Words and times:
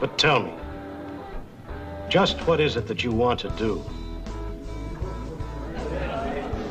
But 0.00 0.16
tell 0.16 0.42
me, 0.42 0.52
just 2.08 2.38
what 2.46 2.58
is 2.58 2.76
it 2.76 2.86
that 2.88 3.04
you 3.04 3.12
want 3.12 3.38
to 3.40 3.50
do? 3.50 3.84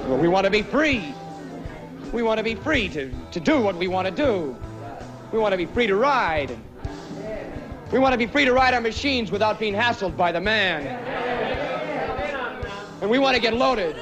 Well, 0.07 0.17
we 0.17 0.27
want 0.27 0.45
to 0.45 0.49
be 0.49 0.63
free. 0.63 1.13
We 2.11 2.23
want 2.23 2.39
to 2.39 2.43
be 2.43 2.55
free 2.55 2.89
to, 2.89 3.13
to 3.31 3.39
do 3.39 3.61
what 3.61 3.75
we 3.75 3.87
want 3.87 4.07
to 4.07 4.11
do. 4.11 4.57
We 5.31 5.37
want 5.37 5.53
to 5.53 5.57
be 5.57 5.67
free 5.67 5.85
to 5.85 5.95
ride. 5.95 6.57
We 7.91 7.99
want 7.99 8.13
to 8.13 8.17
be 8.17 8.25
free 8.25 8.45
to 8.45 8.53
ride 8.53 8.73
our 8.73 8.81
machines 8.81 9.29
without 9.29 9.59
being 9.59 9.75
hassled 9.75 10.17
by 10.17 10.31
the 10.31 10.41
man. 10.41 10.87
And 13.01 13.09
we 13.11 13.19
want 13.19 13.35
to 13.35 13.41
get 13.41 13.53
loaded. 13.53 13.95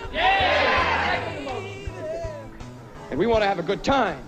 And 3.10 3.20
we 3.20 3.28
want 3.28 3.42
to 3.44 3.48
have 3.48 3.60
a 3.60 3.64
good 3.64 3.84
time. 3.84 4.20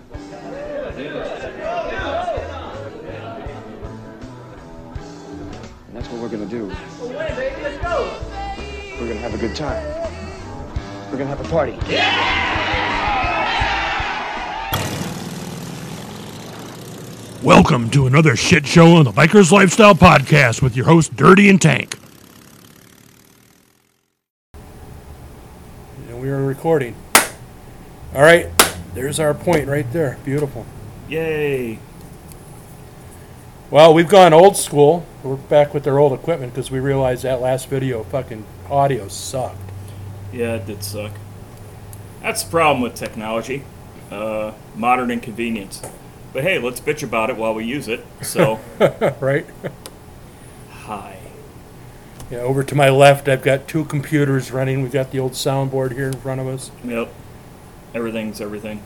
And 5.90 5.98
that's 5.98 6.08
what 6.10 6.22
we're 6.22 6.30
going 6.30 6.48
to 6.48 6.56
do. 6.56 6.68
We're 7.02 7.08
going 7.08 7.18
to 9.10 9.18
have 9.18 9.34
a 9.34 9.40
good 9.40 9.56
time. 9.56 9.84
We're 11.10 11.18
going 11.18 11.28
to 11.28 11.36
have 11.36 11.44
a 11.44 11.50
party. 11.50 11.72
Welcome 17.44 17.90
to 17.90 18.06
another 18.06 18.36
shit 18.36 18.68
show 18.68 18.98
on 18.98 19.06
the 19.06 19.12
Bikers 19.12 19.52
Lifestyle 19.52 19.96
Podcast 19.96 20.62
with 20.62 20.76
your 20.76 20.86
host, 20.86 21.16
Dirty 21.16 21.50
and 21.50 21.60
Tank. 21.60 21.98
And 26.08 26.22
we 26.22 26.30
are 26.30 26.44
recording. 26.44 26.96
All 28.14 28.22
right, 28.22 28.48
there's 28.94 29.20
our 29.20 29.34
point 29.34 29.68
right 29.68 29.92
there. 29.92 30.20
Beautiful. 30.24 30.68
Yay. 31.08 31.80
Well, 33.72 33.94
we've 33.94 34.10
gone 34.10 34.34
old 34.34 34.58
school. 34.58 35.06
We're 35.24 35.36
back 35.36 35.74
with 35.74 35.88
our 35.88 36.00
old 36.00 36.14
equipment 36.14 36.54
because 36.54 36.72
we 36.72 36.80
realized 36.80 37.24
that 37.24 37.40
last 37.40 37.68
video 37.68 38.04
fucking 38.04 38.44
audio 38.70 39.08
sucked. 39.08 39.60
Yeah, 40.34 40.56
it 40.56 40.66
did 40.66 40.84
suck. 40.84 41.12
That's 42.22 42.44
the 42.44 42.50
problem 42.50 42.82
with 42.82 42.96
technology. 42.96 43.64
Uh, 44.10 44.54
modern 44.76 45.12
inconvenience. 45.12 45.82
But 46.34 46.44
hey, 46.44 46.58
let's 46.58 46.80
bitch 46.82 47.04
about 47.04 47.30
it 47.30 47.38
while 47.38 47.54
we 47.54 47.64
use 47.66 47.88
it. 47.88 48.06
So, 48.22 48.60
right? 49.20 49.46
hi. 50.72 51.18
Yeah, 52.32 52.40
over 52.40 52.64
to 52.64 52.76
my 52.76 52.90
left, 52.90 53.28
I've 53.28 53.42
got 53.42 53.68
two 53.68 53.86
computers 53.86 54.52
running. 54.52 54.82
We've 54.82 54.92
got 54.92 55.12
the 55.12 55.20
old 55.20 55.34
soundboard 55.34 55.94
here 55.94 56.08
in 56.08 56.14
front 56.14 56.42
of 56.42 56.48
us. 56.48 56.72
Yep. 56.84 57.12
Everything's 57.94 58.42
everything. 58.42 58.82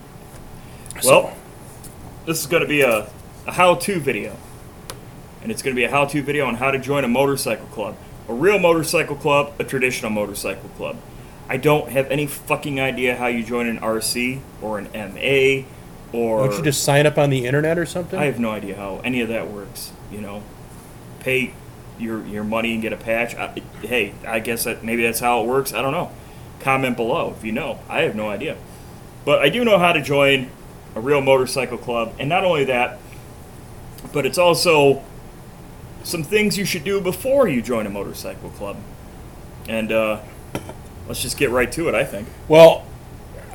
So- 1.02 1.10
Well, 1.24 1.38
this 2.26 2.40
is 2.42 2.48
going 2.48 2.64
to 2.64 2.70
be 2.70 2.82
a, 2.82 3.10
a 3.48 3.52
how 3.54 3.76
to 3.76 4.00
video. 4.00 4.36
And 5.44 5.52
it's 5.52 5.62
going 5.62 5.76
to 5.76 5.80
be 5.80 5.84
a 5.84 5.92
how 5.92 6.06
to 6.06 6.24
video 6.24 6.46
on 6.48 6.56
how 6.56 6.72
to 6.72 6.80
join 6.80 7.04
a 7.04 7.08
motorcycle 7.08 7.68
club. 7.68 7.96
A 8.30 8.34
real 8.34 8.58
motorcycle 8.58 9.18
club, 9.18 9.54
a 9.60 9.64
traditional 9.64 10.10
motorcycle 10.10 10.70
club. 10.70 10.98
I 11.50 11.58
don't 11.58 11.92
have 11.92 12.10
any 12.10 12.26
fucking 12.26 12.80
idea 12.80 13.18
how 13.18 13.28
you 13.28 13.44
join 13.44 13.68
an 13.68 13.80
RC 13.80 14.40
or 14.62 14.80
an 14.80 14.86
MA 14.94 15.68
or. 16.18 16.48
Don't 16.48 16.58
you 16.58 16.64
just 16.64 16.84
sign 16.84 17.06
up 17.06 17.18
on 17.18 17.30
the 17.30 17.46
internet 17.46 17.78
or 17.78 17.86
something? 17.86 18.18
I 18.18 18.26
have 18.26 18.40
no 18.40 18.52
idea 18.52 18.78
how 18.78 19.02
any 19.04 19.20
of 19.20 19.28
that 19.28 19.52
works. 19.52 19.92
You 20.10 20.22
know, 20.22 20.44
pay 21.20 21.54
your 22.00 22.26
your 22.26 22.46
money 22.46 22.74
and 22.74 22.82
get 22.82 22.94
a 22.94 22.98
patch. 22.98 23.36
I, 23.36 23.62
hey, 23.82 24.14
I 24.26 24.40
guess 24.40 24.64
that 24.64 24.84
maybe 24.84 25.04
that's 25.04 25.20
how 25.20 25.42
it 25.42 25.48
works. 25.48 25.74
I 25.74 25.82
don't 25.82 25.92
know. 25.92 26.12
Comment 26.62 26.96
below 26.96 27.36
if 27.38 27.44
you 27.44 27.52
know. 27.52 27.80
I 27.90 28.04
have 28.04 28.16
no 28.16 28.30
idea, 28.30 28.56
but 29.26 29.40
I 29.40 29.50
do 29.50 29.66
know 29.66 29.78
how 29.78 29.92
to 29.92 30.02
join 30.02 30.50
a 30.96 31.02
real 31.02 31.20
motorcycle 31.20 31.78
club, 31.78 32.14
and 32.18 32.30
not 32.30 32.46
only 32.46 32.64
that, 32.66 33.00
but 34.14 34.26
it's 34.26 34.38
also 34.38 35.04
some 36.04 36.24
things 36.24 36.58
you 36.58 36.66
should 36.66 36.84
do 36.84 37.02
before 37.02 37.48
you 37.48 37.62
join 37.62 37.86
a 37.86 37.90
motorcycle 37.90 38.50
club. 38.52 38.78
And 39.68 39.92
uh, 39.92 40.22
let's 41.08 41.22
just 41.22 41.38
get 41.38 41.50
right 41.50 41.72
to 41.72 41.88
it. 41.90 41.96
I 41.96 42.04
think. 42.04 42.28
Well, 42.48 42.86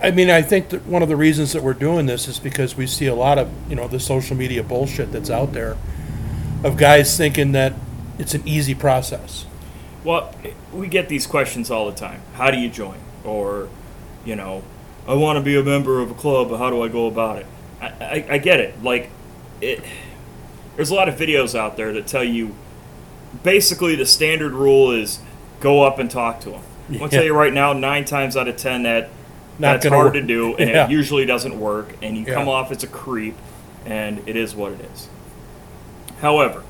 I 0.03 0.11
mean, 0.13 0.31
I 0.31 0.43
think 0.43 0.69
that 0.69 0.87
one 0.87 1.03
of 1.03 1.09
the 1.09 1.17
reasons 1.17 1.53
that 1.53 1.63
we're 1.63 1.75
doing 1.75 2.07
this 2.07 2.29
is 2.29 2.39
because 2.39 2.77
we 2.77 2.87
see 2.87 3.07
a 3.07 3.15
lot 3.15 3.37
of, 3.37 3.51
you 3.69 3.75
know, 3.75 3.89
the 3.89 3.99
social 3.99 4.37
media 4.37 4.63
bullshit 4.63 5.11
that's 5.11 5.31
out 5.31 5.53
there 5.53 5.77
of 6.63 6.77
guys 6.77 7.17
thinking 7.17 7.53
that 7.53 7.75
it's 8.19 8.35
an 8.35 8.43
easy 8.47 8.75
process. 8.75 9.45
Well, 10.05 10.35
we 10.73 10.87
get 10.87 11.09
these 11.09 11.27
questions 11.27 11.71
all 11.71 11.91
the 11.91 11.97
time. 11.97 12.23
How 12.35 12.51
do 12.51 12.59
you 12.59 12.69
join? 12.69 12.99
Or, 13.25 13.69
you 14.25 14.37
know, 14.37 14.63
I 15.07 15.15
want 15.15 15.39
to 15.39 15.43
be 15.43 15.57
a 15.57 15.63
member 15.65 16.01
of 16.01 16.11
a 16.11 16.15
club, 16.15 16.51
but 16.51 16.59
how 16.59 16.71
do 16.71 16.83
I 16.83 16.89
go 16.89 17.07
about 17.07 17.39
it? 17.39 17.47
I, 17.81 17.87
I, 17.87 18.27
I 18.31 18.39
get 18.39 18.61
it. 18.61 18.83
Like, 18.83 19.11
it, 19.61 19.83
there's 20.79 20.91
a 20.91 20.95
lot 20.95 21.09
of 21.09 21.17
videos 21.17 21.59
out 21.59 21.77
there 21.77 21.93
that 21.93 22.07
tell 22.07 22.23
you 22.23 22.55
basically 23.43 23.97
the 23.97 24.07
standard 24.07 24.53
rule 24.53 24.93
is 24.93 25.19
go 25.59 25.83
up 25.83 25.99
and 25.99 26.09
talk 26.09 26.39
to 26.43 26.51
them. 26.51 26.63
I'm 26.89 26.99
going 26.99 27.11
to 27.11 27.17
tell 27.17 27.25
you 27.25 27.35
right 27.35 27.53
now, 27.53 27.73
nine 27.73 28.05
times 28.05 28.37
out 28.37 28.47
of 28.47 28.57
ten, 28.57 28.85
that 28.85 29.11
Not 29.59 29.83
that's 29.83 29.89
hard 29.89 30.05
work. 30.07 30.13
to 30.15 30.23
do, 30.23 30.55
and 30.59 30.71
Yeah. 30.71 30.85
it 30.85 30.91
usually 30.93 31.27
doesn't 31.27 31.59
work, 31.59 31.95
and 32.01 32.17
you 32.17 32.25
come 32.25 32.49
off 32.49 32.71
as 32.71 32.85
a 32.85 32.87
creep, 32.87 33.35
and 33.85 34.23
it 34.29 34.37
is 34.37 34.55
what 34.55 34.71
it 34.71 34.81
is. 34.95 35.09
However, 36.21 36.63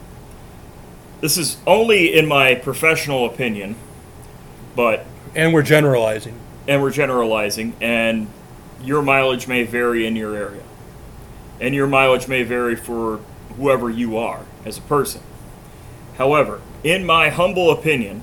this 1.20 1.36
is 1.36 1.58
only 1.66 2.16
in 2.19 2.26
my 2.26 2.54
professional 2.54 3.26
opinion, 3.26 3.76
but 4.75 5.04
And 5.34 5.52
we're 5.52 5.60
generalizing. 5.62 6.34
and 6.66 6.80
we're 6.80 6.92
generalizing, 6.92 7.75
and 7.78 8.28
your 8.82 9.02
mileage 9.02 9.46
may 9.46 9.64
vary 9.64 10.06
in 10.06 10.16
your 10.16 10.34
area, 10.34 10.62
and 11.60 11.75
your 11.75 11.86
mileage 11.86 12.26
may 12.26 12.42
vary 12.42 12.75
for 12.75 13.20
whoever 13.58 13.91
you 13.91 14.16
are 14.16 14.41
as 14.64 14.78
a 14.78 14.82
person. 14.82 15.20
However, 16.16 16.60
in 16.82 17.04
my 17.04 17.28
humble 17.28 17.70
opinion, 17.70 18.22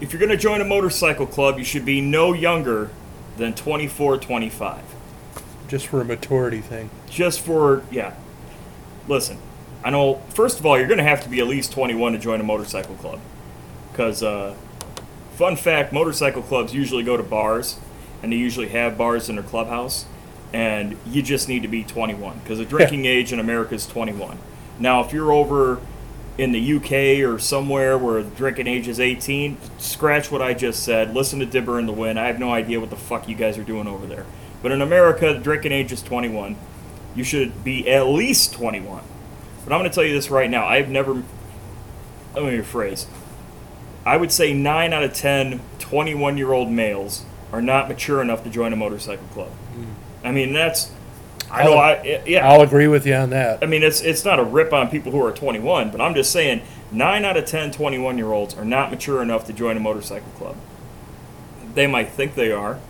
if 0.00 0.12
you're 0.12 0.20
going 0.20 0.30
to 0.30 0.36
join 0.36 0.60
a 0.60 0.64
motorcycle 0.64 1.26
club, 1.26 1.58
you 1.58 1.64
should 1.64 1.84
be 1.84 2.00
no 2.00 2.32
younger 2.32 2.90
than 3.36 3.54
24, 3.54 4.18
25. 4.18 4.82
just 5.66 5.86
for 5.86 6.00
a 6.00 6.04
maturity 6.04 6.60
thing. 6.60 6.90
Just 7.08 7.40
for, 7.40 7.82
yeah. 7.90 8.14
Listen, 9.08 9.38
I 9.82 9.90
know, 9.90 10.20
first 10.28 10.60
of 10.60 10.66
all, 10.66 10.78
you're 10.78 10.86
going 10.86 10.98
to 10.98 11.04
have 11.04 11.22
to 11.24 11.28
be 11.28 11.40
at 11.40 11.46
least 11.46 11.72
21 11.72 12.12
to 12.12 12.18
join 12.18 12.40
a 12.40 12.44
motorcycle 12.44 12.94
club. 12.96 13.20
Because, 13.90 14.22
uh, 14.22 14.54
fun 15.36 15.56
fact 15.56 15.92
motorcycle 15.92 16.42
clubs 16.42 16.74
usually 16.74 17.02
go 17.02 17.16
to 17.16 17.22
bars, 17.22 17.78
and 18.22 18.32
they 18.32 18.36
usually 18.36 18.68
have 18.68 18.96
bars 18.98 19.28
in 19.28 19.36
their 19.36 19.44
clubhouse, 19.44 20.06
and 20.54 20.96
you 21.04 21.20
just 21.20 21.48
need 21.48 21.62
to 21.62 21.68
be 21.68 21.82
21. 21.82 22.38
Because 22.38 22.58
the 22.58 22.64
drinking 22.64 23.06
age 23.06 23.32
in 23.32 23.40
America 23.40 23.74
is 23.74 23.86
21. 23.88 24.38
Now, 24.78 25.02
if 25.04 25.12
you're 25.12 25.32
over 25.32 25.80
in 26.38 26.52
the 26.52 26.76
UK 26.76 27.28
or 27.28 27.40
somewhere 27.40 27.98
where 27.98 28.22
the 28.22 28.30
drinking 28.30 28.68
age 28.68 28.86
is 28.86 29.00
18, 29.00 29.58
scratch 29.78 30.30
what 30.30 30.40
I 30.40 30.54
just 30.54 30.84
said. 30.84 31.12
Listen 31.12 31.40
to 31.40 31.46
Dibber 31.46 31.80
in 31.80 31.86
the 31.86 31.92
Wind. 31.92 32.20
I 32.20 32.28
have 32.28 32.38
no 32.38 32.52
idea 32.52 32.78
what 32.78 32.90
the 32.90 32.96
fuck 32.96 33.28
you 33.28 33.34
guys 33.34 33.58
are 33.58 33.64
doing 33.64 33.88
over 33.88 34.06
there. 34.06 34.26
But 34.62 34.70
in 34.70 34.80
America, 34.80 35.34
the 35.34 35.40
drinking 35.40 35.72
age 35.72 35.90
is 35.90 36.02
21. 36.02 36.56
You 37.16 37.24
should 37.24 37.64
be 37.64 37.90
at 37.90 38.06
least 38.06 38.52
21. 38.54 39.02
But 39.64 39.72
I'm 39.72 39.80
going 39.80 39.90
to 39.90 39.94
tell 39.94 40.04
you 40.04 40.14
this 40.14 40.30
right 40.30 40.48
now. 40.48 40.66
I've 40.66 40.88
never. 40.88 41.14
Let 42.34 42.44
me 42.44 42.58
rephrase. 42.58 43.06
I 44.06 44.16
would 44.16 44.30
say 44.30 44.52
9 44.52 44.92
out 44.92 45.02
of 45.02 45.14
10 45.14 45.60
21 45.80 46.36
year 46.36 46.52
old 46.52 46.70
males 46.70 47.24
are 47.52 47.62
not 47.62 47.88
mature 47.88 48.20
enough 48.20 48.44
to 48.44 48.50
join 48.50 48.72
a 48.72 48.76
motorcycle 48.76 49.26
club. 49.28 49.50
Hmm. 49.50 49.84
I 50.24 50.32
mean, 50.32 50.52
that's. 50.52 50.90
I 51.50 51.64
know, 51.64 51.74
I, 51.74 52.22
yeah. 52.26 52.48
I'll 52.48 52.62
agree 52.62 52.88
with 52.88 53.06
you 53.06 53.14
on 53.14 53.30
that. 53.30 53.62
I 53.62 53.66
mean, 53.66 53.82
it's 53.84 54.00
it's 54.00 54.24
not 54.24 54.40
a 54.40 54.44
rip 54.44 54.72
on 54.72 54.88
people 54.88 55.12
who 55.12 55.22
are 55.24 55.30
21, 55.30 55.90
but 55.90 56.00
I'm 56.00 56.14
just 56.14 56.32
saying 56.32 56.62
9 56.90 57.24
out 57.24 57.36
of 57.36 57.44
10 57.44 57.70
21 57.70 58.18
year 58.18 58.32
olds 58.32 58.54
are 58.54 58.64
not 58.64 58.90
mature 58.90 59.22
enough 59.22 59.46
to 59.46 59.52
join 59.52 59.76
a 59.76 59.80
motorcycle 59.80 60.32
club. 60.32 60.56
They 61.74 61.86
might 61.86 62.08
think 62.08 62.34
they 62.34 62.50
are. 62.50 62.80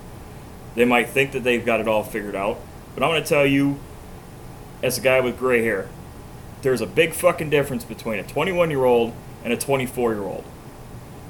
They 0.75 0.85
might 0.85 1.09
think 1.09 1.33
that 1.33 1.45
they've 1.45 1.65
got 1.65 1.81
it 1.81 1.89
all 1.89 2.05
figured 2.05 2.37
out. 2.37 2.59
But 2.95 3.03
I'm 3.03 3.11
going 3.11 3.23
to 3.23 3.29
tell 3.29 3.47
you, 3.47 3.79
as 4.83 4.99
a 4.99 5.01
guy 5.01 5.21
with 5.21 5.39
gray 5.39 5.63
hair, 5.63 5.89
there's 6.63 6.81
a 6.81 6.87
big 6.87 7.13
fucking 7.13 7.51
difference 7.51 7.85
between 7.85 8.19
a 8.19 8.23
21 8.23 8.71
year 8.71 8.85
old 8.85 9.13
and 9.43 9.53
a 9.53 9.57
24 9.57 10.15
year 10.15 10.23
old. 10.23 10.45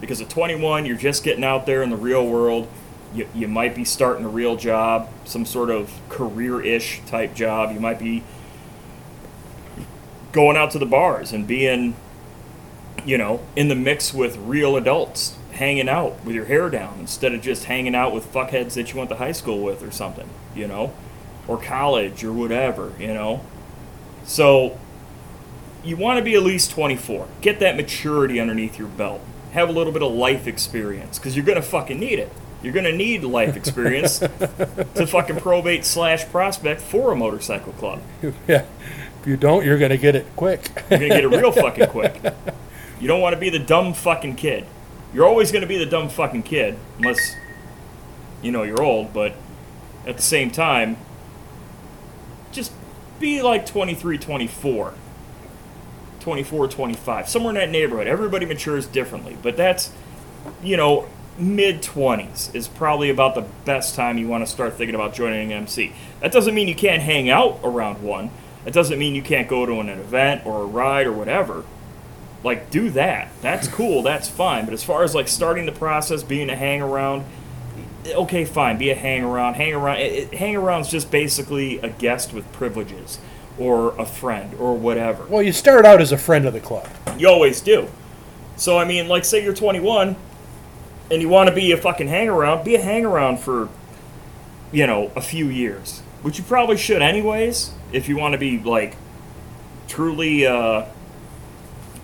Because 0.01 0.21
at 0.21 0.29
21, 0.29 0.87
you're 0.87 0.97
just 0.97 1.25
getting 1.25 1.45
out 1.45 1.67
there 1.67 1.83
in 1.83 1.91
the 1.91 1.97
real 1.97 2.27
world. 2.27 2.69
You, 3.15 3.29
you 3.35 3.49
might 3.49 3.75
be 3.75 3.85
starting 3.85 4.25
a 4.25 4.29
real 4.29 4.57
job, 4.57 5.09
some 5.25 5.47
sort 5.47 5.71
of 5.71 5.93
career 6.09 6.61
ish 6.61 7.01
type 7.07 7.35
job. 7.35 7.73
You 7.73 7.81
might 7.81 7.99
be 7.99 8.25
going 10.33 10.57
out 10.57 10.73
to 10.73 10.79
the 10.81 10.87
bars 10.87 11.33
and 11.33 11.47
being, 11.47 11.95
you 13.05 13.17
know, 13.17 13.41
in 13.55 13.69
the 13.69 13.77
mix 13.77 14.13
with 14.13 14.37
real 14.37 14.77
adults, 14.77 15.37
hanging 15.53 15.89
out 15.89 16.25
with 16.25 16.35
your 16.35 16.47
hair 16.47 16.69
down 16.69 16.99
instead 16.99 17.33
of 17.33 17.41
just 17.41 17.65
hanging 17.65 17.95
out 17.95 18.13
with 18.13 18.31
fuckheads 18.33 18.75
that 18.75 18.93
you 18.93 18.99
went 18.99 19.11
to 19.11 19.17
high 19.17 19.33
school 19.33 19.63
with 19.63 19.83
or 19.83 19.93
something, 19.93 20.29
you 20.55 20.67
know, 20.67 20.93
or 21.47 21.57
college 21.57 22.25
or 22.25 22.33
whatever, 22.33 22.93
you 22.99 23.15
know. 23.15 23.45
So 24.25 24.77
you 25.85 25.97
want 25.97 26.19
to 26.19 26.25
be 26.25 26.35
at 26.35 26.43
least 26.43 26.71
24. 26.73 27.29
Get 27.41 27.61
that 27.61 27.77
maturity 27.77 28.41
underneath 28.41 28.79
your 28.79 28.89
belt. 28.89 29.21
Have 29.53 29.69
a 29.69 29.73
little 29.73 29.93
bit 29.93 30.03
of 30.03 30.13
life 30.13 30.47
experience 30.47 31.19
because 31.19 31.37
you're 31.37 31.45
going 31.45 31.57
to 31.57 31.63
fucking 31.63 32.01
need 32.01 32.19
it. 32.19 32.33
You're 32.65 32.73
going 32.73 32.87
to 32.87 32.97
need 32.97 33.23
life 33.23 33.57
experience 33.57 34.19
to 34.19 35.07
fucking 35.07 35.37
probate 35.37 35.85
slash 35.85 36.25
prospect 36.27 36.81
for 36.81 37.13
a 37.13 37.17
motorcycle 37.17 37.75
club. 37.75 38.01
yeah. 38.49 38.65
If 39.25 39.29
you 39.29 39.39
don't, 39.39 39.65
you're 39.65 39.79
gonna 39.79 39.97
get 39.97 40.15
it 40.15 40.27
quick. 40.37 40.71
You're 40.91 40.99
gonna 40.99 41.09
get 41.09 41.25
it 41.25 41.29
real 41.29 41.51
fucking 41.51 41.87
quick. 41.87 42.21
You 43.01 43.09
don't 43.09 43.21
want 43.21 43.35
to 43.35 43.41
be 43.41 43.51
the 43.51 43.59
dumb 43.59 43.93
fucking 43.93 44.37
kid. 44.37 44.65
You're 45.13 45.27
always 45.27 45.51
gonna 45.51 45.67
be 45.67 45.77
the 45.77 45.85
dumb 45.85 46.09
fucking 46.09 46.45
kid, 46.45 46.79
unless 46.97 47.35
you 48.41 48.51
know 48.51 48.63
you're 48.63 48.83
old. 48.83 49.13
But 49.13 49.35
at 50.07 50.17
the 50.17 50.23
same 50.23 50.51
time, 50.51 50.97
just 52.53 52.73
be 53.19 53.43
like 53.43 53.67
23, 53.67 54.17
24. 54.17 54.95
24, 56.21 56.69
25, 56.69 57.29
somewhere 57.29 57.51
in 57.51 57.57
that 57.57 57.71
neighborhood. 57.71 58.07
Everybody 58.07 58.47
matures 58.47 58.87
differently, 58.87 59.37
but 59.43 59.57
that's, 59.57 59.91
you 60.63 60.77
know, 60.77 61.07
mid 61.39 61.83
20s 61.83 62.55
is 62.55 62.69
probably 62.69 63.11
about 63.11 63.35
the 63.35 63.45
best 63.65 63.95
time 63.95 64.19
you 64.19 64.29
want 64.29 64.45
to 64.45 64.51
start 64.51 64.75
thinking 64.75 64.95
about 64.95 65.15
joining 65.15 65.53
an 65.53 65.59
MC. 65.59 65.93
That 66.21 66.33
doesn't 66.33 66.55
mean 66.55 66.69
you 66.69 66.75
can't 66.75 67.03
hang 67.03 67.29
out 67.29 67.61
around 67.63 68.03
one. 68.03 68.31
That 68.65 68.73
doesn't 68.73 68.99
mean 68.99 69.15
you 69.15 69.23
can't 69.23 69.49
go 69.49 69.67
to 69.67 69.81
an 69.81 69.89
event 69.89 70.47
or 70.47 70.63
a 70.63 70.67
ride 70.67 71.07
or 71.07 71.13
whatever. 71.13 71.65
Like, 72.43 72.71
do 72.71 72.91
that. 72.91 73.31
That's 73.41 73.69
cool. 73.69 74.03
That's 74.03 74.29
fine. 74.29 74.65
But 74.65 74.75
as 74.75 74.85
far 74.85 75.03
as 75.03 75.15
like 75.15 75.29
starting 75.29 75.67
the 75.67 75.73
process, 75.73 76.23
being 76.23 76.51
a 76.51 76.57
hang 76.57 76.83
around, 76.83 77.25
okay, 78.07 78.45
fine. 78.45 78.79
Be 78.79 78.91
a 78.91 78.95
hang 78.95 79.25
around. 79.25 79.55
Hang 79.55 79.75
around. 79.75 79.99
It, 79.99 80.13
it, 80.13 80.35
hang 80.35 80.57
around's 80.57 80.91
just 80.91 81.11
basically 81.11 81.79
a 81.79 81.89
guest 81.89 82.33
with 82.33 82.51
privileges 82.53 83.19
or 83.59 83.95
a 83.99 84.07
friend 84.07 84.55
or 84.59 84.77
whatever. 84.77 85.25
well, 85.27 85.43
you 85.43 85.53
start 85.53 85.85
out 85.87 86.01
as 86.01 86.11
a 86.11 86.19
friend 86.19 86.45
of 86.45 86.53
the 86.53 86.61
club. 86.61 86.89
You 87.19 87.29
always 87.29 87.61
do. 87.61 87.89
So 88.57 88.79
I 88.79 88.85
mean, 88.85 89.09
like, 89.09 89.25
say 89.25 89.43
you're 89.43 89.55
21 89.55 90.17
and 91.15 91.23
you 91.23 91.29
want 91.29 91.49
to 91.49 91.55
be 91.55 91.71
a 91.71 91.77
fucking 91.77 92.09
hang 92.09 92.29
around, 92.29 92.65
be 92.65 92.75
a 92.75 92.83
hang 92.83 93.05
around 93.05 93.39
for, 93.39 93.69
you 94.73 94.85
know, 94.85 95.13
a 95.15 95.21
few 95.21 95.47
years, 95.47 96.01
which 96.23 96.39
you 96.39 96.45
probably 96.45 96.77
should 96.77 97.01
anyways. 97.03 97.71
If 97.93 98.09
you 98.09 98.17
want 98.17 98.33
to 98.33 98.39
be 98.39 98.59
like 98.59 98.97
truly, 99.87 100.45
uh, 100.45 100.85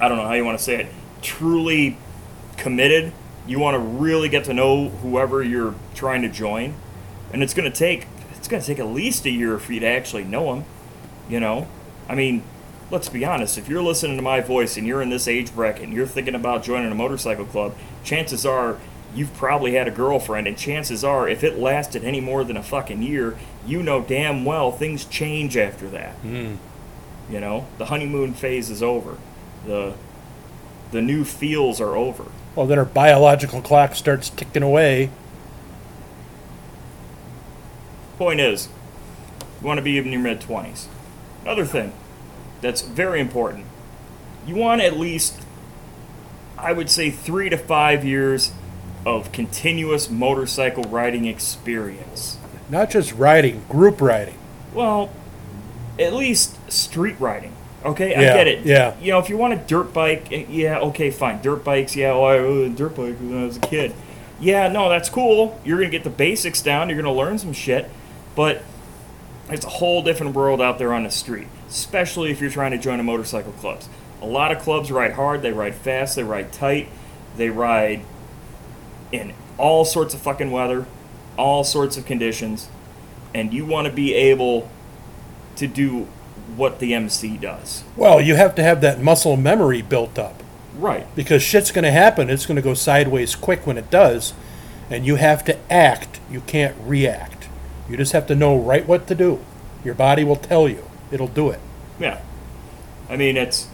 I 0.00 0.08
don't 0.08 0.16
know 0.16 0.26
how 0.28 0.34
you 0.34 0.44
want 0.44 0.58
to 0.58 0.64
say 0.64 0.76
it, 0.82 0.86
truly 1.22 1.98
committed. 2.56 3.12
You 3.48 3.58
want 3.58 3.74
to 3.74 3.80
really 3.80 4.28
get 4.28 4.44
to 4.44 4.54
know 4.54 4.90
whoever 4.90 5.42
you're 5.42 5.74
trying 5.96 6.22
to 6.22 6.28
join, 6.28 6.74
and 7.32 7.42
it's 7.42 7.52
to 7.52 7.68
take 7.68 8.06
it's 8.36 8.46
to 8.46 8.60
take 8.74 8.78
at 8.78 8.86
least 8.86 9.26
a 9.26 9.30
year 9.30 9.58
for 9.58 9.72
you 9.72 9.80
to 9.80 9.86
actually 9.86 10.22
know 10.22 10.54
them. 10.54 10.64
You 11.28 11.40
know, 11.40 11.66
I 12.08 12.14
mean, 12.14 12.44
let's 12.92 13.08
be 13.08 13.24
honest. 13.24 13.58
If 13.58 13.68
you're 13.68 13.82
listening 13.82 14.16
to 14.18 14.22
my 14.22 14.40
voice 14.40 14.76
and 14.76 14.86
you're 14.86 15.02
in 15.02 15.10
this 15.10 15.26
age 15.26 15.52
bracket 15.52 15.82
and 15.82 15.92
you're 15.92 16.06
thinking 16.06 16.36
about 16.36 16.62
joining 16.62 16.92
a 16.92 16.94
motorcycle 16.94 17.44
club, 17.44 17.74
chances 18.04 18.46
are 18.46 18.78
you've 19.14 19.34
probably 19.34 19.74
had 19.74 19.88
a 19.88 19.90
girlfriend, 19.90 20.46
and 20.46 20.56
chances 20.56 21.04
are 21.04 21.28
if 21.28 21.42
it 21.42 21.58
lasted 21.58 22.04
any 22.04 22.20
more 22.20 22.44
than 22.44 22.56
a 22.56 22.62
fucking 22.62 23.02
year, 23.02 23.36
you 23.66 23.82
know 23.82 24.00
damn 24.02 24.44
well 24.44 24.72
things 24.72 25.04
change 25.04 25.56
after 25.56 25.88
that. 25.90 26.14
Hmm. 26.16 26.56
You 27.30 27.40
know, 27.40 27.66
the 27.78 27.86
honeymoon 27.86 28.34
phase 28.34 28.70
is 28.70 28.82
over. 28.82 29.18
The 29.66 29.94
the 30.90 31.02
new 31.02 31.24
feels 31.24 31.80
are 31.80 31.94
over. 31.94 32.26
Well, 32.56 32.66
then 32.66 32.78
our 32.78 32.84
biological 32.84 33.62
clock 33.62 33.94
starts 33.94 34.28
ticking 34.28 34.62
away. 34.62 35.10
Point 38.18 38.40
is, 38.40 38.68
you 39.60 39.66
want 39.66 39.78
to 39.78 39.82
be 39.82 39.96
in 39.98 40.10
your 40.10 40.20
mid 40.20 40.40
20s. 40.40 40.86
Another 41.42 41.64
thing 41.64 41.92
that's 42.60 42.82
very 42.82 43.20
important 43.20 43.66
you 44.46 44.54
want 44.54 44.80
at 44.80 44.98
least, 44.98 45.40
I 46.58 46.72
would 46.72 46.90
say, 46.90 47.10
three 47.10 47.48
to 47.50 47.56
five 47.56 48.04
years 48.04 48.52
of 49.06 49.32
continuous 49.32 50.10
motorcycle 50.10 50.84
riding 50.84 51.26
experience. 51.26 52.36
Not 52.68 52.90
just 52.90 53.12
riding, 53.14 53.64
group 53.68 54.00
riding. 54.00 54.38
Well, 54.74 55.10
at 55.98 56.12
least 56.12 56.70
street 56.70 57.16
riding. 57.18 57.52
Okay, 57.84 58.14
I 58.14 58.20
get 58.20 58.46
it. 58.46 58.66
yeah. 58.66 58.94
You 59.00 59.12
know, 59.12 59.18
if 59.18 59.30
you 59.30 59.38
want 59.38 59.54
a 59.54 59.56
dirt 59.56 59.94
bike, 59.94 60.30
eh, 60.30 60.44
yeah, 60.50 60.78
okay, 60.80 61.10
fine. 61.10 61.40
Dirt 61.40 61.64
bikes, 61.64 61.96
yeah. 61.96 62.10
Oh, 62.12 62.24
I 62.24 62.38
rode 62.38 62.70
a 62.70 62.74
dirt 62.74 62.94
bike 62.94 63.16
when 63.16 63.42
I 63.42 63.46
was 63.46 63.56
a 63.56 63.60
kid. 63.60 63.94
Yeah, 64.38 64.68
no, 64.68 64.88
that's 64.88 65.08
cool. 65.08 65.58
You're 65.64 65.78
gonna 65.78 65.90
get 65.90 66.04
the 66.04 66.10
basics 66.10 66.60
down. 66.62 66.88
You're 66.88 67.00
gonna 67.00 67.14
learn 67.14 67.38
some 67.38 67.52
shit, 67.54 67.90
but 68.36 68.62
it's 69.48 69.64
a 69.64 69.70
whole 69.70 70.02
different 70.02 70.34
world 70.34 70.60
out 70.60 70.78
there 70.78 70.92
on 70.92 71.04
the 71.04 71.10
street. 71.10 71.48
Especially 71.68 72.30
if 72.30 72.40
you're 72.40 72.50
trying 72.50 72.72
to 72.72 72.78
join 72.78 73.00
a 73.00 73.02
motorcycle 73.02 73.52
clubs. 73.52 73.88
A 74.20 74.26
lot 74.26 74.52
of 74.52 74.58
clubs 74.58 74.92
ride 74.92 75.12
hard. 75.12 75.40
They 75.40 75.52
ride 75.52 75.74
fast. 75.74 76.16
They 76.16 76.24
ride 76.24 76.52
tight. 76.52 76.88
They 77.36 77.48
ride 77.48 78.02
in 79.12 79.32
all 79.58 79.84
sorts 79.84 80.14
of 80.14 80.20
fucking 80.20 80.50
weather, 80.50 80.86
all 81.36 81.64
sorts 81.64 81.96
of 81.96 82.06
conditions, 82.06 82.68
and 83.34 83.52
you 83.52 83.64
want 83.64 83.86
to 83.86 83.92
be 83.92 84.14
able 84.14 84.68
to 85.56 85.66
do 85.66 86.06
what 86.56 86.78
the 86.78 86.94
MC 86.94 87.36
does. 87.36 87.84
Well, 87.96 88.20
you 88.20 88.34
have 88.34 88.54
to 88.56 88.62
have 88.62 88.80
that 88.80 89.00
muscle 89.00 89.36
memory 89.36 89.82
built 89.82 90.18
up 90.18 90.42
Right. 90.76 91.06
because 91.14 91.42
shit's 91.42 91.70
going 91.70 91.84
to 91.84 91.90
happen. 91.92 92.30
It's 92.30 92.46
going 92.46 92.56
to 92.56 92.62
go 92.62 92.74
sideways 92.74 93.34
quick 93.36 93.66
when 93.66 93.78
it 93.78 93.90
does, 93.90 94.32
and 94.90 95.04
you 95.06 95.16
have 95.16 95.44
to 95.44 95.56
act. 95.72 96.20
You 96.30 96.40
can't 96.42 96.76
react. 96.84 97.48
You 97.88 97.96
just 97.96 98.12
have 98.12 98.26
to 98.28 98.34
know 98.34 98.56
right 98.58 98.86
what 98.86 99.06
to 99.08 99.14
do. 99.14 99.40
Your 99.84 99.94
body 99.94 100.24
will 100.24 100.36
tell 100.36 100.68
you. 100.68 100.84
It'll 101.10 101.28
do 101.28 101.50
it. 101.50 101.60
Yeah. 101.98 102.20
I 103.08 103.16
mean, 103.16 103.36
it's 103.36 103.66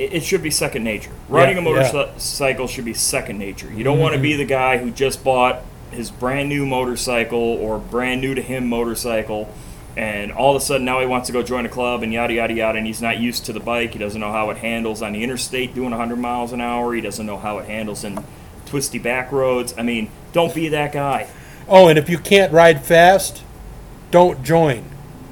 it, 0.00 0.14
it 0.14 0.22
should 0.22 0.42
be 0.42 0.50
second 0.50 0.82
nature. 0.82 1.12
Riding 1.28 1.58
a 1.58 1.60
Yeah, 1.60 1.82
yeah. 1.82 1.92
motorcycle 1.92 2.66
should 2.66 2.84
be 2.84 2.94
second 2.94 3.38
nature. 3.38 3.70
You 3.72 3.84
don't 3.84 3.98
want 3.98 4.14
to 4.14 4.20
be 4.20 4.30
mm-hmm. 4.30 4.38
the 4.38 4.44
guy 4.46 4.78
who 4.78 4.90
just 4.90 5.22
bought 5.22 5.62
his 5.90 6.10
brand 6.10 6.48
new 6.48 6.64
motorcycle 6.64 7.38
or 7.38 7.78
brand 7.78 8.20
new 8.20 8.34
to 8.34 8.40
him 8.40 8.68
motorcycle 8.68 9.52
and 9.96 10.30
all 10.30 10.54
of 10.54 10.62
a 10.62 10.64
sudden 10.64 10.84
now 10.84 11.00
he 11.00 11.06
wants 11.06 11.26
to 11.26 11.32
go 11.32 11.42
join 11.42 11.66
a 11.66 11.68
club 11.68 12.04
and 12.04 12.12
yada 12.12 12.32
yada 12.32 12.54
yada 12.54 12.78
and 12.78 12.86
he's 12.86 13.02
not 13.02 13.18
used 13.18 13.44
to 13.46 13.52
the 13.52 13.60
bike. 13.60 13.92
He 13.92 13.98
doesn't 13.98 14.20
know 14.20 14.32
how 14.32 14.50
it 14.50 14.58
handles 14.58 15.02
on 15.02 15.12
the 15.12 15.22
interstate 15.22 15.74
doing 15.74 15.90
100 15.90 16.16
miles 16.16 16.52
an 16.52 16.60
hour. 16.60 16.94
He 16.94 17.00
doesn't 17.00 17.26
know 17.26 17.36
how 17.36 17.58
it 17.58 17.66
handles 17.66 18.04
in 18.04 18.24
twisty 18.66 18.98
back 18.98 19.32
roads. 19.32 19.74
I 19.76 19.82
mean, 19.82 20.10
don't 20.32 20.54
be 20.54 20.68
that 20.68 20.92
guy. 20.92 21.28
Oh, 21.68 21.88
and 21.88 21.98
if 21.98 22.08
you 22.08 22.18
can't 22.18 22.52
ride 22.52 22.84
fast, 22.84 23.42
don't 24.10 24.42
join. 24.42 24.84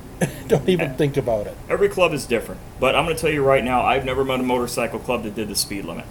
don't 0.49 0.69
even 0.69 0.95
think 0.95 1.17
about 1.17 1.47
it. 1.47 1.57
Every 1.69 1.89
club 1.89 2.13
is 2.13 2.27
different, 2.27 2.61
but 2.81 2.95
I'm 2.95 3.05
going 3.05 3.17
to 3.17 3.21
tell 3.21 3.31
you 3.31 3.43
right 3.43 3.65
now, 3.65 3.83
I've 3.83 4.05
never 4.05 4.25
met 4.25 4.41
a 4.41 4.43
motorcycle 4.43 4.99
club 4.99 5.25
that 5.25 5.35
did 5.35 5.49
the 5.49 5.57
speed 5.57 5.85
limit. 5.85 6.07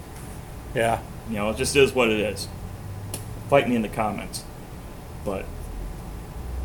Yeah. 0.74 1.00
You 1.28 1.36
know, 1.36 1.50
it 1.50 1.56
just 1.56 1.76
is 1.76 1.94
what 1.94 2.10
it 2.10 2.20
is. 2.20 2.48
Fight 3.48 3.68
me 3.68 3.76
in 3.76 3.82
the 3.82 3.88
comments. 3.88 4.44
But 5.24 5.44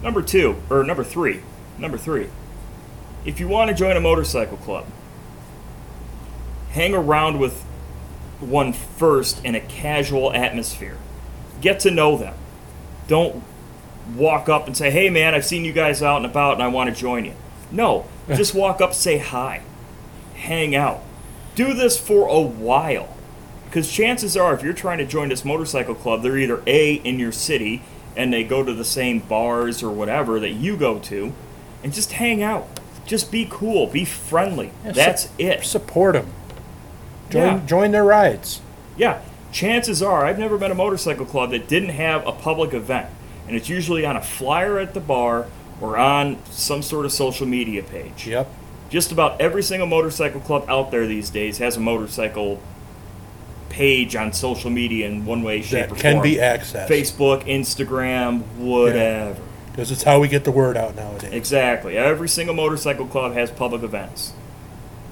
number 0.02 0.22
two, 0.22 0.62
or 0.70 0.84
number 0.84 1.04
three, 1.04 1.42
number 1.78 1.98
three, 1.98 2.30
if 3.26 3.40
you 3.40 3.48
want 3.48 3.70
to 3.70 3.76
join 3.76 3.96
a 3.96 4.02
motorcycle 4.02 4.58
club, 4.58 4.86
hang 6.72 6.94
around 6.94 7.40
with 7.40 7.64
one 8.40 8.74
first 8.74 9.44
in 9.46 9.56
a 9.56 9.60
casual 9.60 10.34
atmosphere. 10.34 10.98
Get 11.62 11.80
to 11.82 11.92
know 11.92 12.18
them. 12.18 12.36
Don't 13.08 13.44
walk 14.16 14.50
up 14.50 14.68
and 14.68 14.76
say, 14.76 14.92
hey 14.92 15.10
man, 15.10 15.34
I've 15.34 15.46
seen 15.46 15.64
you 15.64 15.72
guys 15.72 16.02
out 16.02 16.18
and 16.18 16.26
about 16.26 16.56
and 16.56 16.64
I 16.64 16.68
want 16.68 16.90
to 16.90 16.96
join 16.96 17.26
you. 17.26 17.34
No, 17.72 18.06
just 18.28 18.54
walk 18.54 18.82
up, 18.82 18.94
say 18.94 19.18
hi, 19.18 19.62
hang 20.44 20.76
out. 20.76 21.02
Do 21.56 21.74
this 21.74 22.00
for 22.00 22.28
a 22.28 22.42
while. 22.42 23.16
Because 23.66 23.92
chances 23.92 24.38
are, 24.38 24.54
if 24.54 24.62
you're 24.62 24.74
trying 24.74 25.00
to 25.00 25.06
join 25.06 25.30
this 25.30 25.44
motorcycle 25.44 25.96
club, 25.96 26.22
they're 26.22 26.38
either 26.38 26.62
A, 26.68 26.94
in 26.96 27.18
your 27.20 27.32
city, 27.32 27.82
and 28.16 28.32
they 28.32 28.44
go 28.44 28.64
to 28.64 28.74
the 28.74 28.86
same 28.86 29.20
bars 29.20 29.82
or 29.82 29.90
whatever 29.90 30.40
that 30.40 30.52
you 30.52 30.78
go 30.78 31.00
to, 31.00 31.34
and 31.84 31.92
just 31.94 32.14
hang 32.14 32.44
out. 32.44 32.68
Just 33.06 33.32
be 33.32 33.48
cool, 33.50 33.88
be 33.88 34.06
friendly. 34.06 34.72
Yeah, 34.86 34.92
That's 34.92 35.24
su- 35.24 35.30
it. 35.40 35.66
Support 35.66 36.14
them. 36.14 36.28
Join, 37.30 37.42
Yeah. 37.42 37.62
join 37.66 37.92
their 37.92 38.04
rides. 38.04 38.62
Yeah, 38.96 39.20
chances 39.52 40.04
are, 40.04 40.24
I've 40.26 40.38
never 40.40 40.58
met 40.60 40.70
a 40.72 40.76
motorcycle 40.76 41.26
club 41.26 41.52
that 41.52 41.68
didn't 41.68 41.90
have 41.90 42.26
a 42.28 42.32
public 42.32 42.74
event. 42.74 43.08
And 43.48 43.56
it's 43.58 43.70
usually 43.70 44.06
on 44.06 44.16
a 44.16 44.22
flyer 44.22 44.78
at 44.80 44.94
the 44.94 45.00
bar 45.00 45.48
or 45.82 45.98
on 45.98 46.38
some 46.52 46.82
sort 46.82 47.06
of 47.06 47.12
social 47.12 47.46
media 47.48 47.82
page. 47.84 48.28
Yep. 48.28 48.50
Just 48.94 49.12
about 49.12 49.42
every 49.42 49.64
single 49.64 49.88
motorcycle 49.88 50.40
club 50.40 50.66
out 50.70 50.92
there 50.92 51.08
these 51.08 51.32
days 51.32 51.58
has 51.58 51.78
a 51.78 51.80
motorcycle 51.80 52.62
page 53.70 54.16
on 54.16 54.32
social 54.34 54.70
media 54.70 55.08
in 55.08 55.26
one 55.26 55.42
way, 55.42 55.64
shape, 55.64 55.90
That 55.90 55.98
or 55.98 56.00
can 56.00 56.14
form. 56.18 56.24
be 56.24 56.36
accessed. 56.36 56.88
Facebook, 56.90 57.44
Instagram, 57.48 58.44
whatever. 58.58 59.42
Because 59.72 59.90
it's 59.90 60.04
how 60.04 60.20
we 60.20 60.28
get 60.28 60.44
the 60.44 60.52
word 60.52 60.78
out 60.78 60.96
nowadays. 60.96 61.34
Exactly. 61.34 61.98
Every 61.98 62.30
single 62.30 62.54
motorcycle 62.54 63.08
club 63.08 63.34
has 63.34 63.50
public 63.50 63.82
events. 63.82 64.34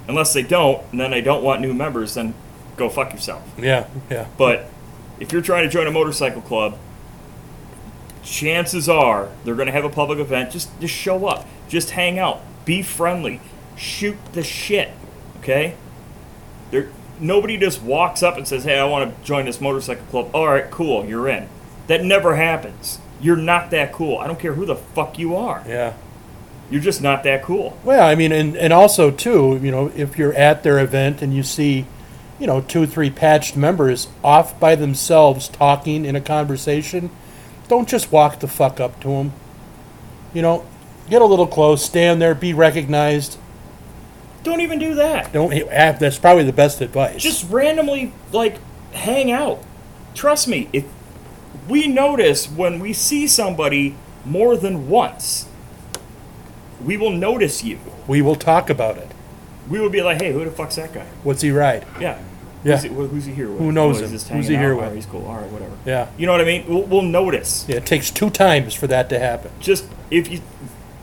Unless 0.08 0.34
they 0.34 0.44
don't, 0.44 0.84
and 0.92 1.00
then 1.00 1.10
they 1.10 1.22
don't 1.22 1.44
want 1.44 1.60
new 1.60 1.74
members, 1.74 2.14
then 2.14 2.36
go 2.78 2.88
fuck 2.88 3.12
yourself. 3.12 3.42
Yeah, 3.58 3.88
yeah. 4.12 4.28
But 4.38 4.68
if 5.20 5.32
you're 5.32 5.42
trying 5.42 5.64
to 5.64 5.70
join 5.70 5.88
a 5.88 5.92
motorcycle 5.92 6.42
club, 6.44 6.78
chances 8.22 8.88
are 8.88 9.30
they're 9.44 9.56
going 9.56 9.66
to 9.66 9.72
have 9.72 9.86
a 9.86 9.90
public 9.90 10.20
event. 10.20 10.52
Just 10.52 10.70
just 10.80 10.94
show 10.94 11.26
up. 11.26 11.48
Just 11.68 11.90
hang 11.90 12.20
out. 12.20 12.42
Be 12.64 12.84
friendly. 12.84 13.42
Shoot 13.76 14.18
the 14.34 14.44
shit. 14.44 14.92
Okay? 15.40 15.76
There 16.72 16.90
nobody 17.22 17.58
just 17.58 17.82
walks 17.82 18.24
up 18.24 18.38
and 18.38 18.48
says, 18.48 18.64
"Hey, 18.64 18.78
I 18.78 18.86
want 18.86 19.16
to 19.16 19.24
join 19.26 19.46
this 19.46 19.62
motorcycle 19.62 20.06
club." 20.10 20.30
All 20.34 20.48
right, 20.48 20.70
cool, 20.72 21.06
you're 21.06 21.28
in. 21.28 21.48
That 21.88 22.04
never 22.04 22.36
happens. 22.36 23.00
You're 23.22 23.38
not 23.38 23.70
that 23.72 23.94
cool. 23.94 24.18
I 24.18 24.28
don't 24.28 24.40
care 24.40 24.54
who 24.54 24.66
the 24.66 24.76
fuck 24.76 25.20
you 25.20 25.36
are. 25.36 25.64
Yeah. 25.68 25.94
You're 26.70 26.82
just 26.82 27.02
not 27.02 27.24
that 27.24 27.44
cool. 27.44 27.78
Well, 27.84 28.08
I 28.08 28.16
mean, 28.16 28.32
and, 28.32 28.56
and 28.56 28.72
also 28.72 29.12
too, 29.12 29.60
you 29.62 29.72
know, 29.72 29.92
if 29.96 30.18
you're 30.18 30.34
at 30.34 30.64
their 30.64 30.80
event 30.80 31.22
and 31.22 31.34
you 31.34 31.44
see, 31.44 31.86
you 32.40 32.48
know, 32.48 32.62
two, 32.62 32.88
three 32.88 33.10
patched 33.10 33.58
members 33.58 34.08
off 34.24 34.58
by 34.60 34.76
themselves 34.76 35.50
talking 35.50 36.06
in 36.06 36.16
a 36.16 36.22
conversation, 36.22 37.12
don't 37.68 37.90
just 37.90 38.12
walk 38.12 38.40
the 38.40 38.48
fuck 38.48 38.80
up 38.80 39.00
to 39.02 39.10
them. 39.10 39.34
You 40.34 40.42
know, 40.42 40.66
get 41.10 41.22
a 41.22 41.26
little 41.26 41.46
close, 41.46 41.84
stand 41.84 42.22
there, 42.22 42.34
be 42.34 42.54
recognized. 42.54 43.38
Don't 44.44 44.62
even 44.62 44.80
do 44.80 44.96
that. 44.96 45.32
Don't. 45.34 45.54
ah, 45.66 45.92
That's 45.94 46.18
probably 46.18 46.44
the 46.44 46.54
best 46.54 46.82
advice. 46.82 47.22
Just 47.22 47.50
randomly 47.50 48.14
like 48.32 48.58
hang 48.94 49.32
out. 49.32 49.64
Trust 50.16 50.48
me, 50.48 50.68
if 50.74 50.86
we 51.70 51.88
notice 51.88 52.48
when 52.50 52.80
we 52.80 52.92
see 52.94 53.28
somebody 53.28 53.96
more 54.26 54.56
than 54.58 54.90
once, 54.90 55.48
we 56.84 56.98
will 56.98 57.12
notice 57.12 57.64
you. 57.64 57.80
we 58.08 58.22
will 58.22 58.36
talk 58.36 58.70
about 58.70 58.98
it. 58.98 59.10
We 59.70 59.80
will 59.80 59.90
be 59.90 60.02
like, 60.02 60.22
"Hey, 60.22 60.34
who 60.34 60.44
the 60.44 60.52
fuck's 60.52 60.76
that 60.76 60.92
guy?" 60.94 61.06
What's 61.24 61.42
he 61.42 61.52
ride? 61.52 61.86
Yeah. 62.00 62.20
Yeah. 62.64 62.74
Who's 62.78 62.84
he, 62.84 62.90
wh- 62.90 63.10
who's 63.10 63.26
he 63.26 63.34
here 63.34 63.50
with? 63.50 63.60
Who 63.60 63.72
knows 63.72 63.98
Oh, 63.98 64.00
he's 64.02 64.08
him? 64.10 64.16
just 64.18 64.28
Who's 64.30 64.46
hanging 64.48 64.52
he 64.52 64.56
here 64.58 64.72
out? 64.74 64.78
with? 64.78 64.84
Alright, 64.86 64.96
he's 64.96 65.06
cool. 65.08 65.26
All 65.26 65.36
right, 65.38 65.50
whatever. 65.52 65.76
Yeah. 65.86 66.10
You 66.18 66.26
know 66.28 66.32
what 66.34 66.42
I 66.42 66.46
mean? 66.46 66.66
We'll, 66.68 66.84
we'll 66.84 67.02
notice. 67.04 67.66
Yeah, 67.68 67.78
it 67.78 67.86
takes 67.88 68.12
two 68.12 68.30
times 68.30 68.74
for 68.76 68.86
that 68.88 69.10
to 69.10 69.18
happen. 69.20 69.52
Just 69.60 69.86
if 70.12 70.30
you 70.32 70.42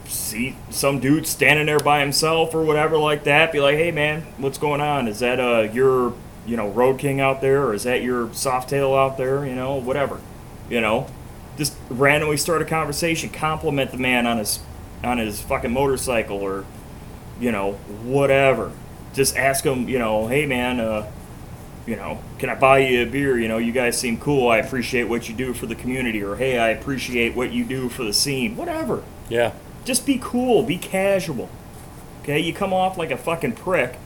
see 0.08 0.56
some 0.70 1.00
dude 1.00 1.26
standing 1.26 1.66
there 1.66 1.78
by 1.78 2.00
himself 2.00 2.54
or 2.54 2.62
whatever 2.62 2.98
like 2.98 3.24
that, 3.24 3.52
be 3.52 3.60
like, 3.60 3.76
"Hey, 3.76 3.90
man, 3.90 4.22
what's 4.38 4.58
going 4.58 4.80
on? 4.80 5.08
Is 5.08 5.20
that 5.20 5.38
uh 5.38 5.70
your 5.72 6.14
you 6.46 6.56
know 6.56 6.68
Road 6.68 6.98
King 6.98 7.20
out 7.20 7.40
there, 7.40 7.64
or 7.64 7.74
is 7.74 7.84
that 7.84 8.02
your 8.02 8.28
Softail 8.28 8.98
out 8.98 9.16
there? 9.16 9.46
You 9.46 9.54
know, 9.54 9.76
whatever. 9.76 10.20
You 10.70 10.80
know, 10.80 11.06
just 11.56 11.76
randomly 11.90 12.36
start 12.36 12.62
a 12.62 12.64
conversation, 12.64 13.30
compliment 13.30 13.90
the 13.90 13.98
man 13.98 14.26
on 14.26 14.38
his 14.38 14.60
on 15.04 15.18
his 15.18 15.40
fucking 15.40 15.72
motorcycle 15.72 16.38
or 16.38 16.64
you 17.40 17.52
know 17.52 17.72
whatever. 18.02 18.72
Just 19.12 19.36
ask 19.36 19.64
him, 19.64 19.88
you 19.88 19.98
know, 19.98 20.26
hey 20.28 20.46
man, 20.46 20.80
uh, 20.80 21.10
you 21.86 21.96
know, 21.96 22.20
can 22.38 22.50
I 22.50 22.54
buy 22.54 22.80
you 22.80 23.02
a 23.02 23.06
beer? 23.06 23.38
You 23.38 23.48
know, 23.48 23.58
you 23.58 23.72
guys 23.72 23.98
seem 23.98 24.18
cool. 24.18 24.48
I 24.48 24.58
appreciate 24.58 25.04
what 25.04 25.28
you 25.28 25.34
do 25.34 25.54
for 25.54 25.66
the 25.66 25.74
community, 25.74 26.22
or 26.22 26.36
hey, 26.36 26.58
I 26.58 26.68
appreciate 26.70 27.34
what 27.34 27.52
you 27.52 27.64
do 27.64 27.88
for 27.88 28.04
the 28.04 28.12
scene. 28.12 28.56
Whatever. 28.56 29.02
Yeah. 29.28 29.52
Just 29.88 30.04
be 30.04 30.18
cool, 30.20 30.62
be 30.64 30.76
casual. 30.76 31.48
Okay, 32.20 32.38
you 32.38 32.52
come 32.52 32.74
off 32.74 32.98
like 32.98 33.10
a 33.10 33.16
fucking 33.16 33.52
prick 33.52 33.96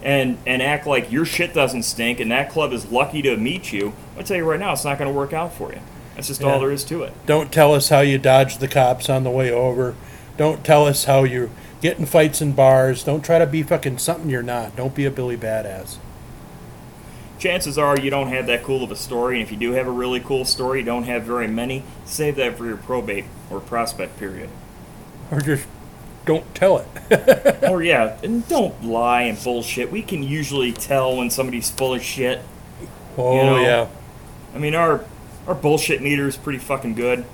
and 0.00 0.38
and 0.46 0.62
act 0.62 0.86
like 0.86 1.10
your 1.10 1.24
shit 1.24 1.52
doesn't 1.52 1.82
stink 1.82 2.20
and 2.20 2.30
that 2.30 2.48
club 2.48 2.72
is 2.72 2.92
lucky 2.92 3.22
to 3.22 3.36
meet 3.36 3.72
you. 3.72 3.92
I 4.16 4.22
tell 4.22 4.36
you 4.36 4.44
right 4.44 4.60
now, 4.60 4.72
it's 4.72 4.84
not 4.84 4.98
going 4.98 5.12
to 5.12 5.18
work 5.18 5.32
out 5.32 5.52
for 5.52 5.72
you. 5.72 5.80
That's 6.14 6.28
just 6.28 6.42
Yeah. 6.42 6.52
all 6.52 6.60
there 6.60 6.70
is 6.70 6.84
to 6.84 7.02
it. 7.02 7.12
Don't 7.26 7.50
tell 7.50 7.74
us 7.74 7.88
how 7.88 8.02
you 8.02 8.18
dodged 8.18 8.60
the 8.60 8.68
cops 8.68 9.10
on 9.10 9.24
the 9.24 9.30
way 9.30 9.50
over. 9.50 9.96
Don't 10.36 10.62
tell 10.62 10.86
us 10.86 11.06
how 11.06 11.24
you 11.24 11.50
get 11.80 11.98
in 11.98 12.06
fights 12.06 12.40
in 12.40 12.52
bars. 12.52 13.02
Don't 13.02 13.24
try 13.24 13.40
to 13.40 13.46
be 13.48 13.64
fucking 13.64 13.98
something 13.98 14.30
you're 14.30 14.44
not. 14.44 14.76
Don't 14.76 14.94
be 14.94 15.06
a 15.06 15.10
Billy 15.10 15.36
Badass. 15.36 15.96
Chances 17.40 17.76
are 17.76 17.98
you 17.98 18.10
don't 18.10 18.28
have 18.28 18.46
that 18.46 18.62
cool 18.62 18.84
of 18.84 18.92
a 18.92 18.96
story, 18.96 19.40
and 19.40 19.42
if 19.42 19.50
you 19.50 19.58
do 19.58 19.72
have 19.72 19.88
a 19.88 19.90
really 19.90 20.20
cool 20.20 20.44
story, 20.44 20.78
you 20.78 20.84
don't 20.86 21.02
have 21.02 21.24
very 21.24 21.48
many. 21.48 21.82
Save 22.04 22.36
that 22.36 22.56
for 22.56 22.64
your 22.64 22.76
probate 22.76 23.24
or 23.50 23.58
prospect 23.58 24.20
period. 24.20 24.50
Or 25.30 25.40
just 25.40 25.66
don't 26.24 26.54
tell 26.54 26.78
it. 26.78 26.86
or 27.64 27.76
oh, 27.76 27.78
yeah, 27.78 28.18
and 28.22 28.46
don't 28.48 28.84
lie 28.84 29.22
and 29.22 29.42
bullshit. 29.42 29.90
We 29.90 30.02
can 30.02 30.22
usually 30.22 30.72
tell 30.72 31.16
when 31.16 31.30
somebody's 31.30 31.70
full 31.70 31.94
of 31.94 32.02
shit. 32.02 32.40
oh, 33.16 33.36
You 33.36 33.42
know, 33.42 33.60
yeah. 33.60 33.88
I 34.54 34.58
mean, 34.58 34.74
our 34.74 35.04
our 35.46 35.54
bullshit 35.54 36.02
meter 36.02 36.26
is 36.26 36.36
pretty 36.36 36.58
fucking 36.58 36.94
good 36.94 37.24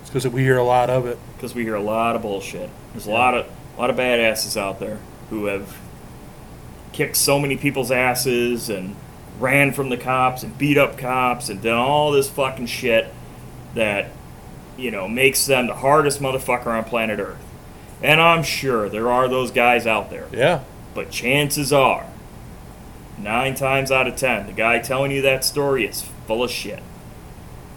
It's 0.00 0.10
because 0.10 0.28
we 0.28 0.42
hear 0.42 0.58
a 0.58 0.62
lot 0.64 0.90
of 0.90 1.06
it. 1.06 1.18
because 1.34 1.54
we 1.56 1.64
hear 1.64 1.74
a 1.74 1.82
lot 1.82 2.14
of 2.14 2.22
bullshit. 2.22 2.70
There's 2.92 3.06
a 3.06 3.10
lot 3.10 3.34
of 3.34 3.46
a 3.76 3.80
lot 3.80 3.90
of 3.90 3.96
badasses 3.96 4.56
out 4.56 4.78
there 4.78 4.98
who 5.30 5.46
have 5.46 5.76
kicked 6.92 7.16
so 7.16 7.38
many 7.38 7.56
people's 7.56 7.90
asses 7.90 8.68
and 8.68 8.94
ran 9.38 9.72
from 9.72 9.88
the 9.88 9.96
cops 9.96 10.42
and 10.42 10.56
beat 10.58 10.76
up 10.78 10.98
cops 10.98 11.48
and 11.48 11.62
done 11.62 11.76
all 11.78 12.10
this 12.12 12.28
fucking 12.28 12.66
shit 12.66 13.12
that 13.74 14.10
you 14.78 14.90
know 14.90 15.06
makes 15.08 15.44
them 15.44 15.66
the 15.66 15.74
hardest 15.74 16.20
motherfucker 16.20 16.66
on 16.68 16.84
planet 16.84 17.18
Earth. 17.18 17.44
And 18.02 18.20
I'm 18.20 18.44
sure 18.44 18.88
there 18.88 19.10
are 19.10 19.28
those 19.28 19.50
guys 19.50 19.86
out 19.86 20.08
there. 20.08 20.28
Yeah. 20.32 20.62
But 20.94 21.10
chances 21.10 21.72
are, 21.72 22.06
nine 23.18 23.54
times 23.54 23.90
out 23.90 24.06
of 24.06 24.16
ten, 24.16 24.46
the 24.46 24.52
guy 24.52 24.78
telling 24.78 25.10
you 25.10 25.20
that 25.22 25.44
story 25.44 25.84
is 25.84 26.02
full 26.26 26.44
of 26.44 26.50
shit. 26.50 26.82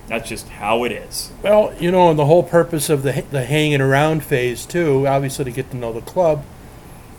That's 0.07 0.29
just 0.29 0.49
how 0.49 0.83
it 0.83 0.91
is. 0.91 1.31
Well, 1.41 1.73
you 1.79 1.91
know, 1.91 2.09
and 2.09 2.19
the 2.19 2.25
whole 2.25 2.43
purpose 2.43 2.89
of 2.89 3.03
the 3.03 3.23
the 3.31 3.45
hanging 3.45 3.81
around 3.81 4.23
phase 4.23 4.65
too, 4.65 5.07
obviously 5.07 5.45
to 5.45 5.51
get 5.51 5.71
to 5.71 5.77
know 5.77 5.91
the 5.91 6.01
club, 6.01 6.45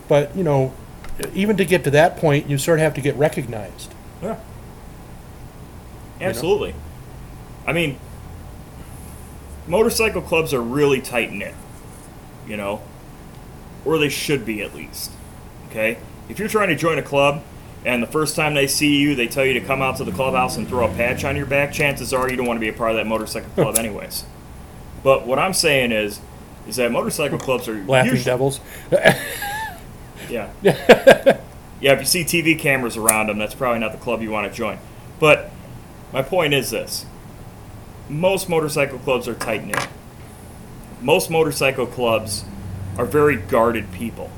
but 0.07 0.35
you 0.35 0.43
know, 0.43 0.73
even 1.33 1.57
to 1.57 1.65
get 1.65 1.83
to 1.83 1.91
that 1.91 2.17
point, 2.17 2.49
you 2.49 2.57
sort 2.57 2.79
of 2.79 2.83
have 2.83 2.93
to 2.93 3.01
get 3.01 3.15
recognized. 3.15 3.93
Yeah. 4.21 4.39
Absolutely. 6.21 6.73
I 7.67 7.73
mean, 7.73 7.97
motorcycle 9.67 10.21
clubs 10.21 10.53
are 10.53 10.61
really 10.61 11.01
tight 11.01 11.31
knit, 11.31 11.55
you 12.47 12.57
know, 12.57 12.81
or 13.85 13.97
they 13.97 14.09
should 14.09 14.45
be 14.45 14.61
at 14.61 14.73
least. 14.75 15.11
Okay? 15.69 15.97
If 16.29 16.39
you're 16.39 16.47
trying 16.49 16.69
to 16.69 16.75
join 16.75 16.97
a 16.97 17.03
club 17.03 17.43
and 17.85 18.01
the 18.01 18.07
first 18.07 18.35
time 18.35 18.53
they 18.53 18.67
see 18.67 18.97
you, 18.97 19.15
they 19.15 19.27
tell 19.27 19.45
you 19.45 19.53
to 19.53 19.61
come 19.61 19.81
out 19.81 19.97
to 19.97 20.03
the 20.03 20.11
clubhouse 20.11 20.55
and 20.57 20.67
throw 20.67 20.89
a 20.89 20.93
patch 20.93 21.23
on 21.23 21.35
your 21.35 21.45
back, 21.45 21.73
chances 21.73 22.13
are 22.13 22.29
you 22.29 22.37
don't 22.37 22.45
want 22.45 22.57
to 22.57 22.61
be 22.61 22.69
a 22.69 22.73
part 22.73 22.91
of 22.91 22.97
that 22.97 23.07
motorcycle 23.07 23.49
club, 23.51 23.77
anyways. 23.79 24.25
But 25.03 25.27
what 25.27 25.39
I'm 25.39 25.53
saying 25.53 25.91
is, 25.91 26.19
is 26.67 26.77
that 26.77 26.91
motorcycle 26.91 27.37
clubs 27.37 27.67
are 27.67 27.75
Laughing 27.83 28.11
usually, 28.11 28.23
devils. 28.23 28.61
yeah. 30.29 30.49
yeah, 30.63 31.41
if 31.81 31.99
you 31.99 32.05
see 32.05 32.23
TV 32.23 32.57
cameras 32.57 32.95
around 32.95 33.27
them, 33.27 33.37
that's 33.37 33.53
probably 33.53 33.79
not 33.79 33.91
the 33.91 33.97
club 33.97 34.21
you 34.21 34.31
want 34.31 34.49
to 34.49 34.57
join. 34.57 34.77
But 35.19 35.51
my 36.13 36.21
point 36.21 36.53
is 36.53 36.69
this 36.69 37.05
most 38.09 38.49
motorcycle 38.49 38.99
clubs 38.99 39.27
are 39.27 39.33
tight 39.33 39.65
knit. 39.65 39.87
Most 41.01 41.29
motorcycle 41.29 41.85
clubs 41.85 42.45
are 42.97 43.05
very 43.05 43.37
guarded 43.37 43.91
people. 43.91 44.29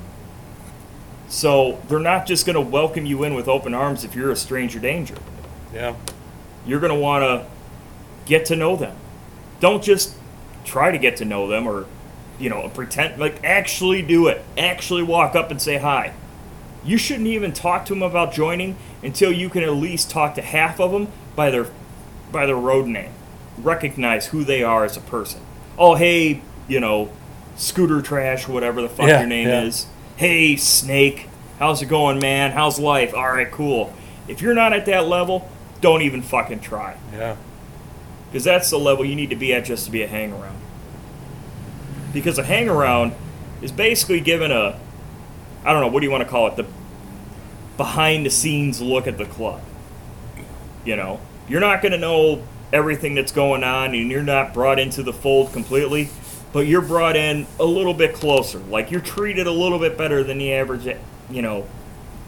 So 1.28 1.82
they're 1.88 2.00
not 2.00 2.26
just 2.26 2.46
going 2.46 2.56
to 2.56 2.62
welcome 2.62 3.06
you 3.06 3.24
in 3.24 3.34
with 3.34 3.48
open 3.48 3.74
arms 3.74 4.04
if 4.04 4.16
you're 4.16 4.32
a 4.32 4.36
stranger 4.36 4.80
danger. 4.80 5.18
Yeah. 5.74 5.96
You're 6.66 6.80
going 6.80 6.94
to 6.94 7.00
want 7.00 7.24
to 7.24 7.46
get 8.26 8.46
to 8.48 8.56
know 8.56 8.76
them. 8.76 8.96
Don't 9.60 9.84
just 9.84 10.16
try 10.64 10.92
to 10.92 10.98
get 10.98 11.18
to 11.18 11.26
know 11.26 11.48
them 11.48 11.68
or, 11.68 11.86
you 12.40 12.50
know, 12.50 12.70
pretend, 12.70 13.20
like, 13.20 13.44
actually 13.44 14.02
do 14.02 14.28
it. 14.28 14.44
Actually 14.58 15.04
walk 15.04 15.36
up 15.36 15.52
and 15.52 15.62
say 15.62 15.78
hi. 15.78 16.14
You 16.84 16.98
shouldn't 16.98 17.28
even 17.28 17.52
talk 17.52 17.86
to 17.86 17.94
them 17.94 18.04
about 18.04 18.32
joining 18.32 18.78
until 19.02 19.32
you 19.32 19.50
can 19.50 19.64
at 19.64 19.74
least 19.74 20.10
talk 20.10 20.36
to 20.36 20.42
half 20.42 20.80
of 20.80 20.92
them 20.92 21.08
by 21.36 21.50
their 21.50 21.68
by 22.32 22.46
their 22.46 22.56
road 22.56 22.86
name. 22.86 23.12
Recognize 23.58 24.28
who 24.28 24.44
they 24.44 24.64
are 24.64 24.84
as 24.84 24.98
a 24.98 25.02
person. 25.02 25.42
Oh, 25.78 25.96
hey, 25.96 26.42
you 26.68 26.80
know, 26.80 27.10
scooter 27.56 28.02
trash, 28.02 28.48
whatever 28.48 28.82
the 28.82 28.90
fuck 28.90 29.08
Yeah, 29.08 29.20
your 29.20 29.28
name 29.28 29.48
yeah. 29.48 29.64
is. 29.64 29.88
Hey, 30.18 30.56
snake, 30.56 31.30
how's 31.60 31.82
it 31.82 31.88
going, 31.88 32.20
man? 32.20 32.52
How's 32.52 32.80
life? 32.80 33.14
All 33.14 33.28
right, 33.32 33.50
cool. 33.52 33.94
If 34.28 34.42
you're 34.42 34.54
not 34.54 34.74
at 34.74 34.86
that 34.88 35.08
level, 35.08 35.50
don't 35.82 36.02
even 36.02 36.22
fucking 36.22 36.62
try. 36.62 36.98
Yeah. 37.14 37.36
Because 38.28 38.44
that's 38.44 38.70
the 38.70 38.80
level 38.80 39.06
you 39.06 39.16
need 39.16 39.30
to 39.30 39.36
be 39.36 39.54
at 39.54 39.66
just 39.66 39.86
to 39.86 39.92
be 39.92 40.02
a 40.02 40.08
hang 40.08 40.34
around. 40.34 40.58
Because 42.14 42.38
a 42.38 42.44
hang 42.44 42.70
around 42.70 43.14
is 43.62 43.72
basically 43.72 44.20
given 44.20 44.52
a, 44.52 44.80
I 45.64 45.72
don't 45.74 45.82
know, 45.82 45.88
what 45.88 46.00
do 46.00 46.06
you 46.06 46.12
want 46.12 46.24
to 46.24 46.30
call 46.30 46.48
it? 46.48 46.56
The 46.56 46.66
behind 47.78 48.26
the 48.26 48.30
scenes 48.30 48.82
look 48.82 49.06
at 49.08 49.18
the 49.18 49.26
club. 49.26 49.62
You 50.86 50.96
know, 50.96 51.20
you're 51.48 51.60
not 51.62 51.82
going 51.82 51.92
to 51.92 51.98
know 51.98 52.44
everything 52.74 53.16
that's 53.16 53.32
going 53.32 53.64
on 53.64 53.94
and 53.94 54.12
you're 54.12 54.24
not 54.24 54.54
brought 54.54 54.80
into 54.80 55.04
the 55.04 55.14
fold 55.14 55.54
completely, 55.54 56.10
but 56.54 56.68
you're 56.68 56.82
brought 56.82 57.16
in 57.16 57.48
a 57.60 57.66
little 57.66 57.94
bit 57.94 58.14
closer. 58.14 58.60
Like 58.60 58.92
you're 58.92 59.02
treated 59.02 59.48
a 59.48 59.52
little 59.52 59.80
bit 59.80 59.98
better 59.98 60.24
than 60.24 60.38
the 60.38 60.54
average, 60.54 60.88
you 61.30 61.42
know, 61.42 61.68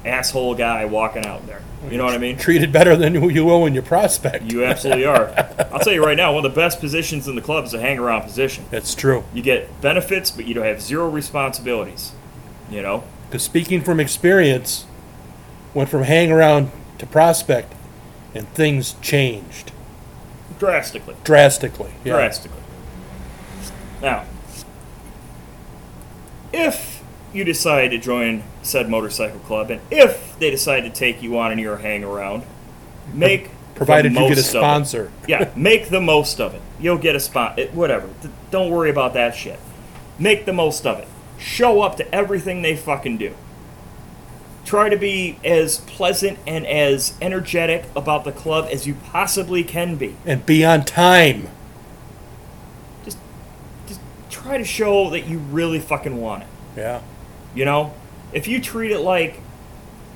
asshole 0.06 0.56
guy 0.56 0.86
walking 0.86 1.26
out 1.26 1.46
there. 1.48 1.62
You 1.90 1.98
know 1.98 2.06
what 2.06 2.16
I 2.16 2.18
mean? 2.18 2.38
Treated 2.38 2.72
better 2.72 2.96
than 2.96 3.14
you 3.14 3.46
will 3.46 3.62
when 3.62 3.76
you 3.76 3.82
prospect. 3.82 4.52
You 4.52 4.66
absolutely 4.66 5.06
are. 5.06 5.30
I'll 5.72 5.80
tell 5.80 5.94
you 5.94 6.04
right 6.04 6.18
now, 6.18 6.34
one 6.34 6.44
of 6.44 6.52
the 6.52 6.56
best 6.56 6.80
positions 6.80 7.28
in 7.28 7.36
the 7.36 7.42
club 7.42 7.66
is 7.66 7.74
a 7.74 7.80
hang 7.80 8.00
around 8.00 8.24
position. 8.24 8.66
That's 8.72 8.96
true. 8.96 9.24
You 9.34 9.44
get 9.44 9.80
benefits, 9.80 10.32
but 10.32 10.46
you 10.46 10.56
don't 10.56 10.66
have 10.66 10.82
zero 10.82 11.08
responsibilities. 11.08 12.14
You 12.72 12.82
know? 12.82 13.04
Because 13.28 13.44
speaking 13.44 13.82
from 13.82 14.00
experience, 14.00 14.86
went 15.74 15.90
from 15.90 16.04
hang 16.04 16.32
around 16.32 16.72
to 16.98 17.06
prospect, 17.06 17.74
and 18.34 18.48
things 18.50 18.96
changed 19.02 19.72
Drastically. 20.60 21.16
drastically. 21.24 21.92
Yeah. 22.04 22.14
Drastically. 22.14 22.62
Now, 24.02 24.26
if 26.54 27.04
you 27.34 27.44
decide 27.44 27.90
to 27.90 27.98
join 27.98 28.44
said 28.62 28.90
motorcycle 28.90 29.40
club, 29.40 29.70
and 29.72 29.82
if 29.92 30.38
they 30.40 30.50
decide 30.50 30.82
to 30.82 30.90
take 30.90 31.22
you 31.22 31.38
on 31.38 31.52
and 31.52 31.60
you're 31.60 31.76
a 31.76 31.82
hang 31.82 32.04
around, 32.04 32.44
make 33.14 33.52
Provided 33.76 34.14
you 34.14 34.28
get 34.28 34.38
a 34.40 34.44
sponsor. 34.44 35.12
yeah, 35.28 35.52
make 35.56 35.90
the 35.90 36.02
most 36.02 36.42
of 36.42 36.56
it. 36.56 36.62
You'll 36.80 36.98
get 36.98 37.16
a 37.16 37.20
spot. 37.20 37.60
Eh, 37.60 37.68
whatever. 37.68 38.10
Don't 38.50 38.72
worry 38.72 38.90
about 38.90 39.14
that 39.14 39.36
shit. 39.36 39.60
Make 40.18 40.46
the 40.46 40.54
most 40.54 40.86
of 40.88 40.98
it. 41.00 41.08
show 41.38 41.82
up 41.82 41.98
to 41.98 42.16
everything 42.16 42.64
they 42.64 42.76
fucking 42.76 43.18
do. 43.18 43.36
Try 44.68 44.90
to 44.90 44.98
be 44.98 45.40
as 45.46 45.78
pleasant 45.78 46.40
and 46.46 46.68
as 46.68 47.14
energetic 47.22 47.86
about 47.96 48.26
the 48.26 48.34
club 48.34 48.68
as 48.70 48.86
you 48.86 48.96
possibly 48.96 49.64
can 49.64 49.96
be. 49.96 50.18
And 50.26 50.46
be 50.46 50.66
on 50.66 50.84
time. 50.84 51.48
Just 53.06 53.18
just 53.88 54.02
try 54.30 54.58
to 54.58 54.66
show 54.66 55.10
that 55.12 55.26
you 55.26 55.38
really 55.38 55.80
fucking 55.80 56.20
want 56.20 56.44
it. 56.44 56.50
Yeah. 56.76 57.02
You 57.56 57.64
know, 57.64 57.94
if 58.34 58.50
you 58.50 58.60
treat 58.60 58.92
it 58.92 59.00
like, 59.00 59.40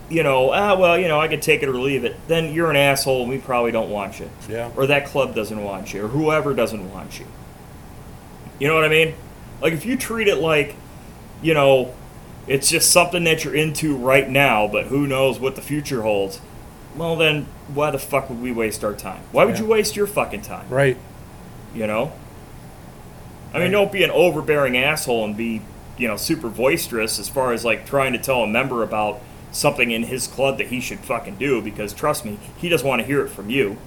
you 0.09 0.21
know, 0.21 0.51
ah, 0.51 0.77
well, 0.77 0.99
you 0.99 1.07
know, 1.07 1.21
I 1.21 1.29
could 1.29 1.41
take 1.41 1.63
it 1.63 1.69
or 1.69 1.79
leave 1.79 2.03
it, 2.03 2.17
then 2.27 2.53
you're 2.53 2.69
an 2.69 2.75
asshole 2.75 3.21
and 3.21 3.29
we 3.29 3.37
probably 3.37 3.71
don't 3.71 3.89
want 3.89 4.19
you. 4.19 4.29
Yeah. 4.49 4.69
Or 4.75 4.85
that 4.85 5.05
club 5.05 5.33
doesn't 5.33 5.63
want 5.63 5.93
you, 5.93 6.03
or 6.03 6.07
whoever 6.09 6.53
doesn't 6.53 6.91
want 6.91 7.21
you. 7.21 7.25
You 8.59 8.67
know 8.67 8.75
what 8.75 8.83
I 8.83 8.89
mean? 8.89 9.15
Like, 9.61 9.71
if 9.71 9.85
you 9.85 9.95
treat 9.95 10.27
it 10.27 10.39
like, 10.39 10.75
you 11.41 11.53
know, 11.53 11.95
it's 12.47 12.69
just 12.69 12.91
something 12.91 13.23
that 13.25 13.43
you're 13.43 13.55
into 13.55 13.95
right 13.95 14.29
now, 14.29 14.67
but 14.67 14.85
who 14.87 15.07
knows 15.07 15.39
what 15.39 15.55
the 15.55 15.61
future 15.61 16.01
holds, 16.01 16.39
well, 16.95 17.15
then 17.15 17.45
why 17.73 17.91
the 17.91 17.99
fuck 17.99 18.29
would 18.29 18.41
we 18.41 18.51
waste 18.51 18.83
our 18.83 18.93
time? 18.93 19.21
Why 19.31 19.45
would 19.45 19.55
Yeah. 19.55 19.61
you 19.61 19.67
waste 19.67 19.95
your 19.95 20.07
fucking 20.07 20.41
time? 20.41 20.65
Right. 20.69 20.97
You 21.73 21.87
know? 21.87 22.11
I 23.53 23.57
mean, 23.57 23.63
Right. 23.63 23.71
don't 23.71 23.91
be 23.91 24.03
an 24.03 24.11
overbearing 24.11 24.77
asshole 24.77 25.23
and 25.25 25.35
be, 25.37 25.61
you 25.97 26.07
know, 26.07 26.17
super 26.17 26.49
boisterous 26.49 27.19
as 27.19 27.29
far 27.29 27.53
as 27.53 27.63
like 27.63 27.85
trying 27.85 28.13
to 28.13 28.19
tell 28.19 28.43
a 28.43 28.47
member 28.47 28.83
about 28.83 29.19
something 29.51 29.91
in 29.91 30.03
his 30.03 30.27
club 30.27 30.57
that 30.57 30.67
he 30.67 30.79
should 30.79 30.99
fucking 30.99 31.35
do 31.35 31.61
because 31.61 31.93
trust 31.93 32.25
me, 32.25 32.37
he 32.57 32.69
doesn't 32.69 32.87
want 32.87 33.01
to 33.01 33.05
hear 33.05 33.21
it 33.25 33.29
from 33.29 33.49
you. 33.49 33.77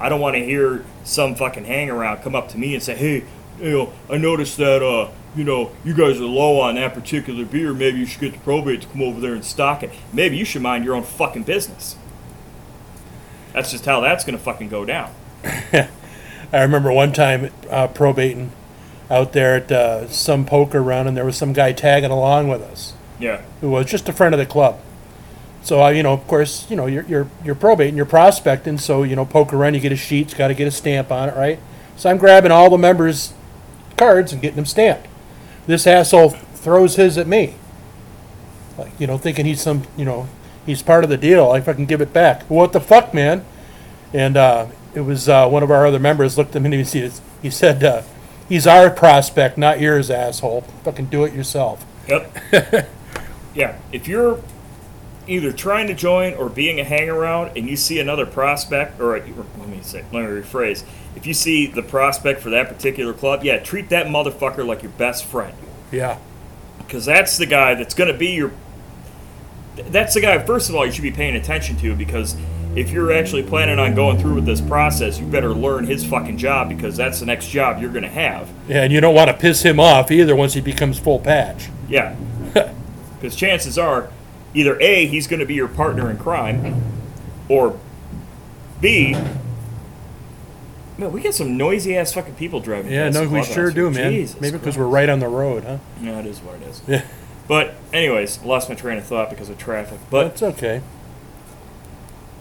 I 0.00 0.08
don't 0.08 0.20
want 0.20 0.34
to 0.34 0.44
hear 0.44 0.84
some 1.04 1.34
fucking 1.36 1.64
hang 1.66 1.88
around 1.88 2.22
come 2.22 2.34
up 2.34 2.48
to 2.50 2.58
me 2.58 2.74
and 2.74 2.82
say, 2.82 2.94
"Hey, 2.96 3.22
you 3.60 3.70
know, 3.70 3.92
I 4.10 4.16
noticed 4.16 4.56
that 4.58 4.82
uh, 4.82 5.10
you 5.36 5.44
know, 5.44 5.70
you 5.84 5.94
guys 5.94 6.20
are 6.20 6.24
low 6.24 6.60
on 6.60 6.76
that 6.76 6.94
particular 6.94 7.44
beer. 7.44 7.72
Maybe 7.74 7.98
you 7.98 8.06
should 8.06 8.20
get 8.20 8.32
the 8.32 8.38
probate 8.40 8.82
to 8.82 8.88
come 8.88 9.02
over 9.02 9.20
there 9.20 9.34
and 9.34 9.44
stock 9.44 9.82
it. 9.82 9.90
Maybe 10.12 10.36
you 10.36 10.44
should 10.44 10.62
mind 10.62 10.84
your 10.84 10.94
own 10.94 11.02
fucking 11.04 11.42
business." 11.44 11.96
That's 13.52 13.70
just 13.70 13.84
how 13.84 14.00
that's 14.00 14.24
going 14.24 14.36
to 14.36 14.42
fucking 14.42 14.68
go 14.68 14.84
down. 14.84 15.12
I 15.72 15.88
remember 16.62 16.92
one 16.92 17.12
time 17.12 17.50
uh, 17.70 17.88
probating 17.88 18.50
out 19.10 19.32
there 19.32 19.56
at 19.56 19.70
uh, 19.70 20.08
some 20.08 20.44
poker 20.46 20.82
run, 20.82 21.06
and 21.06 21.16
there 21.16 21.24
was 21.24 21.36
some 21.36 21.52
guy 21.52 21.72
tagging 21.72 22.10
along 22.10 22.48
with 22.48 22.62
us 22.62 22.94
Yeah. 23.20 23.42
who 23.60 23.70
was 23.70 23.86
just 23.86 24.08
a 24.08 24.12
friend 24.12 24.34
of 24.34 24.38
the 24.40 24.46
club. 24.46 24.80
So 25.62 25.80
I, 25.80 25.92
you 25.92 26.02
know, 26.02 26.12
of 26.12 26.26
course, 26.26 26.68
you 26.68 26.76
know, 26.76 26.86
you're 26.86 27.04
you're 27.04 27.28
you're 27.44 27.54
probating, 27.54 27.96
you're 27.96 28.06
prospecting. 28.06 28.76
So 28.78 29.02
you 29.02 29.14
know, 29.16 29.24
poker 29.24 29.56
run, 29.56 29.72
you 29.74 29.80
get 29.80 29.92
a 29.92 29.96
sheet, 29.96 30.34
got 30.36 30.48
to 30.48 30.54
get 30.54 30.66
a 30.66 30.70
stamp 30.70 31.10
on 31.12 31.28
it, 31.28 31.36
right? 31.36 31.58
So 31.96 32.10
I'm 32.10 32.18
grabbing 32.18 32.50
all 32.50 32.68
the 32.70 32.78
members' 32.78 33.32
cards 33.96 34.32
and 34.32 34.40
getting 34.40 34.56
them 34.56 34.66
stamped. 34.66 35.06
This 35.66 35.86
asshole 35.86 36.30
throws 36.30 36.96
his 36.96 37.18
at 37.18 37.26
me, 37.26 37.54
like 38.76 38.92
you 38.98 39.06
know, 39.06 39.18
thinking 39.18 39.46
he's 39.46 39.60
some, 39.60 39.84
you 39.96 40.04
know, 40.04 40.28
he's 40.66 40.82
part 40.82 41.04
of 41.04 41.10
the 41.10 41.16
deal. 41.16 41.50
I 41.50 41.60
can 41.60 41.86
give 41.86 42.00
it 42.00 42.12
back, 42.12 42.42
what 42.44 42.72
the 42.72 42.80
fuck, 42.80 43.14
man? 43.14 43.44
And 44.12 44.36
uh, 44.36 44.66
it 44.94 45.00
was 45.00 45.28
uh, 45.28 45.48
one 45.48 45.62
of 45.62 45.70
our 45.70 45.86
other 45.86 45.98
members 45.98 46.38
looked 46.38 46.54
at 46.54 46.62
me 46.62 46.66
and 46.66 46.74
he 46.74 46.84
said, 46.84 47.12
he 47.42 47.50
said, 47.50 47.82
uh, 47.82 48.02
"He's 48.48 48.66
our 48.66 48.90
prospect, 48.90 49.58
not 49.58 49.80
yours, 49.80 50.10
asshole. 50.10 50.62
Fucking 50.84 51.06
do 51.06 51.24
it 51.24 51.34
yourself." 51.34 51.84
Yep. 52.08 52.36
yeah. 53.54 53.76
If 53.92 54.06
you're 54.06 54.40
either 55.26 55.52
trying 55.52 55.86
to 55.86 55.94
join 55.94 56.34
or 56.34 56.48
being 56.48 56.80
a 56.80 56.84
hang 56.84 57.08
around 57.08 57.56
and 57.56 57.68
you 57.68 57.76
see 57.76 57.98
another 57.98 58.26
prospect, 58.26 59.00
or 59.00 59.16
uh, 59.16 59.22
let 59.58 59.68
me 59.68 59.80
say, 59.82 60.04
let 60.12 60.22
me 60.22 60.40
rephrase. 60.40 60.84
If 61.16 61.26
you 61.26 61.34
see 61.34 61.66
the 61.66 61.82
prospect 61.82 62.40
for 62.40 62.50
that 62.50 62.68
particular 62.68 63.12
club, 63.12 63.44
yeah, 63.44 63.58
treat 63.58 63.88
that 63.90 64.06
motherfucker 64.06 64.66
like 64.66 64.82
your 64.82 64.92
best 64.92 65.24
friend. 65.24 65.56
Yeah. 65.90 66.18
Because 66.78 67.04
that's 67.04 67.38
the 67.38 67.46
guy 67.46 67.74
that's 67.74 67.94
going 67.94 68.12
to 68.12 68.18
be 68.18 68.30
your. 68.30 68.52
That's 69.76 70.14
the 70.14 70.20
guy, 70.20 70.38
first 70.44 70.68
of 70.68 70.76
all, 70.76 70.86
you 70.86 70.92
should 70.92 71.02
be 71.02 71.10
paying 71.10 71.34
attention 71.34 71.76
to 71.78 71.96
because 71.96 72.36
if 72.76 72.90
you're 72.90 73.12
actually 73.12 73.42
planning 73.42 73.78
on 73.78 73.94
going 73.94 74.18
through 74.18 74.34
with 74.34 74.46
this 74.46 74.60
process, 74.60 75.18
you 75.18 75.26
better 75.26 75.54
learn 75.54 75.84
his 75.84 76.04
fucking 76.04 76.38
job 76.38 76.68
because 76.68 76.96
that's 76.96 77.20
the 77.20 77.26
next 77.26 77.48
job 77.48 77.80
you're 77.80 77.90
going 77.90 78.04
to 78.04 78.08
have. 78.08 78.48
Yeah, 78.68 78.82
and 78.82 78.92
you 78.92 79.00
don't 79.00 79.14
want 79.14 79.30
to 79.30 79.36
piss 79.36 79.62
him 79.62 79.80
off 79.80 80.10
either 80.10 80.36
once 80.36 80.54
he 80.54 80.60
becomes 80.60 80.98
full 80.98 81.18
patch. 81.18 81.68
Yeah. 81.88 82.16
Because 83.20 83.36
chances 83.36 83.78
are, 83.78 84.10
either 84.54 84.80
A, 84.80 85.06
he's 85.06 85.26
going 85.26 85.40
to 85.40 85.46
be 85.46 85.54
your 85.54 85.68
partner 85.68 86.10
in 86.10 86.16
crime, 86.18 86.82
or 87.48 87.78
B, 88.80 89.12
man, 90.98 91.12
we 91.12 91.20
got 91.22 91.34
some 91.34 91.56
noisy 91.56 91.96
ass 91.96 92.12
fucking 92.14 92.34
people 92.34 92.60
driving. 92.60 92.92
Yeah, 92.92 93.06
past 93.06 93.14
no, 93.14 93.20
the 93.20 93.26
we 93.28 93.38
clubhouse 93.38 93.54
sure 93.54 93.70
here. 93.70 93.74
do, 93.74 93.90
man. 93.90 94.12
Jesus 94.12 94.40
Maybe 94.40 94.52
because 94.52 94.74
Christ. 94.74 94.78
we're 94.78 94.86
right 94.86 95.08
on 95.08 95.18
the 95.20 95.28
road, 95.28 95.64
huh? 95.64 95.78
Yeah, 96.00 96.20
it 96.20 96.26
is 96.26 96.38
what 96.40 96.56
it 96.56 96.62
is. 96.68 96.82
Yeah. 96.86 97.04
But, 97.46 97.74
anyways, 97.92 98.42
lost 98.42 98.68
my 98.70 98.74
train 98.74 98.96
of 98.98 99.04
thought 99.04 99.28
because 99.30 99.48
of 99.50 99.58
traffic. 99.58 99.98
But 100.10 100.28
That's 100.36 100.42
okay. 100.42 100.80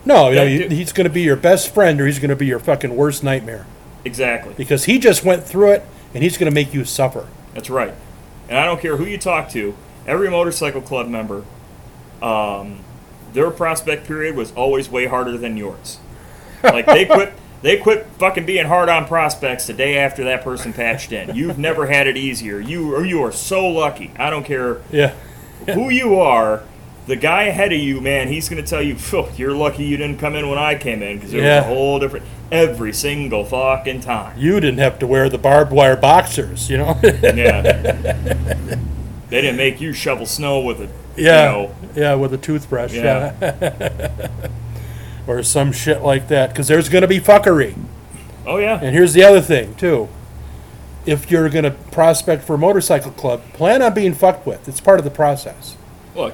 No, 0.06 0.30
you 0.30 0.36
know, 0.36 0.44
Yeah, 0.44 0.50
you, 0.50 0.60
dude. 0.64 0.72
he's 0.74 0.92
going 0.94 1.08
to 1.08 1.14
be 1.14 1.22
your 1.22 1.36
best 1.36 1.74
friend 1.74 2.00
or 2.00 2.06
he's 2.06 2.20
going 2.20 2.30
to 2.30 2.36
be 2.36 2.46
your 2.46 2.60
fucking 2.60 2.96
worst 2.96 3.24
nightmare 3.24 3.66
exactly, 4.06 4.54
because 4.56 4.84
he 4.86 5.00
just 5.00 5.24
went 5.24 5.44
through 5.46 5.72
it 5.72 5.86
and 6.14 6.24
he's 6.24 6.38
going 6.38 6.50
to 6.52 6.54
make 6.54 6.74
you 6.74 6.84
suffer. 6.86 7.28
that's 7.54 7.70
right. 7.70 7.94
And 8.50 8.58
I 8.58 8.66
don't 8.66 8.82
care 8.82 8.98
who 8.98 9.06
you 9.06 9.18
talk 9.18 9.50
to. 9.52 9.74
Every 10.06 10.30
motorcycle 10.30 10.82
club 10.82 11.08
member, 11.08 11.44
um, 12.24 12.80
their 13.34 13.52
prospect 13.52 14.08
period 14.08 14.36
was 14.36 14.52
always 14.54 14.90
way 14.90 15.06
harder 15.08 15.38
than 15.38 15.58
yours. 15.58 16.00
Like 16.64 16.86
they 16.86 17.06
quit 17.06 17.34
they 17.62 17.78
quit 17.78 18.06
fucking 18.20 18.46
being 18.46 18.68
hard 18.68 18.90
on 18.90 19.06
prospects 19.06 19.68
the 19.68 19.74
day 19.74 19.98
after 19.98 20.24
that 20.26 20.44
person 20.44 20.72
patched 20.74 21.12
in. 21.12 21.36
You've 21.36 21.58
never 21.58 21.88
had 21.88 22.08
it 22.08 22.16
easier. 22.18 22.60
You 22.60 22.96
or 22.96 23.06
you 23.06 23.22
are 23.24 23.32
so 23.32 23.66
lucky. 23.68 24.12
I 24.18 24.30
don't 24.30 24.46
care 24.46 24.78
Yeah. 24.92 25.14
who 25.74 25.90
you 25.90 26.20
are. 26.20 26.64
The 27.06 27.18
guy 27.18 27.44
ahead 27.44 27.74
of 27.74 27.80
you, 27.80 28.00
man, 28.00 28.30
he's 28.30 28.48
going 28.48 28.64
to 28.64 28.70
tell 28.70 28.82
you, 28.82 28.96
"You're 29.36 29.52
lucky 29.52 29.84
you 29.84 29.98
didn't 29.98 30.20
come 30.20 30.36
in 30.36 30.48
when 30.48 30.58
I 30.58 30.76
came 30.76 31.04
in 31.04 31.18
because 31.18 31.34
it 31.34 31.44
Yeah. 31.44 31.58
was 31.58 31.66
a 31.66 31.68
whole 31.68 32.00
different 32.00 32.26
every 32.50 32.94
single 32.94 33.44
fucking 33.44 34.00
time." 34.00 34.36
You 34.38 34.62
didn't 34.62 34.80
have 34.80 35.00
to 35.00 35.08
wear 35.08 35.28
the 35.28 35.38
barbed 35.38 35.74
wire 35.74 35.98
boxers, 35.98 36.70
you 36.70 36.78
know? 36.78 36.98
Yeah. 37.04 37.62
they 39.30 39.42
didn't 39.42 39.58
make 39.58 39.82
you 39.82 39.92
shovel 39.92 40.26
snow 40.26 40.62
with 40.62 40.80
a 40.80 40.88
yeah. 41.18 41.46
You 41.52 41.52
know, 41.68 41.76
Yeah, 41.96 42.16
with 42.16 42.34
a 42.34 42.38
toothbrush. 42.38 42.94
Yeah. 42.94 44.28
Or 45.26 45.42
some 45.42 45.72
shit 45.72 46.02
like 46.02 46.28
that 46.28 46.50
because 46.50 46.68
there's 46.68 46.90
going 46.90 47.04
to 47.04 47.08
be 47.08 47.20
fuckery. 47.20 47.76
oh 48.46 48.58
yeah. 48.58 48.78
And 48.82 48.94
here's 48.94 49.14
the 49.14 49.24
other 49.24 49.40
thing, 49.40 49.74
too. 49.76 50.10
If 51.06 51.32
you're 51.32 51.48
going 51.48 51.64
to 51.64 51.72
prospect 51.72 52.44
for 52.44 52.56
a 52.56 52.58
motorcycle 52.58 53.12
club, 53.12 53.42
plan 53.54 53.82
on 53.82 53.94
being 53.94 54.14
fucked 54.14 54.46
with. 54.46 54.68
It's 54.68 54.82
part 54.82 55.00
of 55.00 55.06
the 55.06 55.12
process. 55.12 55.78
Look, 56.14 56.34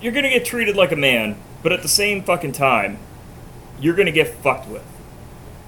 you're 0.00 0.12
gonna 0.12 0.28
get 0.28 0.44
treated 0.44 0.74
like 0.76 0.90
a 0.92 0.96
man, 0.96 1.36
but 1.62 1.72
at 1.72 1.82
the 1.82 1.88
same 1.88 2.22
fucking 2.22 2.52
time, 2.52 2.98
you're 3.80 3.94
gonna 3.94 4.10
get 4.10 4.28
fucked 4.28 4.68
with. 4.68 4.84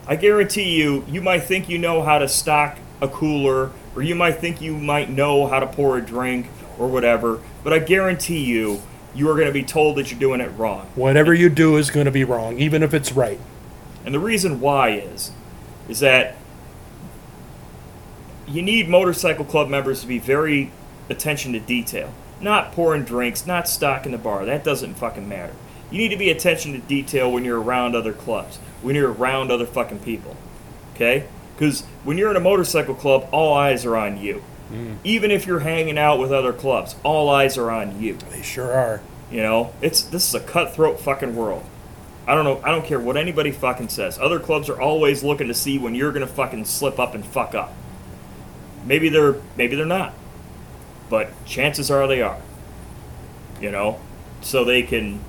I 0.06 0.16
guarantee 0.16 0.76
you, 0.76 1.04
you 1.08 1.20
might 1.20 1.40
think 1.44 1.68
you 1.68 1.78
know 1.78 2.02
how 2.02 2.18
to 2.18 2.28
stock 2.28 2.78
a 3.00 3.08
cooler, 3.08 3.70
or 3.94 4.02
you 4.02 4.14
might 4.14 4.38
think 4.38 4.60
you 4.60 4.76
might 4.76 5.10
know 5.10 5.46
how 5.46 5.60
to 5.60 5.66
pour 5.66 5.96
a 5.96 6.02
drink, 6.02 6.48
or 6.78 6.88
whatever, 6.88 7.40
but 7.66 7.72
I 7.72 7.80
guarantee 7.80 8.44
you, 8.44 8.80
you 9.12 9.28
are 9.28 9.36
gonna 9.36 9.50
be 9.50 9.64
told 9.64 9.96
that 9.96 10.08
you're 10.08 10.20
doing 10.20 10.40
it 10.40 10.56
wrong. 10.56 10.86
Whatever 10.94 11.34
you 11.34 11.48
do 11.48 11.78
is 11.78 11.90
going 11.90 12.04
to 12.04 12.12
be 12.12 12.22
wrong, 12.22 12.60
even 12.60 12.80
if 12.80 12.94
it's 12.94 13.10
right. 13.10 13.40
And 14.04 14.14
the 14.14 14.20
reason 14.20 14.60
why 14.60 14.90
is, 14.90 15.32
is 15.88 15.98
that 15.98 16.36
you 18.46 18.62
need 18.62 18.88
motorcycle 18.88 19.44
club 19.44 19.68
members 19.68 20.02
to 20.02 20.06
be 20.06 20.20
very 20.20 20.70
attention 21.10 21.54
to 21.54 21.58
detail. 21.58 22.14
Not 22.40 22.70
pouring 22.70 23.02
drinks, 23.02 23.48
not 23.48 23.68
stocking 23.68 24.12
the 24.12 24.18
bar. 24.18 24.44
That 24.44 24.62
doesn't 24.62 24.94
fucking 24.94 25.28
matter. 25.28 25.54
You 25.90 25.98
need 25.98 26.10
to 26.10 26.16
be 26.16 26.30
attention 26.30 26.72
to 26.74 26.78
detail 26.78 27.32
when 27.32 27.44
you're 27.44 27.60
around 27.60 27.96
other 27.96 28.12
clubs, 28.12 28.58
when 28.80 28.94
you're 28.94 29.12
around 29.12 29.50
other 29.50 29.66
fucking 29.66 29.98
people. 30.04 30.36
Okay? 30.94 31.26
Because 31.56 31.82
when 32.04 32.16
you're 32.16 32.30
in 32.30 32.36
a 32.36 32.40
motorcycle 32.40 32.94
club, 32.94 33.28
all 33.32 33.54
eyes 33.54 33.84
are 33.84 33.96
on 33.96 34.18
you. 34.18 34.44
Mm. 34.70 34.98
Even 35.04 35.30
if 35.30 35.46
you're 35.46 35.60
hanging 35.60 35.98
out 35.98 36.18
with 36.18 36.32
other 36.32 36.52
clubs, 36.52 36.96
all 37.04 37.28
eyes 37.30 37.56
are 37.56 37.70
on 37.70 38.00
you. 38.00 38.18
They 38.30 38.42
sure 38.42 38.72
are. 38.72 39.00
You 39.30 39.42
know, 39.42 39.72
it's 39.80 40.02
this 40.02 40.28
is 40.28 40.34
a 40.34 40.40
cutthroat 40.40 41.00
fucking 41.00 41.34
world. 41.34 41.64
I 42.26 42.34
don't 42.34 42.44
know. 42.44 42.60
I 42.64 42.70
don't 42.70 42.84
care 42.84 42.98
what 42.98 43.16
anybody 43.16 43.52
fucking 43.52 43.88
says. 43.88 44.18
Other 44.18 44.40
clubs 44.40 44.68
are 44.68 44.80
always 44.80 45.22
looking 45.22 45.48
to 45.48 45.54
see 45.54 45.78
when 45.78 45.94
you're 45.94 46.12
gonna 46.12 46.26
fucking 46.26 46.64
slip 46.64 46.98
up 46.98 47.14
and 47.14 47.24
fuck 47.24 47.54
up. 47.54 47.72
Maybe 48.84 49.08
they're 49.08 49.36
maybe 49.56 49.76
they're 49.76 49.86
not, 49.86 50.14
but 51.08 51.30
chances 51.44 51.90
are 51.90 52.06
they 52.06 52.22
are. 52.22 52.38
You 53.60 53.70
know, 53.70 54.00
so 54.40 54.64
they 54.64 54.82
can 54.82 55.20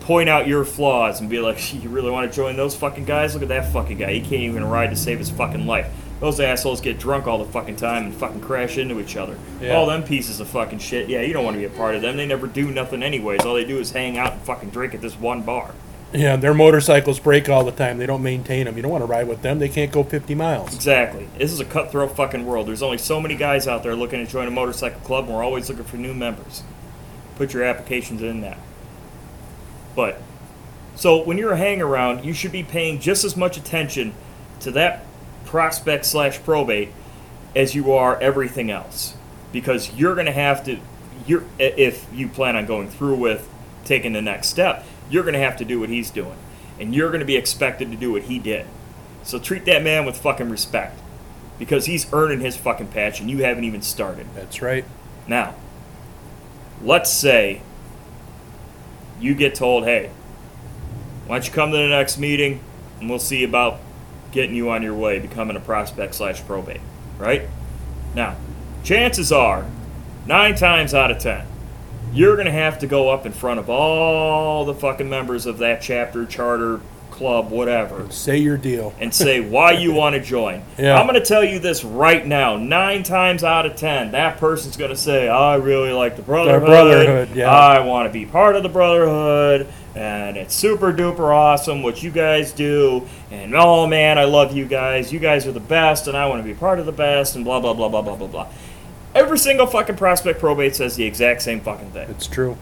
point 0.00 0.28
out 0.28 0.46
your 0.46 0.64
flaws 0.64 1.20
and 1.20 1.28
be 1.28 1.38
like, 1.38 1.74
"You 1.82 1.88
really 1.90 2.10
want 2.10 2.30
to 2.30 2.34
join 2.34 2.56
those 2.56 2.74
fucking 2.74 3.04
guys? 3.04 3.34
Look 3.34 3.42
at 3.42 3.48
that 3.48 3.72
fucking 3.72 3.98
guy. 3.98 4.14
He 4.14 4.20
can't 4.20 4.42
even 4.42 4.64
ride 4.64 4.90
to 4.90 4.96
save 4.96 5.18
his 5.18 5.30
fucking 5.30 5.66
life." 5.66 5.90
Those 6.20 6.40
assholes 6.40 6.80
get 6.80 6.98
drunk 6.98 7.26
all 7.28 7.38
the 7.38 7.50
fucking 7.50 7.76
time 7.76 8.06
and 8.06 8.14
fucking 8.14 8.40
crash 8.40 8.76
into 8.76 8.98
each 8.98 9.16
other. 9.16 9.38
Yeah. 9.60 9.76
All 9.76 9.86
them 9.86 10.02
pieces 10.02 10.40
of 10.40 10.48
fucking 10.48 10.80
shit. 10.80 11.08
Yeah, 11.08 11.22
you 11.22 11.32
don't 11.32 11.44
want 11.44 11.54
to 11.54 11.58
be 11.60 11.64
a 11.64 11.76
part 11.76 11.94
of 11.94 12.02
them. 12.02 12.16
They 12.16 12.26
never 12.26 12.48
do 12.48 12.70
nothing 12.72 13.02
anyways. 13.04 13.44
All 13.44 13.54
they 13.54 13.64
do 13.64 13.78
is 13.78 13.92
hang 13.92 14.18
out 14.18 14.32
and 14.32 14.42
fucking 14.42 14.70
drink 14.70 14.94
at 14.94 15.00
this 15.00 15.14
one 15.14 15.42
bar. 15.42 15.74
Yeah, 16.12 16.36
their 16.36 16.54
motorcycles 16.54 17.20
break 17.20 17.48
all 17.48 17.64
the 17.64 17.70
time. 17.70 17.98
They 17.98 18.06
don't 18.06 18.22
maintain 18.22 18.64
them. 18.64 18.76
You 18.76 18.82
don't 18.82 18.90
want 18.90 19.02
to 19.02 19.06
ride 19.06 19.28
with 19.28 19.42
them. 19.42 19.58
They 19.58 19.68
can't 19.68 19.92
go 19.92 20.02
50 20.02 20.34
miles. 20.34 20.74
Exactly. 20.74 21.28
This 21.36 21.52
is 21.52 21.60
a 21.60 21.66
cutthroat 21.66 22.16
fucking 22.16 22.46
world. 22.46 22.66
There's 22.66 22.82
only 22.82 22.98
so 22.98 23.20
many 23.20 23.36
guys 23.36 23.68
out 23.68 23.82
there 23.82 23.94
looking 23.94 24.24
to 24.24 24.30
join 24.30 24.48
a 24.48 24.50
motorcycle 24.50 25.00
club, 25.00 25.26
and 25.26 25.34
we're 25.34 25.44
always 25.44 25.68
looking 25.68 25.84
for 25.84 25.98
new 25.98 26.14
members. 26.14 26.62
Put 27.36 27.52
your 27.52 27.62
applications 27.62 28.22
in 28.22 28.40
that. 28.40 28.58
But, 29.94 30.20
so 30.96 31.22
when 31.22 31.36
you're 31.36 31.52
a 31.52 31.58
hang 31.58 31.82
around, 31.82 32.24
you 32.24 32.32
should 32.32 32.52
be 32.52 32.62
paying 32.62 33.00
just 33.00 33.22
as 33.22 33.36
much 33.36 33.58
attention 33.58 34.14
to 34.60 34.70
that 34.72 35.04
prospect 35.48 36.04
slash 36.04 36.42
probate 36.42 36.90
as 37.56 37.74
you 37.74 37.92
are 37.92 38.20
everything 38.20 38.70
else. 38.70 39.16
Because 39.50 39.94
you're 39.94 40.14
going 40.14 40.26
to 40.26 40.32
have 40.32 40.62
to, 40.64 40.78
you're, 41.26 41.42
if 41.58 42.06
you 42.12 42.28
plan 42.28 42.54
on 42.54 42.66
going 42.66 42.90
through 42.90 43.16
with 43.16 43.48
taking 43.84 44.12
the 44.12 44.20
next 44.20 44.48
step, 44.48 44.84
you're 45.08 45.22
going 45.22 45.32
to 45.34 45.40
have 45.40 45.56
to 45.56 45.64
do 45.64 45.80
what 45.80 45.88
he's 45.88 46.10
doing. 46.10 46.36
And 46.78 46.94
you're 46.94 47.08
going 47.08 47.20
to 47.20 47.26
be 47.26 47.36
expected 47.36 47.90
to 47.90 47.96
do 47.96 48.12
what 48.12 48.24
he 48.24 48.38
did. 48.38 48.66
So 49.22 49.38
treat 49.38 49.64
that 49.64 49.82
man 49.82 50.04
with 50.04 50.18
fucking 50.18 50.50
respect. 50.50 51.00
Because 51.58 51.86
he's 51.86 52.12
earning 52.12 52.40
his 52.40 52.56
fucking 52.56 52.88
patch 52.88 53.18
and 53.18 53.30
you 53.30 53.38
haven't 53.38 53.64
even 53.64 53.80
started. 53.82 54.26
That's 54.34 54.60
right. 54.60 54.84
Now, 55.26 55.54
let's 56.82 57.10
say 57.10 57.62
you 59.18 59.34
get 59.34 59.54
told, 59.54 59.84
hey, 59.84 60.10
why 61.26 61.36
don't 61.36 61.48
you 61.48 61.52
come 61.52 61.72
to 61.72 61.76
the 61.76 61.88
next 61.88 62.18
meeting 62.18 62.60
and 63.00 63.08
we'll 63.08 63.18
see 63.18 63.42
about 63.44 63.80
getting 64.38 64.54
you 64.54 64.70
on 64.70 64.84
your 64.84 64.94
way, 64.94 65.18
becoming 65.18 65.56
a 65.56 65.60
prospect 65.60 66.14
slash 66.14 66.40
probate, 66.46 66.80
right? 67.18 67.42
Now, 68.14 68.36
chances 68.84 69.32
are, 69.32 69.66
nine 70.28 70.54
times 70.54 70.94
out 70.94 71.10
of 71.10 71.18
ten, 71.18 71.44
you're 72.12 72.36
going 72.36 72.46
to 72.46 72.52
have 72.52 72.78
to 72.78 72.86
go 72.86 73.08
up 73.08 73.26
in 73.26 73.32
front 73.32 73.58
of 73.58 73.68
all 73.68 74.64
the 74.64 74.74
fucking 74.74 75.10
members 75.10 75.44
of 75.44 75.58
that 75.58 75.82
chapter, 75.82 76.24
charter, 76.24 76.80
club, 77.10 77.50
whatever, 77.50 78.08
Say 78.12 78.36
your 78.36 78.56
deal. 78.56 78.94
and 79.00 79.12
say 79.12 79.40
why 79.40 79.72
you 79.72 79.92
want 80.02 80.14
to 80.14 80.22
join. 80.22 80.62
Yeah. 80.78 80.96
I'm 81.00 81.08
going 81.08 81.20
to 81.20 81.26
tell 81.26 81.42
you 81.42 81.58
this 81.58 81.82
right 81.82 82.24
now. 82.24 82.56
Nine 82.56 83.02
times 83.02 83.42
out 83.42 83.66
of 83.66 83.74
ten, 83.74 84.12
that 84.12 84.38
person's 84.38 84.76
going 84.76 84.90
to 84.90 84.96
say, 84.96 85.28
I 85.28 85.56
really 85.56 85.90
like 85.92 86.14
the 86.14 86.22
Brotherhood. 86.22 86.64
Brotherhood, 86.64 87.34
yeah. 87.34 87.50
I 87.50 87.80
want 87.80 88.08
to 88.08 88.12
be 88.12 88.24
part 88.24 88.54
of 88.54 88.62
the 88.62 88.68
Brotherhood. 88.68 89.66
And 89.94 90.36
it's 90.36 90.54
super 90.54 90.92
duper 90.92 91.34
awesome 91.34 91.82
what 91.82 92.02
you 92.02 92.10
guys 92.10 92.52
do. 92.52 93.06
And 93.30 93.54
oh 93.54 93.86
man, 93.86 94.18
I 94.18 94.24
love 94.24 94.56
you 94.56 94.64
guys. 94.64 95.12
You 95.12 95.18
guys 95.18 95.46
are 95.46 95.52
the 95.52 95.60
best, 95.60 96.06
and 96.06 96.16
I 96.16 96.26
want 96.26 96.42
to 96.42 96.46
be 96.46 96.54
part 96.54 96.78
of 96.78 96.86
the 96.86 96.92
best, 96.92 97.36
and 97.36 97.44
blah, 97.44 97.60
blah, 97.60 97.74
blah, 97.74 97.88
blah, 97.88 98.02
blah, 98.02 98.16
blah, 98.16 98.26
blah. 98.28 98.48
Every 99.14 99.38
single 99.38 99.66
fucking 99.66 99.96
prospect 99.96 100.38
probate 100.38 100.76
says 100.76 100.96
the 100.96 101.04
exact 101.04 101.42
same 101.42 101.60
fucking 101.60 101.90
thing. 101.90 102.08
It's 102.10 102.26
true. 102.26 102.56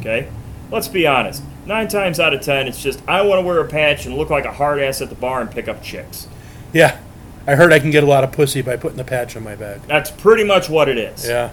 Okay? 0.00 0.28
Let's 0.70 0.88
be 0.88 1.06
honest. 1.06 1.42
Nine 1.66 1.88
times 1.88 2.18
out 2.18 2.32
of 2.32 2.40
ten, 2.40 2.66
it's 2.66 2.82
just 2.82 3.06
I 3.06 3.22
want 3.22 3.40
to 3.40 3.46
wear 3.46 3.60
a 3.60 3.68
patch 3.68 4.06
and 4.06 4.16
look 4.16 4.30
like 4.30 4.44
a 4.44 4.52
hard 4.52 4.80
ass 4.80 5.00
at 5.02 5.08
the 5.10 5.14
bar 5.14 5.40
and 5.40 5.50
pick 5.50 5.68
up 5.68 5.82
chicks. 5.82 6.26
Yeah. 6.72 6.98
I 7.46 7.54
heard 7.54 7.72
I 7.72 7.78
can 7.78 7.90
get 7.90 8.02
a 8.02 8.06
lot 8.06 8.24
of 8.24 8.32
pussy 8.32 8.62
by 8.62 8.76
putting 8.76 8.96
the 8.96 9.04
patch 9.04 9.36
on 9.36 9.44
my 9.44 9.54
back. 9.54 9.86
That's 9.86 10.10
pretty 10.10 10.44
much 10.44 10.68
what 10.68 10.88
it 10.88 10.98
is. 10.98 11.26
Yeah. 11.26 11.50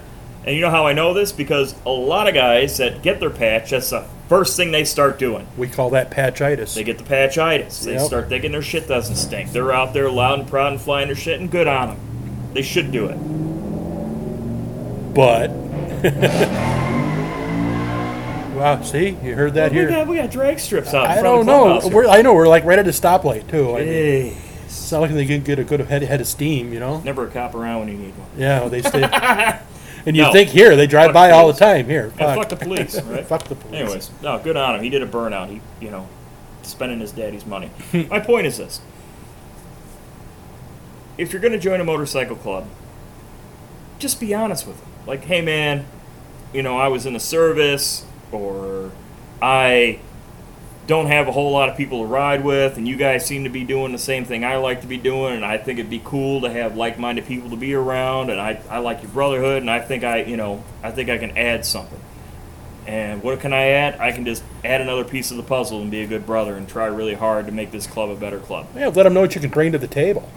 And 0.48 0.56
you 0.56 0.62
know 0.62 0.70
how 0.70 0.86
I 0.86 0.94
know 0.94 1.12
this? 1.12 1.30
Because 1.30 1.74
a 1.84 1.90
lot 1.90 2.26
of 2.26 2.32
guys 2.32 2.78
that 2.78 3.02
get 3.02 3.20
their 3.20 3.28
patch, 3.28 3.68
that's 3.68 3.90
the 3.90 4.06
first 4.30 4.56
thing 4.56 4.70
they 4.70 4.84
start 4.84 5.18
doing. 5.18 5.46
We 5.58 5.68
call 5.68 5.90
that 5.90 6.10
patchitis. 6.10 6.74
They 6.74 6.84
get 6.84 6.96
the 6.96 7.04
patchitis. 7.04 7.84
They 7.84 7.92
Yep. 7.92 8.00
start 8.06 8.28
thinking 8.30 8.52
their 8.52 8.62
shit 8.62 8.88
doesn't 8.88 9.16
stink. 9.16 9.52
They're 9.52 9.74
out 9.74 9.92
there 9.92 10.10
loud 10.10 10.38
and 10.38 10.48
proud 10.48 10.72
and 10.72 10.80
flying 10.80 11.08
their 11.08 11.16
shit, 11.16 11.38
and 11.38 11.50
good 11.50 11.66
on 11.66 11.88
them. 11.88 11.98
They 12.54 12.62
should 12.62 12.90
do 12.92 13.08
it. 13.08 13.16
But. 15.14 15.50
wow, 18.56 18.80
see? 18.80 19.18
You 19.22 19.34
heard 19.34 19.52
that 19.52 19.70
we 19.70 19.76
here? 19.76 19.90
got 19.90 20.08
we 20.08 20.16
got 20.16 20.30
drag 20.30 20.60
strips 20.60 20.94
out. 20.94 21.08
I 21.08 21.20
don't 21.20 21.44
know. 21.44 21.78
We're, 21.92 22.06
I 22.06 22.22
know 22.22 22.32
we're 22.32 22.48
like 22.48 22.64
right 22.64 22.78
at 22.78 22.86
a 22.86 22.90
stoplight 22.90 23.50
too. 23.50 23.72
I 23.76 23.80
mean, 23.80 23.86
Hey, 23.86 24.36
it's 24.64 24.90
not 24.92 25.02
like 25.02 25.10
they 25.12 25.26
can 25.26 25.42
get 25.42 25.58
a 25.58 25.64
good 25.64 25.80
head, 25.80 26.00
head 26.02 26.22
of 26.22 26.26
steam, 26.26 26.72
you 26.72 26.80
know. 26.80 27.00
never 27.00 27.26
a 27.26 27.30
cop 27.30 27.54
around 27.54 27.80
when 27.80 27.88
you 27.88 27.98
need 27.98 28.16
one. 28.16 28.28
Yeah, 28.38 28.60
well, 28.60 28.70
they 28.70 28.80
stay. 28.80 29.02
and 30.08 30.16
you 30.16 30.22
No. 30.24 30.32
think 30.32 30.48
here 30.48 30.74
they 30.74 30.86
drive 30.86 31.08
Fuck 31.08 31.14
by 31.14 31.30
all 31.30 31.46
the 31.48 31.52
police. 31.52 31.58
time. 31.58 31.86
Here, 31.86 32.10
fuck, 32.10 32.34
fuck 32.36 32.48
the 32.48 32.56
police, 32.56 33.00
right? 33.02 33.24
fuck 33.26 33.44
the 33.44 33.54
police. 33.54 33.80
Anyways, 33.80 34.10
no, 34.22 34.38
good 34.38 34.56
on 34.56 34.74
him. 34.76 34.82
He 34.82 34.88
did 34.90 35.02
a 35.02 35.06
burnout. 35.06 35.48
He, 35.50 35.60
you 35.80 35.90
know, 35.90 36.08
spending 36.62 36.98
his 37.00 37.12
daddy's 37.12 37.44
money. 37.46 37.70
My 38.10 38.18
point 38.18 38.46
is 38.46 38.56
this: 38.58 38.80
if 41.16 41.32
you're 41.32 41.42
going 41.42 41.52
to 41.52 41.58
join 41.58 41.80
a 41.80 41.84
motorcycle 41.84 42.36
club, 42.36 42.66
just 43.98 44.20
be 44.20 44.34
honest 44.34 44.66
with 44.66 44.78
them. 44.80 44.88
Like, 45.06 45.24
hey, 45.24 45.40
man, 45.40 45.84
you 46.52 46.62
know, 46.62 46.78
I 46.78 46.88
was 46.88 47.06
in 47.06 47.12
the 47.12 47.20
service, 47.20 48.04
or 48.32 48.92
I 49.42 49.98
don't 50.88 51.06
have 51.06 51.28
a 51.28 51.32
whole 51.32 51.52
lot 51.52 51.68
of 51.68 51.76
people 51.76 52.00
to 52.00 52.06
ride 52.06 52.42
with, 52.42 52.78
and 52.78 52.88
you 52.88 52.96
guys 52.96 53.24
seem 53.24 53.44
to 53.44 53.50
be 53.50 53.62
doing 53.62 53.92
the 53.92 53.98
same 53.98 54.24
thing 54.24 54.42
I 54.42 54.56
like 54.56 54.80
to 54.80 54.86
be 54.86 54.96
doing, 54.96 55.36
and 55.36 55.44
I 55.44 55.58
think 55.58 55.78
it'd 55.78 55.90
be 55.90 56.00
cool 56.02 56.40
to 56.40 56.50
have 56.50 56.76
like-minded 56.76 57.26
people 57.26 57.50
to 57.50 57.56
be 57.56 57.74
around, 57.74 58.30
and 58.30 58.40
I, 58.40 58.60
I 58.70 58.78
like 58.78 59.02
your 59.02 59.12
brotherhood, 59.12 59.60
and 59.60 59.70
I 59.70 59.80
think 59.80 60.02
I, 60.02 60.22
you 60.22 60.38
know, 60.38 60.64
I 60.82 60.90
think 60.90 61.10
I 61.10 61.18
can 61.18 61.36
add 61.36 61.66
something. 61.66 62.00
And 62.86 63.22
what 63.22 63.38
can 63.40 63.52
I 63.52 63.66
add? 63.68 64.00
I 64.00 64.12
can 64.12 64.24
just 64.24 64.42
add 64.64 64.80
another 64.80 65.04
piece 65.04 65.30
of 65.30 65.36
the 65.36 65.42
puzzle 65.42 65.82
and 65.82 65.90
be 65.90 66.00
a 66.00 66.06
good 66.06 66.24
brother 66.24 66.56
and 66.56 66.66
try 66.66 66.86
really 66.86 67.12
hard 67.12 67.44
to 67.44 67.52
make 67.52 67.70
this 67.70 67.86
club 67.86 68.08
a 68.08 68.16
better 68.16 68.38
club. 68.38 68.66
Yeah, 68.74 68.86
let 68.86 69.02
them 69.02 69.12
know 69.12 69.20
what 69.20 69.34
you 69.34 69.42
can 69.42 69.50
bring 69.50 69.72
to 69.72 69.78
the 69.78 69.86
table. 69.86 70.30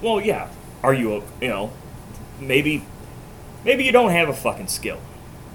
Well, 0.00 0.22
yeah. 0.22 0.48
Are 0.82 0.94
you, 0.94 1.16
a, 1.16 1.22
you 1.42 1.48
know, 1.48 1.70
maybe, 2.40 2.82
maybe 3.62 3.84
you 3.84 3.92
don't 3.92 4.12
have 4.12 4.30
a 4.30 4.32
fucking 4.32 4.68
skill. 4.68 5.00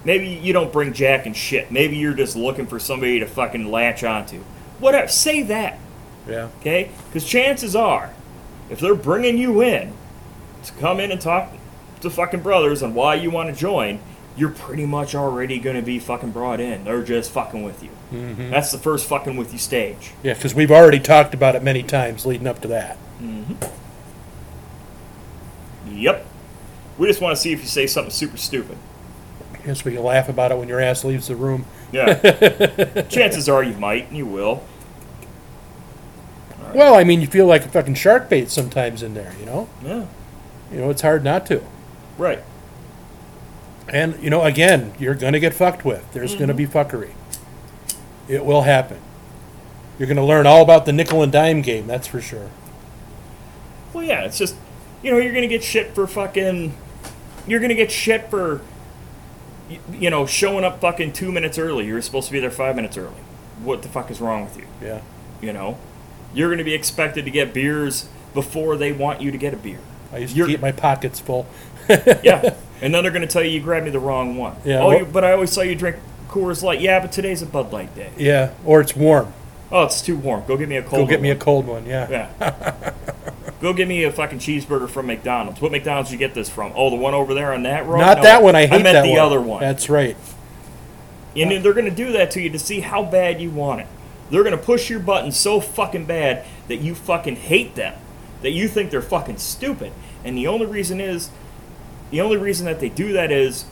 Maybe 0.06 0.28
you 0.28 0.52
don't 0.52 0.72
bring 0.72 0.92
jack 0.92 1.26
and 1.26 1.36
shit. 1.36 1.72
Maybe 1.72 1.96
you're 1.96 2.14
just 2.14 2.36
looking 2.36 2.68
for 2.68 2.78
somebody 2.78 3.18
to 3.18 3.26
fucking 3.26 3.72
latch 3.72 4.04
onto. 4.04 4.38
Whatever. 4.78 5.08
Say 5.08 5.42
that, 5.42 5.80
Yeah. 6.28 6.48
okay? 6.60 6.90
Because 7.08 7.28
chances 7.28 7.74
are, 7.74 8.10
if 8.70 8.78
they're 8.78 8.94
bringing 8.94 9.36
you 9.36 9.60
in 9.62 9.92
to 10.62 10.72
come 10.74 11.00
in 11.00 11.10
and 11.10 11.20
talk 11.20 11.52
to 12.02 12.08
fucking 12.08 12.40
brothers 12.40 12.84
on 12.84 12.94
why 12.94 13.16
you 13.16 13.32
want 13.32 13.52
to 13.52 13.60
join, 13.60 13.98
you're 14.36 14.50
pretty 14.50 14.86
much 14.86 15.16
already 15.16 15.58
going 15.58 15.74
to 15.74 15.82
be 15.82 15.98
fucking 15.98 16.30
brought 16.30 16.60
in. 16.60 16.84
They're 16.84 17.02
just 17.02 17.32
fucking 17.32 17.64
with 17.64 17.82
you. 17.82 17.90
Mm-hmm. 18.12 18.50
That's 18.50 18.70
the 18.70 18.78
first 18.78 19.08
fucking 19.08 19.36
with 19.36 19.52
you 19.52 19.58
stage. 19.58 20.12
Yeah, 20.22 20.34
because 20.34 20.54
we've 20.54 20.70
already 20.70 21.00
talked 21.00 21.34
about 21.34 21.56
it 21.56 21.64
many 21.64 21.82
times 21.82 22.24
leading 22.24 22.46
up 22.46 22.62
to 22.62 22.68
that. 22.68 22.96
Mm-hmm. 23.20 23.54
Yep. 25.96 26.24
We 26.96 27.08
just 27.08 27.20
want 27.20 27.34
to 27.36 27.42
see 27.42 27.52
if 27.52 27.60
you 27.60 27.66
say 27.66 27.88
something 27.88 28.12
super 28.12 28.36
stupid. 28.36 28.78
Yes, 29.66 29.84
we 29.84 29.92
can 29.92 30.02
laugh 30.02 30.28
about 30.28 30.52
it 30.52 30.58
when 30.58 30.68
your 30.68 30.80
ass 30.80 31.04
leaves 31.04 31.26
the 31.26 31.36
room. 31.36 31.66
Yeah. 31.90 33.02
Chances 33.08 33.48
are 33.48 33.64
you 33.64 33.74
might, 33.74 34.08
and 34.08 34.16
you 34.16 34.26
will. 34.26 34.62
Well, 36.74 36.94
I 36.94 37.04
mean, 37.04 37.20
you 37.20 37.26
feel 37.26 37.46
like 37.46 37.64
a 37.64 37.68
fucking 37.68 37.94
shark 37.94 38.28
bait 38.28 38.50
sometimes 38.50 39.02
in 39.02 39.14
there, 39.14 39.32
you 39.40 39.46
know? 39.46 39.68
Yeah. 39.82 40.06
You 40.70 40.80
know, 40.80 40.90
it's 40.90 41.02
hard 41.02 41.24
not 41.24 41.46
to. 41.46 41.62
Right. 42.18 42.42
And, 43.88 44.22
you 44.22 44.30
know, 44.30 44.42
again, 44.42 44.94
you're 44.98 45.14
going 45.14 45.32
to 45.32 45.40
get 45.40 45.54
fucked 45.54 45.84
with. 45.84 46.12
There's 46.12 46.34
going 46.34 46.48
to 46.48 46.54
mm-hmm. 46.54 46.72
be 46.72 47.06
fuckery. 47.06 47.12
It 48.28 48.44
will 48.44 48.62
happen. 48.62 49.00
You're 49.98 50.08
going 50.08 50.16
to 50.16 50.24
learn 50.24 50.46
all 50.46 50.62
about 50.62 50.84
the 50.86 50.92
nickel 50.92 51.22
and 51.22 51.32
dime 51.32 51.62
game, 51.62 51.86
that's 51.86 52.06
for 52.06 52.20
sure. 52.20 52.50
Well, 53.92 54.04
yeah, 54.04 54.22
it's 54.22 54.38
just, 54.38 54.56
you 55.02 55.10
know, 55.10 55.18
you're 55.18 55.32
going 55.32 55.42
to 55.42 55.48
get 55.48 55.64
shit 55.64 55.94
for 55.94 56.06
fucking. 56.06 56.74
You're 57.46 57.60
going 57.60 57.70
to 57.70 57.76
get 57.76 57.90
shit 57.90 58.28
for, 58.28 58.60
y- 59.70 59.78
you 59.92 60.10
know, 60.10 60.26
showing 60.26 60.64
up 60.64 60.80
fucking 60.80 61.12
two 61.12 61.30
minutes 61.32 61.58
early. 61.58 61.86
You're 61.86 62.00
supposed 62.02 62.26
to 62.28 62.32
be 62.32 62.40
there 62.40 62.50
five 62.50 62.76
minutes 62.76 62.96
early. 62.96 63.20
What 63.62 63.82
the 63.82 63.88
fuck 63.88 64.10
is 64.10 64.20
wrong 64.20 64.44
with 64.44 64.56
you? 64.56 64.66
Yeah. 64.82 65.00
You 65.40 65.52
know? 65.52 65.78
You're 66.34 66.48
going 66.48 66.58
to 66.58 66.64
be 66.64 66.74
expected 66.74 67.24
to 67.24 67.30
get 67.30 67.54
beers 67.54 68.08
before 68.34 68.76
they 68.76 68.92
want 68.92 69.20
you 69.22 69.30
to 69.30 69.38
get 69.38 69.54
a 69.54 69.56
beer. 69.56 69.78
I 70.12 70.18
used 70.18 70.36
You're- 70.36 70.50
to 70.52 70.54
keep 70.56 70.60
my 70.62 70.72
pockets 70.72 71.20
full. 71.20 71.46
yeah. 71.88 72.54
And 72.82 72.94
then 72.94 73.02
they're 73.02 73.10
going 73.10 73.22
to 73.22 73.26
tell 73.26 73.42
you 73.42 73.48
you 73.52 73.60
grabbed 73.62 73.86
me 73.86 73.90
the 73.90 73.98
wrong 73.98 74.36
one. 74.36 74.54
Yeah, 74.62 74.80
Oh, 74.82 74.88
well- 74.88 74.98
you, 74.98 75.04
but 75.06 75.24
I 75.24 75.32
always 75.32 75.50
saw 75.50 75.62
you 75.62 75.74
drink 75.74 75.96
Coors 76.28 76.62
Light. 76.62 76.78
Yeah, 76.82 77.00
but 77.00 77.10
today's 77.10 77.40
a 77.40 77.46
Bud 77.46 77.72
Light 77.72 77.94
day. 77.94 78.10
Yeah, 78.18 78.52
or 78.66 78.82
it's 78.82 78.94
warm. 78.94 79.32
Oh, 79.72 79.84
it's 79.84 80.02
too 80.02 80.14
warm. 80.18 80.44
Go 80.46 80.58
get 80.58 80.68
me 80.68 80.76
a 80.76 80.82
cold 80.82 81.00
Go 81.04 81.06
get 81.06 81.20
one. 81.20 81.22
me 81.22 81.30
a 81.30 81.36
cold 81.36 81.66
one, 81.66 81.86
yeah. 81.86 82.06
Yeah. 82.38 82.92
Go 83.66 83.72
get 83.72 83.88
me 83.88 84.04
a 84.04 84.12
fucking 84.12 84.38
cheeseburger 84.38 84.88
from 84.88 85.08
McDonald's. 85.08 85.60
What 85.60 85.72
McDonald's 85.72 86.10
did 86.10 86.20
you 86.20 86.24
get 86.24 86.34
this 86.34 86.48
from? 86.48 86.70
Oh, 86.76 86.88
the 86.88 86.94
one 86.94 87.14
over 87.14 87.34
there 87.34 87.52
on 87.52 87.64
that 87.64 87.84
road? 87.84 87.98
Not 87.98 88.18
No, 88.18 88.22
that 88.22 88.40
one, 88.40 88.54
I 88.54 88.66
hate 88.66 88.78
I 88.78 88.82
meant 88.84 88.94
that 88.94 89.02
the 89.02 89.10
one. 89.10 89.18
other 89.18 89.40
one. 89.40 89.60
That's 89.60 89.90
right. 89.90 90.16
and 91.34 91.50
they're 91.50 91.72
going 91.72 91.84
to 91.86 91.90
do 91.90 92.12
that 92.12 92.30
to 92.30 92.40
you 92.40 92.48
to 92.50 92.60
see 92.60 92.78
how 92.78 93.02
bad 93.02 93.40
you 93.40 93.50
want 93.50 93.80
it. 93.80 93.88
They're 94.30 94.44
going 94.44 94.56
to 94.56 94.62
push 94.64 94.88
your 94.88 95.00
button 95.00 95.32
so 95.32 95.58
fucking 95.58 96.04
bad 96.04 96.44
that 96.68 96.76
you 96.76 96.94
fucking 96.94 97.34
hate 97.34 97.74
them. 97.74 97.98
That 98.42 98.52
you 98.52 98.68
think 98.68 98.92
they're 98.92 99.02
fucking 99.02 99.38
stupid. 99.38 99.90
And 100.22 100.38
the 100.38 100.46
only 100.46 100.66
reason 100.66 101.00
is, 101.00 101.30
the 102.12 102.20
only 102.20 102.36
reason 102.36 102.66
that 102.66 102.78
they 102.78 102.88
do 102.88 103.12
that 103.14 103.32
is 103.32 103.64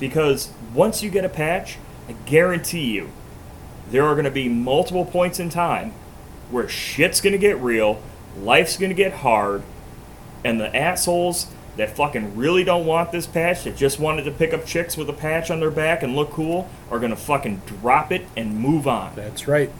because 0.00 0.50
once 0.72 1.02
you 1.02 1.10
get 1.10 1.26
a 1.26 1.28
patch, 1.28 1.76
I 2.08 2.12
guarantee 2.24 2.92
you, 2.92 3.10
there 3.90 4.04
are 4.06 4.14
going 4.14 4.24
to 4.24 4.30
be 4.30 4.48
multiple 4.48 5.04
points 5.04 5.38
in 5.38 5.50
time 5.50 5.92
where 6.50 6.66
shit's 6.66 7.20
going 7.20 7.34
to 7.34 7.38
get 7.38 7.58
real, 7.58 8.00
life's 8.36 8.76
going 8.76 8.90
to 8.90 8.94
get 8.94 9.12
hard, 9.12 9.62
and 10.44 10.60
the 10.60 10.74
assholes 10.74 11.46
that 11.76 11.96
fucking 11.96 12.36
really 12.36 12.64
don't 12.64 12.84
want 12.84 13.12
this 13.12 13.26
patch, 13.26 13.64
that 13.64 13.76
just 13.76 13.98
wanted 13.98 14.24
to 14.24 14.30
pick 14.30 14.52
up 14.52 14.66
chicks 14.66 14.96
with 14.96 15.08
a 15.08 15.12
patch 15.12 15.50
on 15.50 15.60
their 15.60 15.70
back 15.70 16.02
and 16.02 16.14
look 16.14 16.30
cool, 16.30 16.68
are 16.90 16.98
gonna 16.98 17.16
fucking 17.16 17.62
drop 17.66 18.12
it 18.12 18.26
and 18.36 18.58
move 18.58 18.86
on. 18.86 19.12
That's 19.16 19.48
right. 19.48 19.70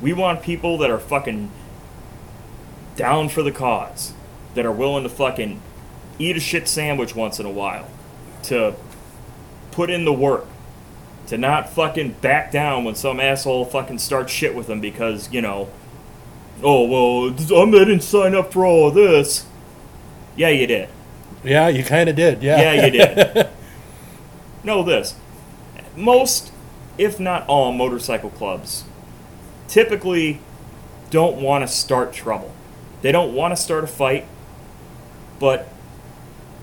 We 0.00 0.12
want 0.14 0.42
people 0.42 0.78
that 0.78 0.90
are 0.90 0.98
fucking 0.98 1.50
down 2.96 3.28
for 3.28 3.42
the 3.42 3.52
cause, 3.52 4.14
that 4.54 4.64
are 4.64 4.72
willing 4.72 5.02
to 5.02 5.10
fucking 5.10 5.60
eat 6.18 6.36
a 6.36 6.40
shit 6.40 6.66
sandwich 6.66 7.14
once 7.14 7.38
in 7.38 7.44
a 7.44 7.50
while, 7.50 7.88
to 8.44 8.74
put 9.70 9.90
in 9.90 10.06
the 10.06 10.12
work, 10.12 10.46
to 11.26 11.36
not 11.36 11.68
fucking 11.68 12.12
back 12.22 12.50
down 12.50 12.84
when 12.84 12.94
some 12.94 13.20
asshole 13.20 13.66
fucking 13.66 13.98
starts 13.98 14.32
shit 14.32 14.54
with 14.54 14.66
them 14.68 14.80
because, 14.80 15.30
you 15.30 15.42
know, 15.42 15.68
oh, 16.62 16.84
well, 16.84 17.32
I 17.32 17.84
didn't 17.84 18.02
sign 18.02 18.34
up 18.34 18.52
for 18.52 18.64
all 18.64 18.88
of 18.88 18.94
this. 18.94 19.46
Yeah, 20.36 20.48
you 20.48 20.66
did. 20.66 20.88
Yeah, 21.44 21.68
you 21.68 21.84
kind 21.84 22.08
of 22.08 22.16
did. 22.16 22.42
Yeah. 22.42 22.60
Yeah, 22.60 22.86
you 22.86 22.90
did. 22.90 23.48
know 24.64 24.82
this. 24.82 25.14
Most, 25.96 26.52
if 26.98 27.18
not 27.18 27.46
all, 27.46 27.72
motorcycle 27.72 28.30
clubs 28.30 28.84
typically 29.68 30.40
don't 31.10 31.40
want 31.40 31.62
to 31.62 31.68
start 31.68 32.12
trouble. 32.12 32.52
They 33.02 33.12
don't 33.12 33.34
want 33.34 33.56
to 33.56 33.62
start 33.62 33.84
a 33.84 33.86
fight, 33.86 34.26
but 35.38 35.68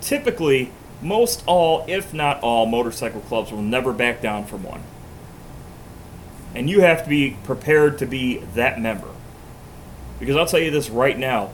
typically, 0.01 0.71
most 1.01 1.43
all, 1.47 1.86
if 1.88 2.13
not 2.13 2.41
all, 2.41 2.65
motorcycle 2.65 3.21
clubs 3.21 3.51
will 3.51 3.62
never 3.62 3.93
back 3.93 4.21
down 4.21 4.45
from 4.45 4.63
one. 4.63 4.83
And 6.53 6.69
you 6.69 6.81
have 6.81 7.03
to 7.03 7.10
be 7.10 7.38
prepared 7.43 7.97
to 7.99 8.05
be 8.05 8.39
that 8.55 8.79
member. 8.79 9.10
Because 10.19 10.36
I'll 10.36 10.45
tell 10.45 10.60
you 10.60 10.71
this 10.71 10.89
right 10.89 11.17
now 11.17 11.51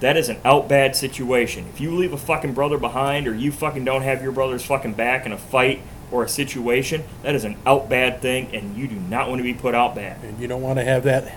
that 0.00 0.16
is 0.16 0.28
an 0.28 0.38
out 0.44 0.68
bad 0.68 0.94
situation. 0.94 1.66
If 1.72 1.80
you 1.80 1.94
leave 1.94 2.12
a 2.12 2.16
fucking 2.18 2.54
brother 2.54 2.78
behind 2.78 3.26
or 3.26 3.34
you 3.34 3.50
fucking 3.50 3.84
don't 3.84 4.02
have 4.02 4.22
your 4.22 4.30
brother's 4.32 4.64
fucking 4.64 4.92
back 4.94 5.26
in 5.26 5.32
a 5.32 5.38
fight 5.38 5.82
or 6.12 6.22
a 6.22 6.28
situation, 6.28 7.02
that 7.22 7.34
is 7.34 7.44
an 7.44 7.56
out 7.66 7.88
bad 7.88 8.20
thing 8.22 8.54
and 8.54 8.76
you 8.76 8.86
do 8.86 8.94
not 8.94 9.28
want 9.28 9.40
to 9.40 9.42
be 9.42 9.54
put 9.54 9.74
out 9.74 9.94
bad. 9.94 10.22
and 10.22 10.38
you 10.38 10.46
don't 10.46 10.62
want 10.62 10.78
to 10.78 10.84
have 10.84 11.02
that 11.04 11.34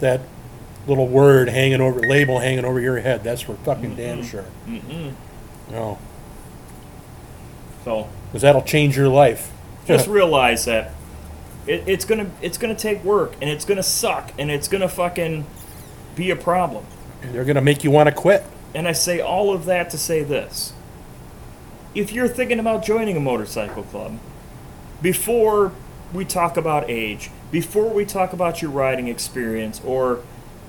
that 0.00 0.20
little 0.86 1.08
word 1.08 1.48
hanging 1.48 1.80
over 1.80 2.00
label 2.00 2.38
hanging 2.38 2.64
over 2.64 2.80
your 2.80 2.98
head. 2.98 3.24
That's 3.24 3.40
for 3.40 3.54
fucking 3.56 3.96
damn 3.96 4.22
sure. 4.22 4.44
Mm-mm. 4.66 5.14
No, 5.70 5.98
So 7.84 8.08
because 8.26 8.42
that'll 8.42 8.62
change 8.62 8.96
your 8.96 9.08
life. 9.08 9.50
just 9.86 10.06
realize 10.06 10.66
that 10.66 10.92
it, 11.66 11.82
it's 11.86 12.04
gonna 12.04 12.30
it's 12.42 12.58
gonna 12.58 12.74
take 12.74 13.02
work 13.02 13.34
and 13.40 13.50
it's 13.50 13.64
gonna 13.64 13.82
suck 13.82 14.30
and 14.38 14.50
it's 14.50 14.68
gonna 14.68 14.88
fucking 14.88 15.46
be 16.14 16.30
a 16.30 16.36
problem. 16.36 16.84
They're 17.22 17.44
gonna 17.44 17.60
make 17.60 17.84
you 17.84 17.90
want 17.90 18.08
to 18.08 18.14
quit. 18.14 18.44
And 18.74 18.88
I 18.88 18.92
say 18.92 19.20
all 19.20 19.54
of 19.54 19.64
that 19.66 19.90
to 19.90 19.98
say 19.98 20.22
this. 20.22 20.72
If 21.94 22.12
you're 22.12 22.28
thinking 22.28 22.58
about 22.58 22.84
joining 22.84 23.16
a 23.16 23.20
motorcycle 23.20 23.84
club, 23.84 24.18
before 25.00 25.72
we 26.12 26.24
talk 26.24 26.56
about 26.56 26.90
age, 26.90 27.30
before 27.50 27.88
we 27.88 28.04
talk 28.04 28.32
about 28.32 28.60
your 28.60 28.70
riding 28.70 29.06
experience, 29.06 29.80
or, 29.84 30.20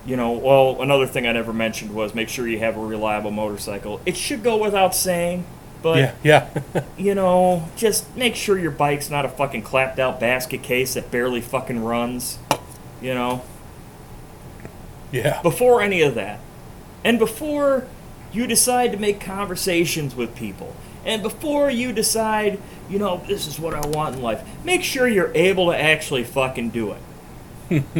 you 0.06 0.16
know, 0.16 0.32
well, 0.34 0.82
another 0.82 1.08
thing 1.08 1.26
I 1.26 1.32
never 1.32 1.52
mentioned 1.52 1.96
was 1.96 2.14
make 2.14 2.30
sure 2.30 2.48
you 2.48 2.60
have 2.60 2.78
a 2.78 2.86
reliable 2.86 3.32
motorcycle. 3.32 4.02
It 4.06 4.16
should 4.18 4.44
go 4.44 4.58
without 4.58 4.94
saying, 4.94 5.46
but, 5.82 5.98
yeah, 5.98 6.50
yeah, 6.74 6.84
you 6.98 7.16
know, 7.16 7.70
just 7.76 8.16
make 8.16 8.36
sure 8.36 8.58
your 8.58 8.72
bike's 8.72 9.10
not 9.10 9.26
a 9.26 9.30
fucking 9.30 9.64
clapped 9.64 10.00
out 10.00 10.20
basket 10.20 10.62
case 10.62 10.94
that 10.94 11.10
barely 11.10 11.42
fucking 11.42 11.84
runs, 11.84 12.38
you 13.02 13.14
know? 13.14 13.44
Yeah. 15.16 15.42
before 15.42 15.82
any 15.82 16.02
of 16.02 16.16
that, 16.16 16.40
and 17.04 17.20
before 17.20 17.88
you 18.32 18.48
decide 18.48 18.92
to 18.92 18.98
make 18.98 19.20
conversations 19.20 20.16
with 20.16 20.36
people, 20.36 20.76
and 21.06 21.22
before 21.22 21.70
you 21.70 21.94
decide, 21.94 22.60
you 22.90 23.00
know, 23.00 23.22
this 23.28 23.48
is 23.48 23.60
what 23.60 23.74
I 23.74 23.88
want 23.88 24.16
in 24.16 24.22
life, 24.22 24.44
make 24.64 24.84
sure 24.84 25.08
you're 25.08 25.32
able 25.36 25.72
to 25.72 25.80
actually 25.80 26.24
fucking 26.24 26.72
do 26.72 26.92
it. 26.92 27.02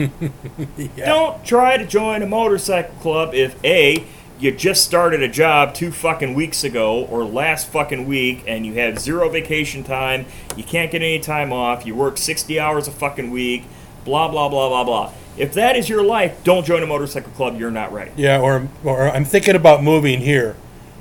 yeah. 0.96 1.06
Don't 1.06 1.44
try 1.46 1.78
to 1.78 1.86
join 1.86 2.22
a 2.22 2.28
motorcycle 2.28 2.96
club 2.96 3.34
if 3.34 3.64
A, 3.64 4.04
you 4.40 4.52
just 4.52 4.84
started 4.84 5.24
a 5.24 5.28
job 5.28 5.74
two 5.74 5.92
fucking 5.92 6.34
weeks 6.34 6.64
ago 6.64 7.06
or 7.06 7.24
last 7.24 7.68
fucking 7.68 8.06
week 8.06 8.44
and 8.48 8.66
you 8.66 8.74
have 8.74 9.00
zero 9.00 9.30
vacation 9.30 9.84
time, 9.84 10.26
you 10.56 10.64
can't 10.64 10.92
get 10.92 11.02
any 11.02 11.20
time 11.20 11.54
off, 11.54 11.86
you 11.86 11.96
work 11.96 12.18
60 12.18 12.60
hours 12.60 12.88
a 12.88 12.92
fucking 12.92 13.32
week, 13.32 13.64
blah, 14.04 14.28
blah, 14.28 14.50
blah, 14.50 14.70
blah, 14.70 14.84
blah. 14.84 15.14
If 15.38 15.54
that 15.54 15.76
is 15.76 15.90
your 15.90 16.04
life, 16.04 16.44
don't 16.44 16.66
join 16.66 16.82
a 16.82 16.88
motorcycle 16.88 17.32
club, 17.32 17.60
you're 17.60 17.72
not 17.72 17.92
right. 17.92 18.12
Yeah, 18.16 18.40
or 18.40 18.68
or 18.84 19.10
I'm 19.10 19.26
thinking 19.26 19.56
about 19.56 19.84
moving 19.84 20.22
here 20.22 20.56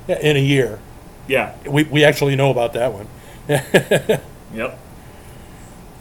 in 0.07 0.35
a 0.35 0.39
year. 0.39 0.79
Yeah, 1.27 1.55
We 1.67 1.83
we 1.83 2.03
actually 2.03 2.35
know 2.35 2.51
about 2.51 2.73
that 2.73 2.93
one. 2.93 3.07
Yep. 4.53 4.79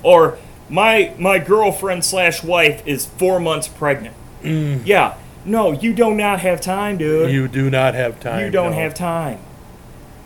Or 0.03 0.39
my 0.69 1.13
my 1.19 1.39
girlfriend 1.39 2.05
slash 2.05 2.43
wife 2.45 2.87
is 2.87 3.05
four 3.05 3.41
months 3.41 3.69
pregnant. 3.69 4.15
Mm. 4.43 4.83
Yeah. 4.87 5.17
No, 5.45 5.73
you 5.73 5.93
do 5.93 6.15
not 6.15 6.41
have 6.41 6.61
time, 6.61 6.97
dude. 6.97 7.31
You 7.31 7.49
do 7.49 7.69
not 7.69 7.95
have 7.95 8.21
time. 8.21 8.45
You 8.45 8.51
don't 8.51 8.71
no. 8.71 8.77
have 8.79 8.95
time. 8.95 9.41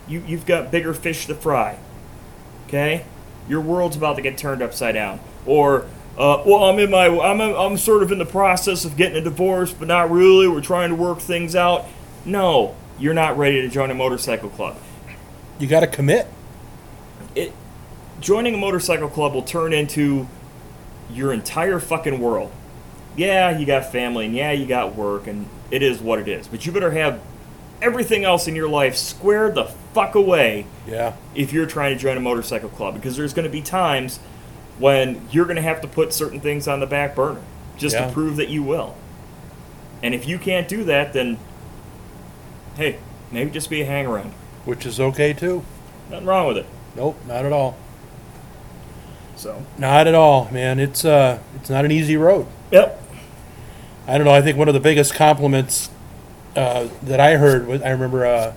You 0.06 0.22
you've 0.26 0.46
got 0.46 0.70
bigger 0.70 0.94
fish 0.94 1.26
to 1.26 1.34
fry. 1.34 1.78
Okay? 2.66 3.04
Your 3.48 3.60
world's 3.60 3.96
about 3.96 4.16
to 4.16 4.22
get 4.22 4.36
turned 4.36 4.62
upside 4.62 4.94
down. 4.94 5.20
Or 5.46 5.86
uh, 6.18 6.42
well, 6.44 6.64
I'm 6.64 6.78
in 6.80 6.90
my 6.90 7.06
I'm 7.06 7.40
I'm 7.40 7.76
sort 7.78 8.02
of 8.02 8.10
in 8.12 8.18
the 8.18 8.26
process 8.26 8.84
of 8.84 8.96
getting 8.96 9.16
a 9.16 9.20
divorce, 9.20 9.72
but 9.72 9.86
not 9.88 10.10
really. 10.10 10.48
We're 10.48 10.60
trying 10.60 10.88
to 10.90 10.96
work 10.96 11.20
things 11.20 11.54
out. 11.54 11.86
No, 12.24 12.74
you're 12.98 13.14
not 13.14 13.38
ready 13.38 13.62
to 13.62 13.68
join 13.68 13.90
a 13.90 13.94
motorcycle 13.94 14.48
club. 14.50 14.76
You 15.58 15.66
got 15.68 15.80
to 15.80 15.86
commit. 15.86 16.26
it 17.34 17.52
joining 18.20 18.52
a 18.54 18.58
motorcycle 18.58 19.08
club 19.08 19.32
will 19.32 19.42
turn 19.42 19.72
into 19.72 20.26
your 21.10 21.32
entire 21.32 21.78
fucking 21.78 22.18
world. 22.20 22.50
Yeah, 23.16 23.56
you 23.56 23.64
got 23.64 23.90
family 23.92 24.26
and 24.26 24.34
yeah, 24.34 24.50
you 24.52 24.66
got 24.66 24.94
work 24.96 25.26
and 25.28 25.48
it 25.70 25.82
is 25.82 26.00
what 26.00 26.18
it 26.18 26.26
is. 26.28 26.48
But 26.48 26.66
you 26.66 26.72
better 26.72 26.90
have 26.90 27.20
everything 27.80 28.24
else 28.24 28.48
in 28.48 28.56
your 28.56 28.68
life 28.68 28.96
squared 28.96 29.54
the 29.54 29.64
fuck 29.94 30.16
away 30.16 30.66
Yeah. 30.86 31.14
if 31.36 31.52
you're 31.52 31.66
trying 31.66 31.94
to 31.96 32.00
join 32.00 32.16
a 32.16 32.20
motorcycle 32.20 32.68
club 32.68 32.94
because 32.94 33.16
there's 33.16 33.32
going 33.32 33.44
to 33.44 33.50
be 33.52 33.62
times 33.62 34.18
when 34.78 35.20
you're 35.30 35.44
going 35.44 35.56
to 35.56 35.62
have 35.62 35.80
to 35.80 35.88
put 35.88 36.12
certain 36.12 36.40
things 36.40 36.68
on 36.68 36.80
the 36.80 36.86
back 36.86 37.14
burner 37.14 37.40
just 37.76 37.94
Yeah. 37.94 38.06
to 38.06 38.12
prove 38.12 38.36
that 38.36 38.48
you 38.48 38.62
will. 38.62 38.94
And 40.02 40.14
if 40.14 40.26
you 40.28 40.38
can't 40.38 40.68
do 40.68 40.84
that, 40.84 41.12
then 41.12 41.38
hey, 42.76 42.98
maybe 43.32 43.50
just 43.50 43.68
be 43.70 43.82
a 43.82 43.84
hang 43.84 44.06
around. 44.06 44.32
Which 44.64 44.86
is 44.86 45.00
okay 45.00 45.32
too. 45.32 45.64
Nothing 46.10 46.26
wrong 46.26 46.46
with 46.46 46.56
it. 46.58 46.66
Nope, 46.96 47.16
not 47.26 47.44
at 47.44 47.52
all. 47.52 47.76
So, 49.36 49.64
Not 49.78 50.06
at 50.08 50.14
all, 50.16 50.48
man. 50.50 50.80
It's 50.80 51.04
uh, 51.04 51.38
it's 51.56 51.70
not 51.70 51.84
an 51.84 51.92
easy 51.92 52.16
road. 52.16 52.46
yep. 52.72 53.00
I 54.06 54.16
don't 54.16 54.24
know. 54.24 54.32
I 54.32 54.40
think 54.42 54.56
one 54.56 54.68
of 54.68 54.74
the 54.74 54.80
biggest 54.80 55.14
compliments 55.14 55.90
uh, 56.56 56.88
that 57.02 57.20
I 57.20 57.36
heard 57.36 57.66
was 57.68 57.82
I 57.82 57.90
remember 57.90 58.24
uh, 58.26 58.54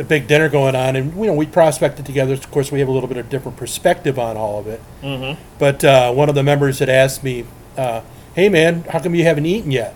a 0.00 0.04
big 0.04 0.26
dinner 0.26 0.48
going 0.48 0.74
on, 0.74 0.96
and 0.96 1.14
you 1.14 1.26
know 1.26 1.34
we 1.34 1.46
prospected 1.46 2.06
together. 2.06 2.32
Of 2.32 2.50
course, 2.50 2.72
we 2.72 2.80
have 2.80 2.88
a 2.88 2.92
little 2.92 3.08
bit 3.08 3.18
of 3.18 3.28
different 3.28 3.56
perspective 3.56 4.18
on 4.18 4.36
all 4.36 4.58
of 4.58 4.66
it. 4.66 4.80
Mm-hmm. 5.02 5.40
But 5.58 5.84
uh, 5.84 6.12
one 6.12 6.28
of 6.28 6.34
the 6.34 6.42
members 6.42 6.78
had 6.78 6.88
asked 6.88 7.22
me, 7.22 7.44
uh, 7.76 8.02
"Hey, 8.34 8.48
man, 8.48 8.82
how 8.84 9.00
come 9.00 9.14
you 9.14 9.24
haven't 9.24 9.46
eaten 9.46 9.70
yet?" 9.70 9.94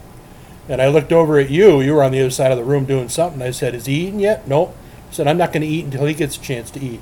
And 0.68 0.80
I 0.80 0.88
looked 0.88 1.12
over 1.12 1.38
at 1.38 1.50
you. 1.50 1.80
You 1.80 1.94
were 1.94 2.04
on 2.04 2.12
the 2.12 2.20
other 2.20 2.30
side 2.30 2.52
of 2.52 2.58
the 2.58 2.64
room 2.64 2.84
doing 2.84 3.08
something. 3.08 3.42
I 3.42 3.50
said, 3.50 3.74
"Is 3.74 3.86
he 3.86 4.06
eating 4.06 4.20
yet?" 4.20 4.46
Nope. 4.46 4.76
I 5.10 5.12
said, 5.12 5.26
"I'm 5.26 5.38
not 5.38 5.52
going 5.52 5.62
to 5.62 5.68
eat 5.68 5.86
until 5.86 6.06
he 6.06 6.14
gets 6.14 6.36
a 6.36 6.40
chance 6.40 6.70
to 6.72 6.80
eat." 6.80 7.00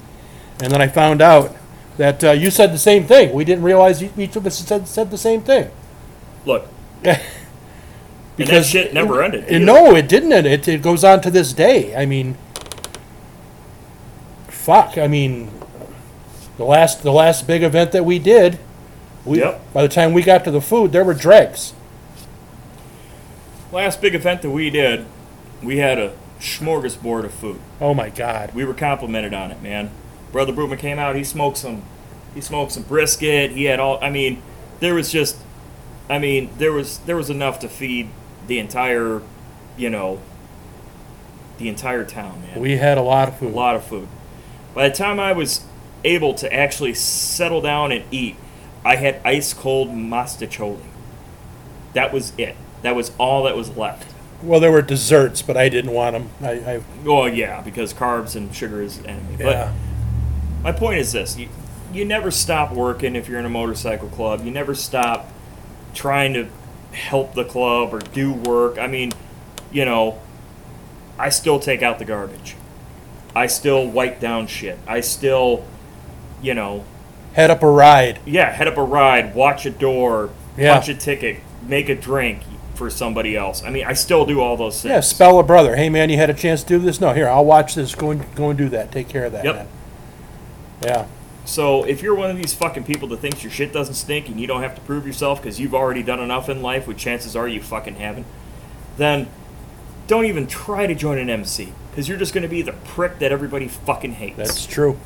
And 0.63 0.73
then 0.73 0.81
I 0.81 0.89
found 0.89 1.21
out 1.21 1.57
that 1.97 2.25
uh, 2.25 2.31
you 2.31 2.51
said 2.51 2.73
the 2.73 2.79
same 2.79 3.05
thing. 3.05 3.33
We 3.33 3.45
didn't 3.45 3.65
realize 3.65 4.03
each 4.03 4.37
of 4.37 4.47
us 4.47 4.59
said, 4.59 4.89
said 4.89 5.11
the 5.11 5.19
same 5.19 5.43
thing. 5.43 5.71
Look, 6.47 6.67
and 7.05 7.21
that 8.39 8.65
shit 8.65 8.95
never 8.95 9.23
ended. 9.23 9.45
And 9.45 9.67
no, 9.67 9.95
it 9.95 10.09
didn't. 10.09 10.33
end. 10.33 10.47
It, 10.47 10.67
it 10.67 10.83
goes 10.83 11.05
on 11.05 11.21
to 11.23 11.31
this 11.31 11.53
day. 11.53 11.95
I 11.95 12.07
mean, 12.07 12.37
fuck. 14.63 14.97
I 14.97 15.09
mean, 15.09 15.51
the 16.57 16.65
last 16.65 17.03
the 17.03 17.13
last 17.13 17.47
big 17.47 17.63
event 17.63 17.93
that 17.93 18.05
we 18.05 18.19
did, 18.19 18.59
we 19.25 19.39
Yep. 19.39 19.73
by 19.73 19.83
the 19.83 19.89
time 19.89 20.13
we 20.13 20.23
got 20.23 20.45
to 20.45 20.51
the 20.51 20.61
food, 20.61 20.93
there 20.93 21.05
were 21.05 21.15
dregs. 21.15 21.75
Last 23.73 24.01
big 24.01 24.15
event 24.15 24.43
that 24.43 24.51
we 24.51 24.71
did, 24.71 25.07
we 25.63 25.79
had 25.79 25.99
a 25.99 26.13
smorgasbord 26.39 27.25
of 27.25 27.33
food. 27.33 27.59
Oh 27.81 27.95
my 27.95 28.11
god. 28.11 28.55
We 28.55 28.65
were 28.65 28.75
complimented 28.75 29.33
on 29.33 29.51
it, 29.51 29.63
man. 29.63 29.91
Brother 30.31 30.53
Brutman 30.53 30.79
came 30.79 30.99
out. 30.99 31.17
He 31.17 31.25
smoked 31.25 31.57
some. 31.59 31.83
He 32.35 32.41
smoked 32.41 32.73
some 32.73 32.83
brisket. 32.85 33.53
He 33.53 33.65
had 33.65 33.81
all. 33.81 33.99
I 34.03 34.11
mean, 34.11 34.43
there 34.81 34.95
was 34.95 35.11
just. 35.11 35.37
I 36.09 36.19
mean, 36.19 36.51
there 36.59 36.73
was 36.73 36.99
there 36.99 37.17
was 37.17 37.31
enough 37.31 37.59
to 37.61 37.69
feed 37.69 38.09
the 38.47 38.59
entire, 38.59 39.23
you 39.77 39.91
know. 39.91 40.21
The 41.59 41.69
entire 41.69 42.05
town, 42.05 42.43
man. 42.43 42.61
We 42.61 42.77
had 42.79 42.99
a 42.99 43.03
lot 43.03 43.29
of 43.29 43.39
food. 43.39 43.53
a 43.53 43.57
lot 43.57 43.77
of 43.77 43.85
food. 43.85 44.09
By 44.75 44.89
the 44.89 44.95
time 44.95 45.21
I 45.21 45.33
was 45.33 45.65
able 46.05 46.35
to 46.35 46.53
actually 46.53 46.95
settle 46.95 47.61
down 47.61 47.93
and 47.93 48.05
eat, 48.11 48.37
I 48.85 48.97
had 48.97 49.21
ice 49.25 49.53
cold 49.53 49.89
mostaccioli. 49.91 50.81
That 51.95 52.13
was 52.13 52.33
it. 52.39 52.57
That 52.83 52.97
was 52.97 53.13
all 53.19 53.45
that 53.45 53.57
was 53.57 53.77
left. 53.77 54.13
Well, 54.43 54.59
there 54.59 54.73
were 54.73 54.83
desserts, 54.83 55.41
but 55.41 55.57
I 55.57 55.69
didn't 55.69 55.93
want 55.93 56.15
them. 56.15 56.31
I, 56.41 56.51
I 56.53 56.83
Well, 57.05 57.29
yeah, 57.29 57.61
because 57.61 57.95
carbs 57.95 58.35
and 58.35 58.53
sugar 58.55 58.83
is 58.83 58.99
enemy. 59.05 59.37
yeah. 59.39 59.73
But 60.63 60.65
my 60.65 60.73
point 60.73 60.99
is 60.99 61.13
this: 61.13 61.37
you, 61.37 61.49
you 61.93 62.05
never 62.05 62.31
stop 62.31 62.73
working 62.73 63.15
if 63.15 63.29
you're 63.29 63.39
in 63.39 63.45
a 63.45 63.51
motorcycle 63.51 64.09
club. 64.09 64.45
You 64.45 64.51
never 64.51 64.75
stop 64.75 65.29
trying 65.95 66.35
to 66.35 66.49
help 66.93 67.35
the 67.35 67.45
club 67.45 67.95
or 67.95 68.01
do 68.01 68.33
work. 68.33 68.79
I 68.79 68.87
mean, 68.89 69.13
you 69.71 69.85
know, 69.85 70.21
I 71.19 71.29
still 71.29 71.61
take 71.61 71.83
out 71.83 71.99
the 72.01 72.05
garbage. 72.05 72.57
I 73.35 73.47
still 73.47 73.87
wipe 73.87 74.21
down 74.21 74.47
shit. 74.47 74.79
I 74.87 75.01
still, 75.01 75.65
you 76.43 76.55
know, 76.55 76.85
Head 77.35 77.51
up 77.51 77.63
a 77.63 77.71
ride. 77.71 78.19
yeah, 78.27 78.51
head 78.53 78.69
up 78.69 78.77
a 78.77 78.83
ride, 78.83 79.35
watch 79.35 79.65
a 79.65 79.71
door, 79.71 80.31
Yeah. 80.57 80.75
punch 80.75 80.89
a 80.91 80.95
ticket, 80.95 81.39
make 81.67 81.89
a 81.89 81.95
drink 81.95 82.41
for 82.75 82.91
somebody 82.91 83.37
else. 83.37 83.63
I 83.65 83.71
mean, 83.71 83.85
I 83.87 83.95
still 83.95 84.27
do 84.27 84.41
all 84.41 84.57
those 84.57 84.83
things. 84.83 84.91
Yeah, 84.93 85.01
spell 85.01 85.39
a 85.39 85.43
brother. 85.43 85.77
Hey 85.77 85.89
man, 85.89 86.11
you 86.11 86.17
had 86.19 86.29
a 86.31 86.35
chance 86.35 86.63
to 86.63 86.69
do 86.69 86.79
this? 86.79 87.01
No, 87.01 87.13
here, 87.15 87.29
I'll 87.29 87.45
watch 87.45 87.75
this. 87.75 87.95
Go 87.95 88.11
and 88.11 88.35
go 88.35 88.51
and 88.51 88.59
do 88.59 88.69
that. 88.71 88.93
Take 88.93 89.09
care 89.09 89.25
of 89.25 89.33
that. 89.33 89.45
Yep. 89.45 89.55
Man. 89.57 89.67
Yeah. 90.83 91.05
So 91.45 91.85
if 91.85 92.03
you're 92.03 92.15
one 92.15 92.31
of 92.31 92.37
these 92.37 92.53
fucking 92.55 92.85
people 92.85 93.09
that 93.09 93.19
thinks 93.19 93.43
your 93.43 93.51
shit 93.51 93.73
doesn't 93.73 93.95
stink 93.95 94.29
and 94.29 94.39
you 94.41 94.47
don't 94.47 94.63
have 94.63 94.75
to 94.75 94.81
prove 94.83 95.07
yourself 95.07 95.41
because 95.43 95.59
you've 95.59 95.75
already 95.75 96.03
done 96.03 96.21
enough 96.21 96.49
in 96.49 96.63
life, 96.63 96.87
which 96.87 96.99
chances 96.99 97.35
are 97.35 97.49
you 97.49 97.61
fucking 97.63 97.97
haven't, 97.97 98.27
then 98.97 99.27
don't 100.07 100.25
even 100.27 100.47
try 100.47 100.87
to 100.87 100.95
join 100.95 101.19
an 101.19 101.29
MC 101.31 101.73
because 101.93 102.09
you're 102.09 102.17
just 102.17 102.33
going 102.33 102.43
to 102.43 102.49
be 102.49 102.63
the 102.63 102.73
prick 102.73 103.19
that 103.19 103.33
everybody 103.33 103.69
fucking 103.69 104.15
hates. 104.15 104.39
That's 104.39 104.65
true. 104.65 104.99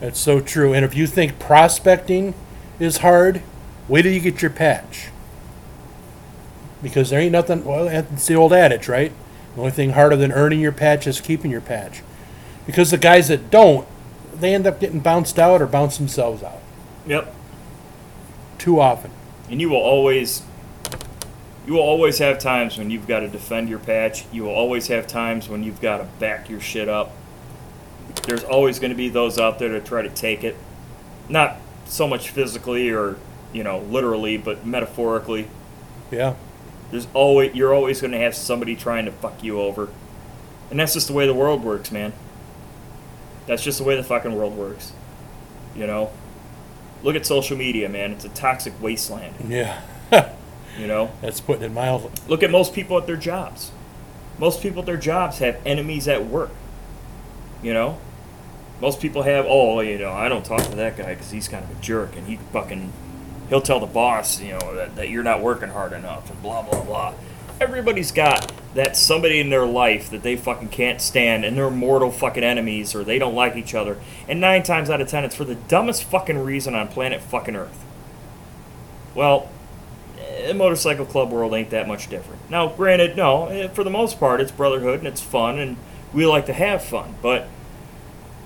That's 0.00 0.18
so 0.18 0.40
true. 0.40 0.72
And 0.72 0.82
if 0.82 0.94
you 0.94 1.06
think 1.06 1.38
prospecting 1.38 2.32
is 2.80 2.98
hard, 2.98 3.42
wait 3.88 4.02
till 4.02 4.12
you 4.12 4.20
get 4.20 4.40
your 4.40 4.50
patch. 4.50 5.10
Because 6.82 7.10
there 7.10 7.20
ain't 7.20 7.32
nothing. 7.32 7.62
Well, 7.62 7.88
it's 7.88 8.26
the 8.26 8.36
old 8.36 8.54
adage, 8.54 8.88
right? 8.88 9.12
The 9.54 9.60
only 9.60 9.72
thing 9.72 9.90
harder 9.90 10.16
than 10.16 10.32
earning 10.32 10.60
your 10.60 10.72
patch 10.72 11.06
is 11.06 11.20
keeping 11.20 11.50
your 11.50 11.60
patch. 11.60 12.02
Because 12.64 12.90
the 12.90 12.96
guys 12.96 13.28
that 13.28 13.50
don't, 13.50 13.86
they 14.34 14.54
end 14.54 14.66
up 14.66 14.80
getting 14.80 15.00
bounced 15.00 15.38
out 15.38 15.60
or 15.60 15.66
bounce 15.66 15.98
themselves 15.98 16.42
out 16.42 16.60
yep. 17.06 17.34
too 18.56 18.80
often. 18.80 19.10
And 19.50 19.60
you 19.60 19.68
will 19.68 19.76
always 19.76 20.42
you 21.68 21.74
will 21.74 21.82
always 21.82 22.16
have 22.16 22.38
times 22.38 22.78
when 22.78 22.90
you've 22.90 23.06
got 23.06 23.20
to 23.20 23.28
defend 23.28 23.68
your 23.68 23.78
patch. 23.78 24.24
You 24.32 24.44
will 24.44 24.54
always 24.54 24.86
have 24.86 25.06
times 25.06 25.50
when 25.50 25.62
you've 25.62 25.82
got 25.82 25.98
to 25.98 26.04
back 26.18 26.48
your 26.48 26.60
shit 26.60 26.88
up. 26.88 27.12
There's 28.26 28.42
always 28.42 28.78
going 28.78 28.88
to 28.88 28.96
be 28.96 29.10
those 29.10 29.38
out 29.38 29.58
there 29.58 29.68
to 29.68 29.80
try 29.82 30.00
to 30.00 30.08
take 30.08 30.44
it. 30.44 30.56
Not 31.28 31.58
so 31.84 32.08
much 32.08 32.30
physically 32.30 32.88
or, 32.88 33.18
you 33.52 33.62
know, 33.64 33.80
literally, 33.80 34.38
but 34.38 34.64
metaphorically. 34.64 35.50
Yeah. 36.10 36.36
There's 36.90 37.06
always 37.12 37.54
you're 37.54 37.74
always 37.74 38.00
going 38.00 38.12
to 38.12 38.18
have 38.18 38.34
somebody 38.34 38.74
trying 38.74 39.04
to 39.04 39.12
fuck 39.12 39.44
you 39.44 39.60
over. 39.60 39.90
And 40.70 40.80
that's 40.80 40.94
just 40.94 41.06
the 41.06 41.12
way 41.12 41.26
the 41.26 41.34
world 41.34 41.62
works, 41.62 41.92
man. 41.92 42.14
That's 43.46 43.62
just 43.62 43.76
the 43.76 43.84
way 43.84 43.94
the 43.94 44.02
fucking 44.02 44.34
world 44.34 44.56
works. 44.56 44.94
You 45.76 45.86
know? 45.86 46.12
Look 47.02 47.14
at 47.14 47.26
social 47.26 47.58
media, 47.58 47.90
man. 47.90 48.12
It's 48.12 48.24
a 48.24 48.30
toxic 48.30 48.72
wasteland, 48.80 49.34
Yeah. 49.50 49.82
you 50.78 50.86
know? 50.86 51.10
That's 51.20 51.40
putting 51.40 51.64
it 51.64 51.72
mildly. 51.72 52.10
Look 52.28 52.42
at 52.42 52.50
most 52.50 52.72
people 52.72 52.96
at 52.96 53.06
their 53.06 53.16
jobs. 53.16 53.72
Most 54.38 54.62
people 54.62 54.80
at 54.80 54.86
their 54.86 54.96
jobs 54.96 55.38
have 55.38 55.60
enemies 55.66 56.06
at 56.08 56.26
work. 56.26 56.50
You 57.62 57.74
know? 57.74 57.98
Most 58.80 59.00
people 59.00 59.22
have, 59.22 59.44
oh, 59.48 59.80
you 59.80 59.98
know, 59.98 60.12
I 60.12 60.28
don't 60.28 60.44
talk 60.44 60.62
to 60.62 60.76
that 60.76 60.96
guy 60.96 61.14
because 61.14 61.32
he's 61.32 61.48
kind 61.48 61.64
of 61.64 61.76
a 61.76 61.82
jerk 61.82 62.16
and 62.16 62.28
he 62.28 62.36
fucking, 62.52 62.92
he'll 63.48 63.60
tell 63.60 63.80
the 63.80 63.86
boss, 63.86 64.40
you 64.40 64.52
know, 64.52 64.74
that, 64.76 64.94
that 64.94 65.08
you're 65.08 65.24
not 65.24 65.42
working 65.42 65.70
hard 65.70 65.92
enough 65.92 66.30
and 66.30 66.40
blah, 66.40 66.62
blah, 66.62 66.84
blah. 66.84 67.14
Everybody's 67.60 68.12
got 68.12 68.52
that 68.74 68.96
somebody 68.96 69.40
in 69.40 69.50
their 69.50 69.66
life 69.66 70.10
that 70.10 70.22
they 70.22 70.36
fucking 70.36 70.68
can't 70.68 71.00
stand 71.00 71.44
and 71.44 71.56
they're 71.56 71.70
mortal 71.70 72.12
fucking 72.12 72.44
enemies 72.44 72.94
or 72.94 73.02
they 73.02 73.18
don't 73.18 73.34
like 73.34 73.56
each 73.56 73.74
other. 73.74 73.98
And 74.28 74.40
nine 74.40 74.62
times 74.62 74.90
out 74.90 75.00
of 75.00 75.08
ten, 75.08 75.24
it's 75.24 75.34
for 75.34 75.44
the 75.44 75.56
dumbest 75.56 76.04
fucking 76.04 76.38
reason 76.38 76.76
on 76.76 76.86
planet 76.86 77.20
fucking 77.20 77.56
Earth. 77.56 77.84
Well, 79.16 79.50
the 80.46 80.54
motorcycle 80.54 81.04
club 81.04 81.30
world 81.30 81.54
ain't 81.54 81.70
that 81.70 81.88
much 81.88 82.08
different. 82.08 82.48
Now, 82.50 82.68
granted, 82.68 83.16
no, 83.16 83.46
eh, 83.46 83.68
for 83.68 83.84
the 83.84 83.90
most 83.90 84.18
part, 84.18 84.40
it's 84.40 84.52
brotherhood 84.52 85.00
and 85.00 85.08
it's 85.08 85.20
fun, 85.20 85.58
and 85.58 85.76
we 86.12 86.26
like 86.26 86.46
to 86.46 86.52
have 86.52 86.82
fun. 86.82 87.16
But 87.22 87.48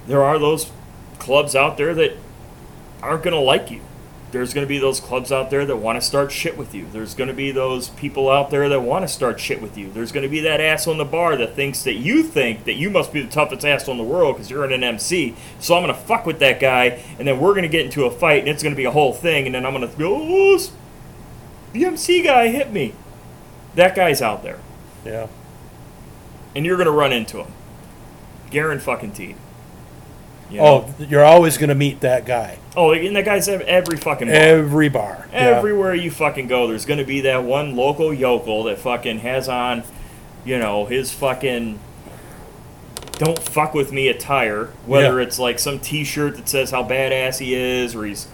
there 0.07 0.23
are 0.23 0.39
those 0.39 0.71
clubs 1.19 1.55
out 1.55 1.77
there 1.77 1.95
that 1.95 2.17
aren't 3.03 3.23
going 3.23 3.35
to 3.35 3.41
like 3.41 3.71
you. 3.71 3.81
There's 4.33 4.55
going 4.55 4.67
to 4.67 4.69
be 4.69 4.79
those 4.79 4.99
clubs 4.99 5.31
out 5.31 5.51
there 5.51 5.67
that 5.67 5.77
want 5.77 6.01
to 6.01 6.01
start 6.01 6.33
shit 6.33 6.57
with 6.57 6.75
you. 6.75 6.87
There's 6.91 7.15
going 7.15 7.29
to 7.29 7.35
be 7.35 7.51
those 7.51 7.91
people 7.91 8.31
out 8.31 8.51
there 8.51 8.67
that 8.71 8.81
want 8.81 9.03
to 9.03 9.09
start 9.09 9.39
shit 9.39 9.61
with 9.61 9.77
you. 9.77 9.93
There's 9.93 10.11
going 10.11 10.23
to 10.23 10.29
be 10.29 10.41
that 10.41 10.59
asshole 10.59 10.93
in 10.93 10.99
the 10.99 11.05
bar 11.05 11.37
that 11.37 11.55
thinks 11.55 11.83
that 11.83 11.97
you 11.97 12.23
think 12.23 12.65
that 12.65 12.73
you 12.75 12.89
must 12.89 13.13
be 13.13 13.21
the 13.21 13.29
toughest 13.29 13.67
asshole 13.67 13.93
in 13.93 13.99
the 13.99 14.05
world 14.05 14.37
because 14.37 14.51
you're 14.51 14.65
an 14.65 14.83
MC. 14.83 15.37
So 15.61 15.77
I'm 15.77 15.83
going 15.83 15.95
to 15.95 16.01
fuck 16.01 16.25
with 16.25 16.39
that 16.39 16.61
guy, 16.61 17.03
and 17.19 17.29
then 17.29 17.41
we're 17.41 17.53
going 17.53 17.65
to 17.65 17.69
get 17.69 17.85
into 17.85 18.07
a 18.07 18.11
fight, 18.11 18.39
and 18.39 18.49
it's 18.49 18.63
going 18.63 18.75
to 18.75 18.77
be 18.77 18.87
a 18.87 18.91
whole 18.91 19.13
thing, 19.13 19.45
and 19.45 19.55
then 19.55 19.67
I'm 19.67 19.75
going 19.75 19.87
to 19.87 19.99
go, 19.99 20.17
oh, 20.17 20.59
s- 21.73 21.79
the 21.81 21.85
MC 21.85 22.23
guy 22.23 22.49
hit 22.49 22.73
me. 22.73 22.95
That 23.75 23.95
guy's 23.95 24.21
out 24.21 24.43
there, 24.43 24.59
Yeah. 25.05 25.29
and 26.55 26.67
you're 26.67 26.77
going 26.77 26.87
to 26.87 26.93
run 26.93 27.13
into 27.13 27.39
him. 27.39 27.53
Garen 28.51 28.79
fucking 28.81 29.13
T. 29.13 29.35
You 30.51 30.61
oh, 30.61 30.65
know? 30.81 30.95
Oh, 31.01 31.05
you're 31.05 31.25
always 31.25 31.57
going 31.57 31.71
to 31.71 31.75
meet 31.75 32.01
that 32.01 32.27
guy. 32.27 32.59
oh, 32.77 32.93
and 32.93 33.17
that 33.17 33.25
guy's 33.25 33.49
at 33.49 33.63
every 33.63 33.97
fucking 33.97 34.29
bar. 34.29 34.37
Every 34.37 34.91
bar. 34.91 35.27
Yeah. 35.33 35.39
Everywhere 35.39 35.95
you 35.95 36.11
fucking 36.11 36.49
go, 36.49 36.67
there's 36.67 36.85
going 36.85 36.99
to 36.99 37.07
be 37.07 37.23
that 37.23 37.45
one 37.45 37.75
local 37.77 38.13
yokel 38.13 38.65
that 38.65 38.79
fucking 38.79 39.21
has 39.21 39.49
on, 39.49 39.83
you 40.45 40.59
know, 40.59 40.85
his 40.85 41.11
fucking 41.11 41.79
don't 43.13 43.39
fuck 43.39 43.73
with 43.73 43.93
me 43.93 44.09
attire. 44.09 44.67
Whether 44.85 45.19
Yeah. 45.21 45.27
it's 45.27 45.39
like 45.39 45.59
some 45.59 45.79
T-shirt 45.79 46.37
that 46.37 46.49
says 46.49 46.71
how 46.71 46.83
badass 46.87 47.39
he 47.39 47.55
is, 47.55 47.95
or 47.95 48.05
he's, 48.05 48.27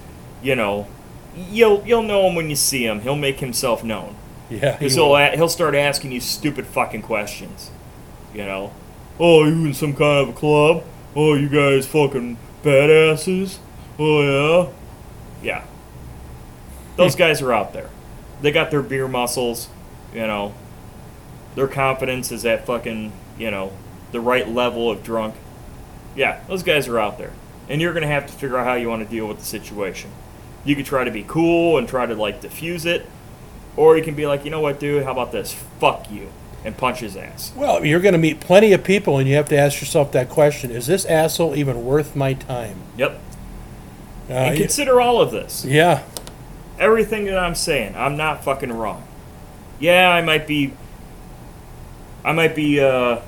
you 0.43 0.57
know, 0.57 0.89
you'll 1.51 1.87
you'll 1.87 2.03
know 2.03 2.29
him 2.29 2.35
when 2.35 2.51
you 2.51 2.57
see 2.57 2.85
him. 2.85 3.01
He'll 3.01 3.17
make 3.17 3.41
himself 3.41 3.85
known. 3.85 4.17
Yeah. 4.51 4.73
Because 4.73 4.95
he 4.95 5.01
he'll 5.01 5.11
will. 5.11 5.31
he'll 5.37 5.49
start 5.49 5.75
asking 5.75 6.13
you 6.13 6.21
stupid 6.21 6.67
fucking 6.67 7.03
questions. 7.03 7.71
You 8.35 8.45
know, 8.45 8.73
oh, 9.19 9.45
you 9.45 9.67
in 9.67 9.75
some 9.75 9.95
kind 9.95 10.29
of 10.29 10.35
a 10.35 10.39
club? 10.39 10.85
Oh, 11.15 11.35
you 11.35 11.49
guys 11.49 11.87
fucking 11.87 12.39
badasses? 12.63 13.59
Oh 13.99 14.23
yeah, 14.23 14.73
yeah. 15.43 15.65
Those 16.97 17.15
hmm. 17.15 17.19
guys 17.19 17.43
are 17.43 17.53
out 17.53 17.73
there. 17.73 17.91
They 18.41 18.53
got 18.53 18.71
their 18.71 18.83
beer 18.83 19.09
muscles. 19.09 19.69
You 20.15 20.27
know, 20.27 20.55
their 21.55 21.69
confidence 21.69 22.33
is 22.33 22.45
at 22.47 22.67
fucking 22.67 23.13
you 23.39 23.51
know 23.51 23.73
the 24.13 24.21
right 24.21 24.49
level 24.49 24.91
of 24.91 25.03
drunk. 25.03 25.35
Yeah, 26.15 26.41
those 26.49 26.63
guys 26.63 26.89
are 26.89 26.99
out 26.99 27.19
there, 27.19 27.33
and 27.69 27.81
you're 27.81 27.93
gonna 27.93 28.07
have 28.07 28.27
to 28.27 28.33
figure 28.33 28.59
out 28.59 28.67
how 28.67 28.75
you 28.75 28.89
want 28.89 29.03
to 29.03 29.09
deal 29.09 29.27
with 29.27 29.39
the 29.39 29.45
situation. 29.45 30.11
You 30.69 30.77
could 30.77 30.85
try 30.85 31.05
to 31.05 31.11
be 31.11 31.25
cool 31.27 31.79
and 31.79 31.89
try 31.89 32.05
to 32.05 32.15
like 32.15 32.43
diffuse 32.43 32.85
it, 32.85 33.07
or 33.75 33.97
you 33.97 34.05
can 34.05 34.15
be 34.15 34.27
like, 34.27 34.45
you 34.45 34.51
know 34.51 34.61
what, 34.61 34.79
dude? 34.79 35.03
How 35.03 35.13
about 35.13 35.33
this? 35.33 35.55
Fuck 35.81 36.11
you, 36.11 36.29
and 36.63 36.77
punch 36.77 37.01
his 37.01 37.17
ass. 37.17 37.53
Well, 37.57 37.83
you're 37.87 38.01
going 38.01 38.13
to 38.13 38.19
meet 38.19 38.39
plenty 38.39 38.75
of 38.75 38.85
people, 38.85 39.17
and 39.17 39.27
you 39.27 39.35
have 39.37 39.49
to 39.49 39.57
ask 39.57 39.81
yourself 39.81 40.13
that 40.13 40.29
question: 40.29 40.71
Is 40.71 40.87
this 40.87 41.07
asshole 41.07 41.57
even 41.57 41.87
worth 41.87 42.15
my 42.15 42.35
time? 42.35 42.83
Yep. 42.99 43.19
Uh, 44.29 44.33
And 44.35 44.59
consider 44.59 45.01
all 45.01 45.23
of 45.23 45.31
this. 45.31 45.65
yeah, 45.65 46.03
Everything 46.79 47.25
that 47.25 47.39
I'm 47.39 47.55
saying, 47.55 47.95
I'm 47.97 48.19
not 48.19 48.45
fucking 48.45 48.71
wrong. 48.71 49.05
Yeah, 49.81 50.11
I 50.11 50.21
might 50.21 50.47
be. 50.47 50.75
I 52.23 52.33
might 52.33 52.55
be, 52.55 52.79
uh. 52.79 53.21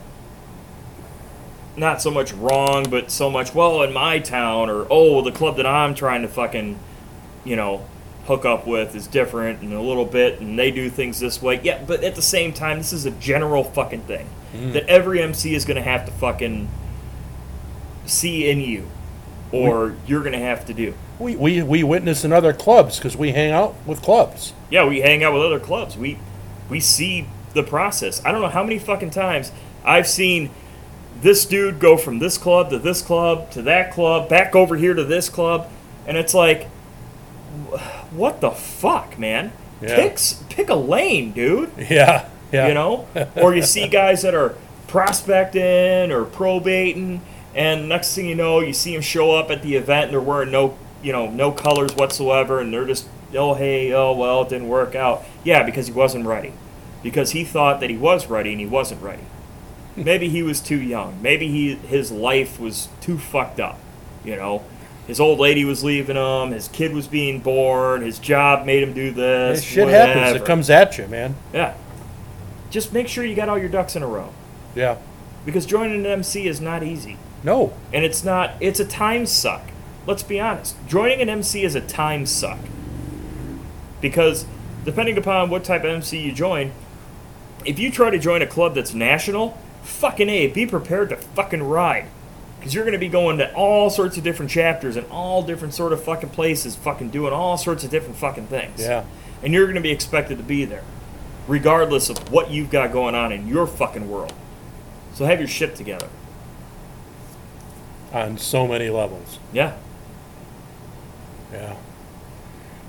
Not 1.74 2.03
so 2.03 2.11
much 2.11 2.35
wrong, 2.35 2.85
but 2.90 3.11
so 3.11 3.31
much, 3.31 3.55
well, 3.55 3.81
in 3.83 3.94
my 3.94 4.18
town, 4.18 4.68
or, 4.68 4.87
oh, 4.90 5.22
the 5.22 5.33
club 5.33 5.57
that 5.57 5.64
I'm 5.66 5.94
trying 5.94 6.20
to 6.20 6.29
fucking, 6.29 6.79
you 7.44 7.57
know, 7.57 7.85
hook 8.26 8.44
up 8.44 8.66
with 8.66 8.94
is 8.94 9.07
different 9.07 9.62
and 9.62 9.72
a 9.72 9.81
little 9.81 10.05
bit, 10.05 10.40
and 10.40 10.59
they 10.59 10.70
do 10.70 10.90
things 10.90 11.18
this 11.20 11.40
way. 11.42 11.61
Yeah, 11.62 11.83
but 11.85 12.05
at 12.05 12.14
the 12.14 12.22
same 12.22 12.53
time, 12.53 12.79
this 12.79 12.92
is 12.92 13.07
a 13.07 13.11
general 13.11 13.64
fucking 13.64 14.03
thing 14.03 14.29
mm. 14.53 14.72
that 14.72 14.87
every 14.87 15.20
MC 15.22 15.55
is 15.55 15.64
going 15.64 15.76
to 15.76 15.83
have 15.83 16.05
to 16.07 16.12
fucking 16.12 16.68
see 18.07 18.50
in 18.50 18.61
you, 18.61 18.88
or 19.53 19.96
you're 20.07 20.20
going 20.20 20.33
to 20.33 20.38
have 20.38 20.64
to 20.66 20.74
do. 20.74 20.94
we, 21.18 21.37
we 21.37 21.62
we 21.62 21.83
witness 21.83 22.24
in 22.24 22.33
other 22.33 22.53
clubs 22.53 22.98
because 22.98 23.16
we 23.16 23.33
hang 23.33 23.53
out 23.53 23.74
with 23.87 24.03
clubs. 24.03 24.53
Yeah, 24.70 24.87
we 24.87 25.00
hang 25.00 25.24
out 25.24 25.33
with 25.33 25.42
other 25.42 25.61
clubs. 25.61 25.96
We 25.96 26.18
we 26.68 26.81
see 26.81 27.26
the 27.55 27.62
process. 27.62 28.24
I 28.24 28.33
don't 28.33 28.42
know 28.42 28.48
how 28.48 28.62
many 28.62 28.79
fucking 28.79 29.11
times 29.11 29.50
I've 29.85 30.07
seen 30.07 30.50
this 31.21 31.44
dude 31.44 31.81
go 31.81 31.96
from 31.96 32.19
this 32.19 32.38
club 32.38 32.71
to 32.71 32.79
this 32.79 33.02
club 33.02 33.50
to 33.50 33.62
that 33.62 33.92
club, 33.92 34.29
back 34.29 34.54
over 34.54 34.77
here 34.77 34.94
to 34.94 35.04
this 35.04 35.29
club, 35.29 35.69
and 36.06 36.17
it's 36.17 36.35
like 36.35 36.69
what 38.11 38.40
the 38.40 38.51
fuck, 38.51 39.19
man? 39.19 39.53
Yeah. 39.81 39.96
Pick 39.96 40.19
pick 40.48 40.69
a 40.69 40.75
lane, 40.75 41.33
dude. 41.33 41.71
Yeah, 41.79 42.29
yeah. 42.53 42.69
You 42.69 42.75
know? 42.75 43.07
or 43.37 43.55
you 43.55 43.63
see 43.63 43.88
guys 43.88 44.23
that 44.23 44.35
are 44.35 44.55
prospecting 44.87 46.11
or 46.13 46.25
probating 46.25 47.21
and 47.55 47.88
next 47.88 48.15
thing 48.15 48.27
you 48.27 48.35
know, 48.35 48.61
you 48.61 48.73
see 48.73 48.92
them 48.92 49.03
show 49.03 49.33
up 49.33 49.51
at 49.51 49.63
the 49.63 49.77
event 49.77 50.05
and 50.05 50.13
they're 50.13 50.21
wearing 50.21 50.51
no, 50.51 50.77
you 51.03 51.13
know, 51.13 51.29
no 51.29 51.51
colors 51.51 51.94
whatsoever 51.94 52.61
and 52.61 52.73
they're 52.73 52.87
just, 52.87 53.09
oh, 53.35 53.55
hey, 53.55 53.92
oh, 53.92 54.13
well, 54.13 54.42
it 54.42 54.48
didn't 54.48 54.69
work 54.69 54.94
out. 54.94 55.25
Yeah, 55.42 55.63
because 55.65 55.88
he 55.88 55.92
wasn't 55.92 56.27
ready. 56.27 56.53
because 57.03 57.33
he 57.33 57.44
thought 57.44 57.81
that 57.81 57.90
he 57.90 57.96
was 57.96 58.27
ready 58.27 58.53
and 58.53 58.61
he 58.61 58.67
wasn't 58.67 59.03
ready. 59.03 59.25
Maybe 59.96 60.29
he 60.29 60.42
was 60.42 60.61
too 60.61 60.81
young. 60.81 61.21
Maybe 61.21 61.48
he 61.48 61.75
his 61.75 62.13
life 62.13 62.61
was 62.61 62.88
too 63.01 63.19
fucked 63.19 63.59
up. 63.59 63.79
You 64.25 64.37
know, 64.37 64.65
his 65.11 65.21
old 65.21 65.38
lady 65.40 65.65
was 65.65 65.83
leaving 65.85 66.17
him. 66.17 66.52
His 66.52 66.69
kid 66.69 66.92
was 66.92 67.06
being 67.08 67.40
born. 67.40 68.02
His 68.02 68.19
job 68.19 68.65
made 68.65 68.83
him 68.83 68.92
do 68.92 69.11
this. 69.11 69.58
This 69.58 69.65
shit 69.69 69.88
happens. 69.88 70.40
It 70.40 70.46
comes 70.46 70.71
at 70.71 70.96
you, 70.98 71.06
man. 71.08 71.35
Yeah. 71.52 71.75
Just 72.71 72.92
make 72.92 73.08
sure 73.08 73.25
you 73.25 73.35
got 73.35 73.48
all 73.48 73.58
your 73.58 73.69
ducks 73.69 73.96
in 73.96 74.02
a 74.04 74.06
row 74.06 74.33
Yeah. 74.77 74.98
because 75.44 75.67
joining 75.67 76.00
an 76.00 76.06
MC 76.06 76.46
is 76.46 76.61
not 76.61 76.85
easy. 76.85 77.17
No. 77.42 77.73
And 77.92 78.04
it's 78.04 78.23
not, 78.23 78.52
it's 78.61 78.79
a 78.79 78.85
time 78.85 79.27
suck. 79.27 79.63
Let's 80.06 80.23
be 80.23 80.38
honest. 80.38 80.77
Joining 80.87 81.21
an 81.21 81.29
MC 81.29 81.65
is 81.65 81.75
a 81.75 81.81
time 81.81 82.25
suck. 82.27 82.61
Because 84.00 84.46
depending 84.85 85.19
upon 85.19 85.50
what 85.50 85.65
type 85.65 85.83
of 85.83 85.90
MC 85.90 86.21
you 86.21 86.33
join, 86.33 86.71
if 87.65 87.79
you 87.81 87.90
try 87.90 88.11
to 88.11 88.19
join 88.19 88.42
a 88.42 88.46
club 88.46 88.75
that's 88.77 88.94
national, 88.94 89.58
fucking 89.83 90.29
A, 90.29 90.46
be 90.46 90.67
prepared 90.67 91.08
to 91.11 91.17
fucking 91.17 91.65
ride. 91.65 92.06
Because 92.61 92.75
you're 92.75 92.85
going 92.85 92.92
to 92.92 92.98
be 92.98 93.08
going 93.08 93.38
to 93.38 93.50
all 93.54 93.88
sorts 93.88 94.19
of 94.19 94.23
different 94.23 94.50
chapters 94.50 94.96
and 94.96 95.06
all 95.06 95.42
different 95.42 95.73
sort 95.73 95.94
of 95.94 96.04
fucking 96.04 96.29
places, 96.29 96.77
fucking 96.77 97.08
doing 97.08 97.33
all 97.33 97.56
sorts 97.56 97.85
of 97.85 97.90
different 97.90 98.17
fucking 98.17 98.48
things. 98.48 98.83
Yeah. 98.83 99.06
And 99.42 99.54
you're 99.54 99.65
going 99.65 99.77
to 99.77 99.81
be 99.81 99.90
expected 99.90 100.37
to 100.37 100.44
be 100.44 100.67
there, 100.67 100.85
regardless 101.48 102.11
of 102.11 102.31
what 102.31 102.50
you've 102.50 102.69
got 102.69 102.92
going 102.92 103.15
on 103.15 103.33
in 103.33 103.48
your 103.48 103.67
fucking 103.67 104.11
world. 104.11 104.35
So 105.15 105.25
have 105.25 105.38
your 105.38 105.48
shit 105.48 105.75
together. 105.75 106.11
On 108.13 108.37
so 108.37 108.67
many 108.67 108.90
levels. 108.90 109.38
Yeah. 109.54 109.79
Yeah. 111.50 111.77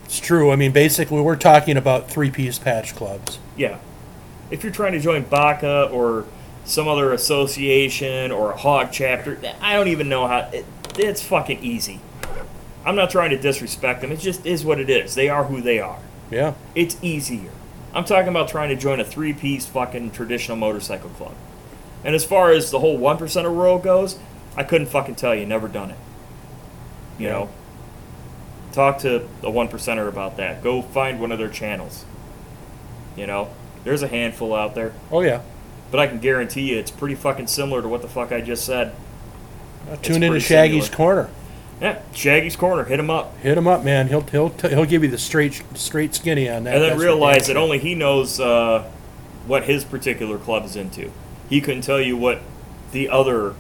It's 0.04 0.20
true. 0.20 0.52
I 0.52 0.58
mean, 0.58 0.74
basically, 0.74 1.22
we're 1.22 1.38
talking 1.38 1.78
about 1.78 2.12
three 2.12 2.30
piece 2.30 2.60
patch 2.60 2.94
clubs. 2.94 3.40
Yeah. 3.56 3.78
If 4.50 4.64
you're 4.64 4.74
trying 4.74 4.92
to 4.92 5.00
join 5.00 5.24
BACA 5.24 5.90
or 5.94 6.26
some 6.66 6.88
other 6.88 7.12
association 7.14 8.32
or 8.32 8.52
a 8.52 8.58
hog 8.58 8.90
chapter, 8.92 9.40
I 9.62 9.74
don't 9.74 9.88
even 9.88 10.10
know 10.10 10.28
how. 10.28 10.50
It, 10.54 10.66
it's 10.98 11.22
fucking 11.22 11.64
easy. 11.64 12.00
I'm 12.86 12.96
not 12.96 13.10
trying 13.10 13.30
to 13.30 13.38
disrespect 13.38 14.02
them. 14.02 14.12
It 14.12 14.20
just 14.20 14.46
is 14.46 14.66
what 14.66 14.80
it 14.80 14.90
is. 14.90 15.16
They 15.16 15.30
are 15.30 15.46
who 15.46 15.62
they 15.62 15.80
are. 15.80 16.00
Yeah. 16.30 16.54
It's 16.74 16.98
easier. 17.02 17.52
I'm 17.94 18.06
talking 18.06 18.30
about 18.30 18.48
trying 18.48 18.70
to 18.70 18.76
join 18.76 19.00
a 19.00 19.06
three 19.06 19.34
piece 19.34 19.66
fucking 19.66 20.12
traditional 20.12 20.58
motorcycle 20.58 21.10
club. 21.12 21.36
And 22.04 22.16
as 22.16 22.26
far 22.26 22.52
as 22.52 22.72
the 22.72 22.80
whole 22.80 22.98
1% 22.98 23.46
of 23.46 23.54
world 23.54 23.84
goes, 23.84 24.18
I 24.56 24.64
couldn't 24.64 24.88
fucking 24.88 25.16
tell 25.16 25.36
you. 25.36 25.46
Never 25.46 25.68
done 25.68 25.92
it. 25.92 25.98
You 27.20 27.30
know? 27.30 27.50
Talk 28.72 29.00
to 29.00 29.28
a 29.44 29.52
one 29.52 29.68
percenter 29.68 30.08
about 30.08 30.38
that. 30.38 30.64
Go 30.64 30.82
find 30.82 31.20
one 31.20 31.32
of 31.32 31.38
their 31.38 31.50
channels. 31.50 32.06
You 33.16 33.28
know? 33.28 33.50
There's 33.84 34.02
a 34.02 34.08
handful 34.08 34.56
out 34.56 34.74
there. 34.74 34.94
Oh, 35.12 35.22
yeah. 35.22 35.42
But 35.92 36.00
I 36.00 36.08
can 36.08 36.20
guarantee 36.20 36.72
you 36.72 36.80
it's 36.80 36.92
pretty 36.92 37.16
fucking 37.16 37.48
similar 37.48 37.82
to 37.82 37.88
what 37.88 38.02
the 38.02 38.08
fuck 38.08 38.32
I 38.32 38.42
just 38.42 38.66
said. 38.66 38.96
Tune 40.02 40.24
into 40.24 40.40
Shaggy's 40.40 40.86
similar. 40.86 40.96
Corner. 41.26 41.30
Yeah, 41.82 42.02
Shaggy's 42.14 42.56
Corner. 42.56 42.86
Hit 42.86 43.00
him 43.00 43.10
up. 43.10 43.36
Hit 43.38 43.58
him 43.58 43.68
up, 43.68 43.84
man. 43.84 44.08
He'll 44.08 44.22
he'll 44.22 44.52
t- 44.52 44.70
he'll 44.70 44.86
give 44.86 45.04
you 45.04 45.10
the 45.10 45.18
straight 45.18 45.62
straight 45.74 46.16
skinny 46.16 46.50
on 46.50 46.64
that. 46.64 46.76
and 46.76 46.84
then 46.84 46.90
That's 46.92 47.02
realize 47.02 47.48
that 47.48 47.58
only 47.58 47.80
he 47.80 47.96
knows 47.96 48.40
uh, 48.40 48.90
what 49.48 49.64
his 49.64 49.84
particular 49.84 50.38
club 50.38 50.64
is 50.64 50.76
into. 50.76 51.12
He 51.50 51.60
couldn't 51.60 51.82
tell 51.82 52.00
you 52.00 52.16
what 52.16 52.40
the 52.92 53.10
other 53.10 53.56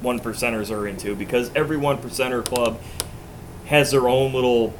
one 0.00 0.18
percenters 0.18 0.70
are 0.74 0.88
into 0.88 1.14
because 1.14 1.50
every 1.54 1.76
one 1.76 1.98
percenter 1.98 2.44
club 2.44 2.80
has 3.66 3.90
their 3.90 4.08
own 4.08 4.32
little 4.32 4.72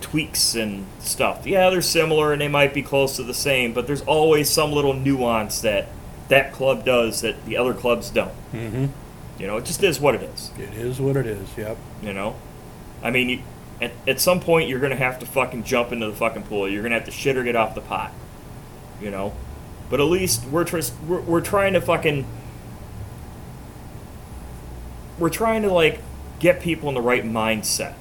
tweaks 0.00 0.54
and 0.54 0.86
stuff. 0.98 1.46
Yeah, 1.46 1.70
they're 1.70 1.82
similar 1.82 2.32
and 2.32 2.40
they 2.40 2.48
might 2.48 2.74
be 2.74 2.82
close 2.82 3.16
to 3.16 3.22
the 3.22 3.34
same, 3.34 3.72
but 3.72 3.86
there's 3.86 4.02
always 4.02 4.48
some 4.50 4.72
little 4.72 4.94
nuance 4.94 5.60
that 5.60 5.88
that 6.32 6.50
club 6.52 6.82
does 6.84 7.20
that 7.20 7.44
the 7.44 7.56
other 7.58 7.74
clubs 7.74 8.08
don't. 8.08 8.32
Mhm. 8.54 8.88
You 9.38 9.46
know, 9.46 9.58
it 9.58 9.66
just 9.66 9.82
is 9.82 10.00
what 10.00 10.14
it 10.14 10.22
is. 10.22 10.50
It 10.58 10.72
is 10.74 10.98
what 10.98 11.14
it 11.16 11.26
is. 11.26 11.46
Yep. 11.58 11.76
You 12.02 12.12
know, 12.14 12.36
I 13.02 13.10
mean, 13.10 13.28
you, 13.28 13.38
at, 13.82 13.92
at 14.08 14.18
some 14.20 14.40
point 14.40 14.66
you're 14.68 14.80
gonna 14.80 14.96
have 14.96 15.18
to 15.18 15.26
fucking 15.26 15.64
jump 15.64 15.92
into 15.92 16.06
the 16.06 16.14
fucking 16.14 16.44
pool. 16.44 16.66
You're 16.68 16.82
gonna 16.82 16.94
have 16.94 17.04
to 17.04 17.10
shit 17.10 17.36
or 17.36 17.44
get 17.44 17.54
off 17.54 17.74
the 17.74 17.80
pot. 17.82 18.12
You 19.00 19.10
know, 19.10 19.34
but 19.90 20.00
at 20.00 20.04
least 20.06 20.46
we're 20.46 20.64
tr- 20.64 20.80
we're, 21.06 21.20
we're 21.20 21.40
trying 21.42 21.74
to 21.74 21.80
fucking 21.80 22.24
we're 25.18 25.28
trying 25.30 25.62
to 25.62 25.70
like 25.72 26.00
get 26.38 26.60
people 26.60 26.88
in 26.88 26.94
the 26.94 27.00
right 27.02 27.24
mindset. 27.24 27.94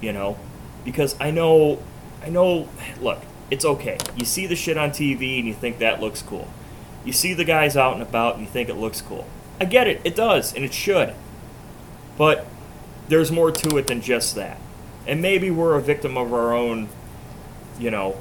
You 0.00 0.12
know, 0.12 0.36
because 0.84 1.16
I 1.20 1.30
know 1.30 1.80
I 2.24 2.28
know. 2.28 2.68
Look, 3.00 3.20
it's 3.50 3.64
okay. 3.64 3.98
You 4.16 4.24
see 4.24 4.46
the 4.46 4.56
shit 4.56 4.76
on 4.78 4.90
TV 4.90 5.38
and 5.38 5.48
you 5.48 5.54
think 5.54 5.78
that 5.78 6.00
looks 6.00 6.22
cool. 6.22 6.48
You 7.04 7.12
see 7.12 7.34
the 7.34 7.44
guys 7.44 7.76
out 7.76 7.94
and 7.94 8.02
about 8.02 8.34
and 8.34 8.44
you 8.44 8.50
think 8.50 8.68
it 8.68 8.76
looks 8.76 9.00
cool. 9.00 9.26
I 9.60 9.64
get 9.64 9.86
it. 9.86 10.00
It 10.04 10.16
does, 10.16 10.54
and 10.54 10.64
it 10.64 10.72
should. 10.72 11.14
But 12.16 12.46
there's 13.08 13.30
more 13.30 13.50
to 13.50 13.76
it 13.76 13.86
than 13.86 14.00
just 14.00 14.34
that. 14.34 14.58
And 15.06 15.20
maybe 15.20 15.50
we're 15.50 15.74
a 15.74 15.80
victim 15.80 16.16
of 16.16 16.32
our 16.32 16.52
own, 16.52 16.88
you 17.78 17.90
know, 17.90 18.16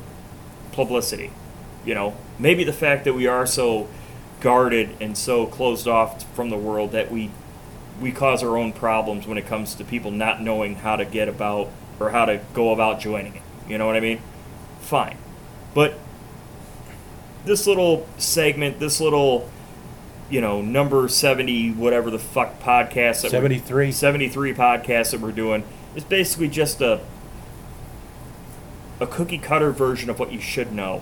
publicity. 0.71 1.31
You 1.85 1.95
know, 1.95 2.15
maybe 2.37 2.63
the 2.63 2.73
fact 2.73 3.05
that 3.05 3.13
we 3.13 3.27
are 3.27 3.45
so 3.45 3.87
guarded 4.39 4.97
and 4.99 5.17
so 5.17 5.45
closed 5.45 5.87
off 5.87 6.23
from 6.35 6.49
the 6.49 6.57
world 6.57 6.91
that 6.91 7.11
we 7.11 7.31
we 7.99 8.11
cause 8.11 8.41
our 8.41 8.57
own 8.57 8.73
problems 8.73 9.27
when 9.27 9.37
it 9.37 9.45
comes 9.45 9.75
to 9.75 9.83
people 9.83 10.09
not 10.09 10.41
knowing 10.41 10.75
how 10.75 10.95
to 10.95 11.05
get 11.05 11.29
about 11.29 11.69
or 11.99 12.09
how 12.09 12.25
to 12.25 12.41
go 12.53 12.71
about 12.71 12.99
joining 12.99 13.35
it. 13.35 13.43
You 13.67 13.77
know 13.77 13.85
what 13.85 13.95
I 13.95 13.99
mean? 13.99 14.19
Fine. 14.79 15.17
But 15.75 15.99
this 17.45 17.65
little 17.67 18.07
segment, 18.17 18.79
this 18.79 18.99
little 19.01 19.49
you 20.29 20.39
know, 20.39 20.61
number 20.61 21.07
70 21.09 21.71
whatever 21.73 22.09
the 22.09 22.17
fuck 22.19 22.61
podcast 22.61 23.21
that 23.23 23.33
we're- 23.33 23.41
73. 23.59 23.91
73 23.91 24.53
podcasts 24.53 25.11
that 25.11 25.19
we're 25.19 25.31
doing 25.33 25.63
is 25.95 26.03
basically 26.05 26.47
just 26.47 26.79
a 26.81 27.01
a 28.99 29.07
cookie 29.07 29.37
cutter 29.37 29.71
version 29.71 30.09
of 30.09 30.19
what 30.19 30.31
you 30.31 30.39
should 30.39 30.71
know 30.71 31.01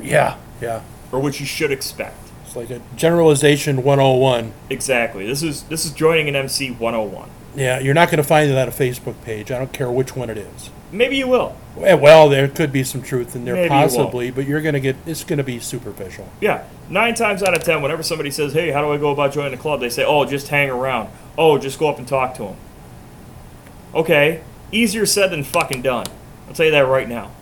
Yeah. 0.00 0.36
Yeah. 0.60 0.80
or 1.12 1.20
what 1.20 1.40
you 1.40 1.46
should 1.46 1.70
expect. 1.72 2.16
It's 2.46 2.54
like 2.56 2.70
a 2.70 2.80
generalization 2.96 3.82
101. 3.82 4.52
Exactly. 4.70 5.26
This 5.26 5.42
is 5.42 5.64
this 5.64 5.84
is 5.84 5.90
joining 5.90 6.28
an 6.28 6.36
MC 6.36 6.70
101. 6.70 7.28
Yeah, 7.56 7.78
you're 7.78 7.94
not 7.94 8.08
going 8.10 8.18
to 8.18 8.22
find 8.28 8.50
it 8.50 8.56
on 8.56 8.68
a 8.68 8.70
Facebook 8.70 9.20
page. 9.24 9.50
I 9.50 9.58
don't 9.58 9.72
care 9.72 9.90
which 9.90 10.14
one 10.14 10.28
it 10.30 10.36
is. 10.36 10.70
Maybe 10.92 11.16
you 11.16 11.26
will. 11.26 11.56
Eh, 11.80 11.94
Well, 11.94 12.28
there 12.28 12.46
could 12.48 12.70
be 12.70 12.84
some 12.84 13.02
truth 13.02 13.34
in 13.34 13.44
there, 13.44 13.54
Maybe 13.54 13.64
you 13.64 13.68
possibly, 13.70 14.30
but 14.30 14.46
you're 14.46 14.60
going 14.60 14.74
to 14.74 14.80
get 14.80 14.96
it's 15.06 15.24
going 15.24 15.38
to 15.38 15.44
be 15.44 15.58
superficial. 15.58 16.28
Yeah. 16.40 16.64
Nine 16.88 17.14
times 17.14 17.42
out 17.42 17.56
of 17.56 17.64
ten, 17.64 17.82
whenever 17.82 18.02
somebody 18.04 18.30
says, 18.30 18.52
"Hey, 18.52 18.70
how 18.70 18.82
do 18.82 18.92
I 18.92 18.98
go 18.98 19.10
about 19.10 19.32
joining 19.32 19.50
the 19.50 19.56
club?" 19.56 19.80
they 19.80 19.88
say, 19.88 20.04
"Oh, 20.04 20.24
just 20.24 20.48
hang 20.48 20.70
around. 20.70 21.08
Oh, 21.36 21.58
just 21.58 21.78
go 21.78 21.88
up 21.88 21.98
and 21.98 22.06
talk 22.06 22.34
to 22.36 22.44
them." 22.44 22.56
Okay, 23.94 24.42
easier 24.70 25.06
said 25.06 25.30
than 25.30 25.42
fucking 25.42 25.82
done. 25.82 26.06
I'll 26.46 26.54
tell 26.54 26.66
you 26.66 26.72
that 26.72 26.86
right 26.86 27.08
now. 27.08 27.32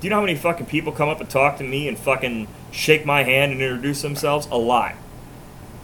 Do 0.00 0.06
you 0.06 0.10
know 0.10 0.16
how 0.16 0.22
many 0.26 0.34
fucking 0.34 0.66
people 0.66 0.92
come 0.92 1.08
up 1.08 1.20
and 1.20 1.28
talk 1.30 1.56
to 1.58 1.64
me 1.64 1.86
and 1.88 1.98
fucking 1.98 2.48
shake 2.70 3.06
my 3.06 3.22
hand 3.22 3.52
and 3.52 3.60
introduce 3.62 4.02
themselves? 4.02 4.48
A 4.50 4.56
lot. 4.58 4.94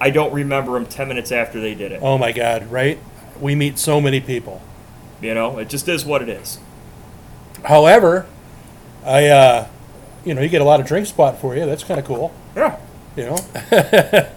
I 0.01 0.11
don't 0.11 0.33
remember 0.33 0.73
them 0.73 0.87
ten 0.87 1.09
minutes 1.09 1.33
after 1.33 1.61
they 1.61 1.75
did 1.75 1.93
it. 1.93 2.01
Oh 2.03 2.19
my 2.19 2.33
God! 2.33 2.71
Right? 2.71 2.99
We 3.41 3.55
meet 3.55 3.79
so 3.79 4.01
many 4.01 4.21
people. 4.21 4.63
You 5.21 5.35
know, 5.35 5.59
it 5.59 5.69
just 5.69 5.89
is 5.89 6.05
what 6.05 6.23
it 6.23 6.29
is. 6.29 6.59
However, 7.65 8.27
I, 9.05 9.29
uh, 9.29 9.69
you 10.25 10.35
know, 10.35 10.43
you 10.43 10.49
get 10.49 10.61
a 10.61 10.65
lot 10.65 10.81
of 10.81 10.87
drink 10.87 11.07
spot 11.07 11.39
for 11.39 11.57
you. 11.57 11.67
That's 11.67 11.85
kind 11.85 11.99
of 11.99 12.07
cool. 12.07 12.35
Yeah. 12.55 12.79
You 13.17 13.27
know. 13.27 13.37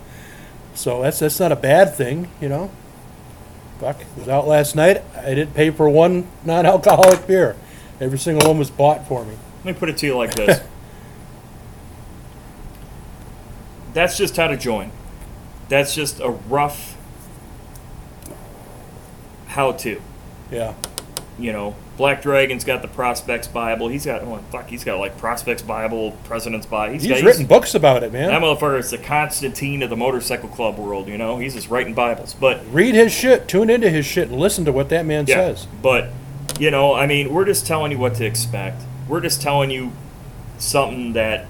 so 0.74 1.02
that's 1.02 1.20
that's 1.20 1.40
not 1.40 1.52
a 1.52 1.56
bad 1.56 1.96
thing. 1.96 2.30
You 2.40 2.50
know. 2.50 2.72
Fuck, 3.80 3.98
was 4.18 4.28
out 4.28 4.48
last 4.48 4.76
night. 4.76 5.02
I 5.16 5.34
didn't 5.34 5.54
pay 5.54 5.70
for 5.70 5.90
one 5.90 6.28
non-alcoholic 6.44 7.26
beer. 7.26 7.56
Every 8.02 8.18
single 8.18 8.48
one 8.48 8.60
was 8.60 8.70
bought 8.70 9.08
for 9.08 9.24
me. 9.24 9.36
Let 9.64 9.76
me 9.76 9.80
put 9.80 9.88
it 9.88 9.98
to 9.98 10.06
you 10.06 10.18
like 10.18 10.36
this. 10.36 10.62
That's 13.94 14.18
just 14.18 14.36
how 14.36 14.48
to 14.48 14.58
join. 14.58 14.92
That's 15.70 15.96
just 15.96 16.20
a 16.20 16.30
rough 16.30 16.98
how 19.60 19.74
to. 19.74 20.02
Yeah. 20.52 20.74
You 21.38 21.54
know, 21.54 21.76
Black 21.98 22.22
Dragon's 22.22 22.64
got 22.64 22.82
the 22.82 22.88
Prospects 22.88 23.48
Bible. 23.48 23.88
He's 23.88 24.06
got, 24.06 24.22
oh, 24.24 24.38
fuck, 24.52 24.68
he's 24.68 24.84
got 24.84 25.00
like 25.00 25.18
Prospects 25.18 25.62
Bible, 25.62 26.12
President's 26.26 26.66
Bible. 26.66 26.94
He's 26.94 27.08
got, 27.08 27.22
written 27.22 27.46
books 27.46 27.76
about 27.76 28.04
it, 28.04 28.12
man. 28.12 28.28
That 28.28 28.42
motherfucker 28.42 28.80
is 28.80 28.90
the 28.90 28.98
Constantine 28.98 29.84
of 29.84 29.90
the 29.90 29.96
motorcycle 29.96 30.50
club 30.50 30.78
world, 30.78 31.08
you 31.08 31.18
know? 31.18 31.38
He's 31.38 31.54
just 31.54 31.70
writing 31.70 31.94
Bibles. 31.94 32.34
But 32.34 32.62
Read 32.72 32.96
his 32.96 33.14
shit. 33.14 33.48
Tune 33.48 33.70
into 33.70 33.90
his 33.90 34.06
shit 34.06 34.30
and 34.30 34.40
listen 34.40 34.66
to 34.66 34.72
what 34.72 34.90
that 34.90 35.06
man 35.06 35.26
Yeah, 35.28 35.36
says. 35.36 35.68
But, 35.82 36.10
you 36.60 36.72
know, 36.72 36.94
I 36.94 37.06
mean, 37.06 37.34
we're 37.34 37.46
just 37.46 37.66
telling 37.66 37.92
you 37.92 37.98
what 37.98 38.16
to 38.16 38.26
expect. 38.26 38.82
We're 39.08 39.22
just 39.22 39.42
telling 39.42 39.72
you 39.72 39.94
something 40.58 41.14
that 41.14 41.48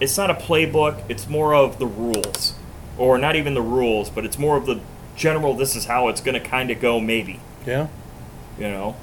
it's 0.00 0.16
not 0.16 0.30
a 0.30 0.34
playbook, 0.34 1.02
it's 1.08 1.28
more 1.28 1.54
of 1.54 1.78
the 1.78 1.86
rules. 1.86 2.54
Or 2.96 3.18
not 3.18 3.34
even 3.34 3.54
the 3.54 3.62
rules, 3.62 4.10
but 4.10 4.24
it's 4.24 4.38
more 4.38 4.56
of 4.56 4.66
the 4.66 4.80
general 5.18 5.54
this 5.54 5.76
is 5.76 5.84
how 5.84 6.08
it's 6.08 6.20
going 6.20 6.40
to 6.40 6.48
kind 6.48 6.70
of 6.70 6.80
go, 6.80 6.98
maybe. 7.00 7.40
Yeah. 7.66 7.88
You 8.58 8.70
know? 8.70 8.96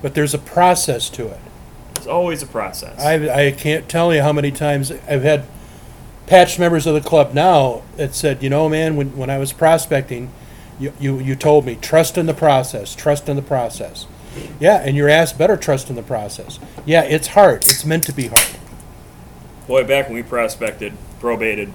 But 0.00 0.14
there's 0.14 0.32
a 0.32 0.38
process 0.38 1.10
to 1.10 1.28
it. 1.28 1.40
It's 1.96 2.06
always 2.06 2.42
a 2.42 2.46
process. 2.46 2.98
I, 3.00 3.46
I 3.46 3.50
can't 3.50 3.88
tell 3.88 4.14
you 4.14 4.22
how 4.22 4.32
many 4.32 4.50
times 4.50 4.90
I've 4.90 5.22
had 5.22 5.44
patch 6.26 6.58
members 6.58 6.86
of 6.86 6.94
the 6.94 7.00
club 7.00 7.34
now 7.34 7.82
that 7.96 8.14
said, 8.14 8.42
you 8.42 8.50
know, 8.50 8.68
man, 8.68 8.96
when, 8.96 9.16
when 9.16 9.30
I 9.30 9.38
was 9.38 9.52
prospecting, 9.52 10.30
you, 10.78 10.92
you, 11.00 11.18
you 11.18 11.34
told 11.34 11.64
me, 11.66 11.76
trust 11.76 12.18
in 12.18 12.26
the 12.26 12.34
process, 12.34 12.94
trust 12.94 13.28
in 13.28 13.36
the 13.36 13.42
process. 13.42 14.06
Yeah, 14.60 14.82
and 14.84 14.96
your 14.96 15.08
ass 15.08 15.32
better 15.32 15.56
trust 15.56 15.88
in 15.88 15.96
the 15.96 16.02
process. 16.02 16.58
Yeah, 16.84 17.02
it's 17.02 17.28
hard. 17.28 17.64
It's 17.64 17.84
meant 17.84 18.04
to 18.04 18.12
be 18.12 18.26
hard. 18.26 18.56
Boy, 19.66 19.84
back 19.84 20.06
when 20.06 20.14
we 20.14 20.22
prospected, 20.22 20.92
probated, 21.20 21.72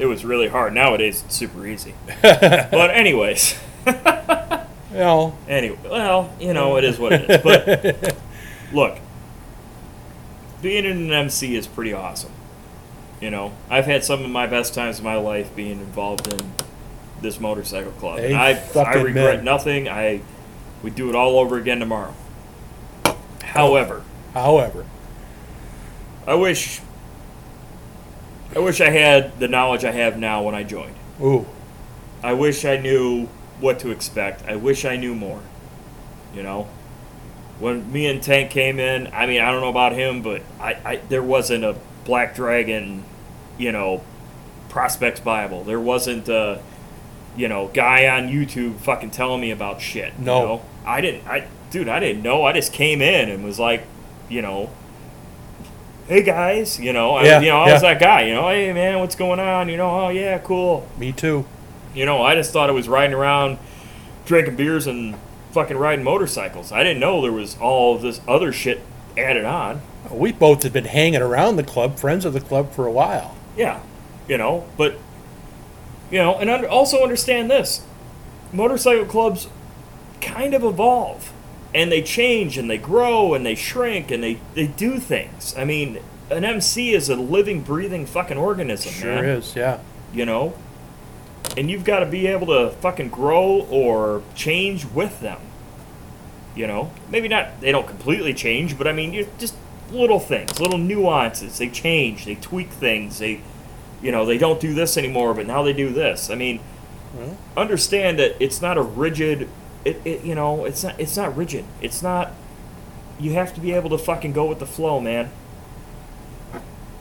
it 0.00 0.06
was 0.06 0.24
really 0.24 0.48
hard. 0.48 0.72
Nowadays, 0.72 1.22
it's 1.24 1.36
super 1.36 1.66
easy. 1.66 1.94
but 2.22 2.90
anyways, 2.90 3.60
know, 4.90 5.36
anyway, 5.46 5.78
well, 5.84 6.34
you 6.40 6.54
know, 6.54 6.78
it 6.78 6.84
is 6.84 6.98
what 6.98 7.12
it 7.12 7.30
is. 7.30 7.42
But 7.42 8.16
look, 8.72 8.98
being 10.62 10.86
an 10.86 11.12
MC 11.12 11.54
is 11.54 11.66
pretty 11.66 11.92
awesome. 11.92 12.32
You 13.20 13.30
know, 13.30 13.52
I've 13.68 13.84
had 13.84 14.02
some 14.02 14.24
of 14.24 14.30
my 14.30 14.46
best 14.46 14.72
times 14.72 14.98
of 14.98 15.04
my 15.04 15.16
life 15.16 15.54
being 15.54 15.80
involved 15.80 16.32
in 16.32 16.50
this 17.20 17.38
motorcycle 17.38 17.92
club. 17.92 18.20
Hey, 18.20 18.34
I, 18.34 18.58
I 18.80 18.94
regret 18.94 19.44
nothing. 19.44 19.86
I 19.86 20.22
we 20.82 20.90
do 20.90 21.10
it 21.10 21.14
all 21.14 21.38
over 21.38 21.58
again 21.58 21.78
tomorrow. 21.78 22.14
However, 23.42 24.02
however, 24.32 24.86
I 26.26 26.34
wish 26.34 26.80
I 28.54 28.58
wish 28.58 28.80
I 28.80 28.90
had 28.90 29.38
the 29.38 29.48
knowledge 29.48 29.84
I 29.84 29.92
have 29.92 30.18
now 30.18 30.42
when 30.42 30.54
I 30.54 30.62
joined. 30.64 30.94
ooh, 31.22 31.46
I 32.22 32.32
wish 32.32 32.64
I 32.64 32.76
knew 32.76 33.26
what 33.60 33.78
to 33.80 33.90
expect. 33.90 34.44
I 34.46 34.56
wish 34.56 34.84
I 34.84 34.96
knew 34.96 35.14
more. 35.14 35.40
You 36.34 36.42
know, 36.42 36.68
when 37.58 37.90
me 37.92 38.06
and 38.06 38.22
Tank 38.22 38.50
came 38.50 38.78
in, 38.78 39.08
I 39.12 39.26
mean, 39.26 39.40
I 39.40 39.50
don't 39.50 39.60
know 39.60 39.68
about 39.68 39.92
him, 39.92 40.22
but 40.22 40.42
I, 40.60 40.76
I 40.84 40.96
there 41.08 41.22
wasn't 41.22 41.64
a 41.64 41.76
Black 42.04 42.34
Dragon, 42.34 43.04
you 43.58 43.72
know, 43.72 44.02
prospects 44.68 45.20
Bible. 45.20 45.64
There 45.64 45.80
wasn't 45.80 46.28
a, 46.28 46.60
you 47.36 47.48
know, 47.48 47.68
guy 47.68 48.06
on 48.08 48.28
YouTube 48.28 48.76
fucking 48.80 49.10
telling 49.10 49.40
me 49.40 49.50
about 49.50 49.80
shit. 49.80 50.12
you 50.18 50.24
No. 50.24 50.44
know? 50.44 50.62
I 50.84 51.00
didn't. 51.00 51.26
I 51.28 51.46
dude, 51.70 51.88
I 51.88 52.00
didn't 52.00 52.22
know. 52.22 52.44
I 52.44 52.52
just 52.52 52.72
came 52.72 53.00
in 53.02 53.28
and 53.28 53.44
was 53.44 53.58
like, 53.58 53.84
you 54.28 54.42
know. 54.42 54.70
Hey 56.10 56.24
guys, 56.24 56.80
you 56.80 56.92
know, 56.92 57.14
I, 57.14 57.24
Yeah, 57.24 57.40
you 57.40 57.50
know, 57.50 57.60
I 57.60 57.72
was 57.72 57.82
that 57.82 58.00
guy. 58.00 58.22
You 58.22 58.34
know, 58.34 58.48
hey 58.48 58.72
man, 58.72 58.98
what's 58.98 59.14
going 59.14 59.38
on? 59.38 59.68
You 59.68 59.76
know, 59.76 59.88
oh 59.88 60.08
yeah, 60.08 60.38
cool. 60.38 60.84
me 60.98 61.12
too. 61.12 61.46
You 61.94 62.04
know, 62.04 62.20
I 62.20 62.34
just 62.34 62.52
thought 62.52 62.68
it 62.68 62.72
was 62.72 62.88
riding 62.88 63.14
around, 63.14 63.60
drinking 64.26 64.56
beers 64.56 64.88
and 64.88 65.14
fucking 65.52 65.76
riding 65.76 66.04
motorcycles. 66.04 66.72
I 66.72 66.82
didn't 66.82 66.98
know 66.98 67.22
there 67.22 67.30
was 67.30 67.56
all 67.58 67.96
this 67.96 68.20
other 68.26 68.52
shit 68.52 68.80
added 69.16 69.44
on. 69.44 69.82
We 70.10 70.32
both 70.32 70.64
had 70.64 70.72
been 70.72 70.86
hanging 70.86 71.22
around 71.22 71.54
the 71.54 71.62
club, 71.62 71.96
friends 71.96 72.24
of 72.24 72.32
the 72.32 72.40
club 72.40 72.72
for 72.72 72.88
a 72.88 72.92
while. 72.92 73.36
Yeah, 73.56 73.80
you 74.26 74.36
know, 74.36 74.66
but 74.76 74.98
you 76.10 76.18
know, 76.18 76.34
and 76.34 76.50
under, 76.50 76.68
also 76.68 77.04
understand 77.04 77.48
this: 77.48 77.84
motorcycle 78.52 79.04
clubs 79.04 79.46
kind 80.20 80.54
of 80.54 80.64
evolve, 80.64 81.32
and 81.74 81.90
they 81.90 82.02
change, 82.02 82.58
and 82.58 82.68
they 82.68 82.78
grow, 82.78 83.34
and 83.34 83.44
they 83.46 83.54
shrink, 83.54 84.10
and 84.10 84.22
they 84.22 84.40
they 84.54 84.66
do 84.66 84.98
things. 84.98 85.54
I 85.56 85.64
mean, 85.64 86.00
an 86.30 86.44
MC 86.44 86.94
is 86.94 87.08
a 87.08 87.16
living, 87.16 87.62
breathing 87.62 88.06
fucking 88.06 88.36
organism. 88.36 88.92
Sure 88.92 89.16
man. 89.16 89.24
is, 89.24 89.56
yeah. 89.56 89.80
you 90.12 90.24
know? 90.24 90.54
And 91.56 91.70
you've 91.70 91.84
got 91.84 92.00
to 92.00 92.06
be 92.06 92.26
able 92.28 92.46
to 92.48 92.70
fucking 92.76 93.08
grow 93.08 93.66
or 93.70 94.22
change 94.34 94.84
with 94.86 95.20
them. 95.20 95.40
You 96.54 96.66
know? 96.66 96.92
Maybe 97.08 97.28
not, 97.28 97.60
they 97.60 97.72
don't 97.72 97.86
completely 97.86 98.32
change, 98.34 98.78
but 98.78 98.86
I 98.86 98.92
mean, 98.92 99.12
you 99.12 99.28
just 99.38 99.54
little 99.90 100.20
things, 100.20 100.60
little 100.60 100.78
nuances. 100.78 101.58
They 101.58 101.68
change, 101.68 102.24
they 102.24 102.36
tweak 102.36 102.70
things, 102.70 103.18
they, 103.18 103.40
you 104.00 104.12
know, 104.12 104.24
they 104.24 104.38
don't 104.38 104.60
do 104.60 104.72
this 104.72 104.96
anymore, 104.96 105.34
but 105.34 105.46
now 105.46 105.62
they 105.62 105.72
do 105.72 105.90
this. 105.90 106.30
I 106.30 106.36
mean, 106.36 106.58
hmm? 107.12 107.32
understand 107.56 108.20
that 108.20 108.36
it's 108.40 108.62
not 108.62 108.78
a 108.78 108.82
rigid, 108.82 109.48
it, 109.84 110.00
it, 110.04 110.24
you 110.24 110.34
know, 110.34 110.64
it's 110.64 110.82
not, 110.84 110.98
it's 111.00 111.16
not 111.16 111.36
rigid. 111.36 111.64
It's 111.80 112.02
not, 112.02 112.32
you 113.18 113.32
have 113.34 113.54
to 113.54 113.60
be 113.60 113.72
able 113.72 113.90
to 113.90 113.98
fucking 113.98 114.32
go 114.32 114.46
with 114.46 114.58
the 114.58 114.66
flow, 114.66 115.00
man. 115.00 115.30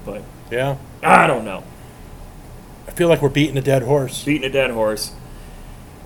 But, 0.05 0.23
Yeah. 0.51 0.77
I 1.03 1.27
don't 1.27 1.45
know. 1.45 1.63
I 2.87 2.91
feel 2.91 3.07
like 3.07 3.21
we're 3.21 3.29
beating 3.29 3.57
a 3.57 3.61
dead 3.61 3.83
horse. 3.83 4.23
beating 4.23 4.49
a 4.49 4.51
dead 4.51 4.71
horse. 4.71 5.13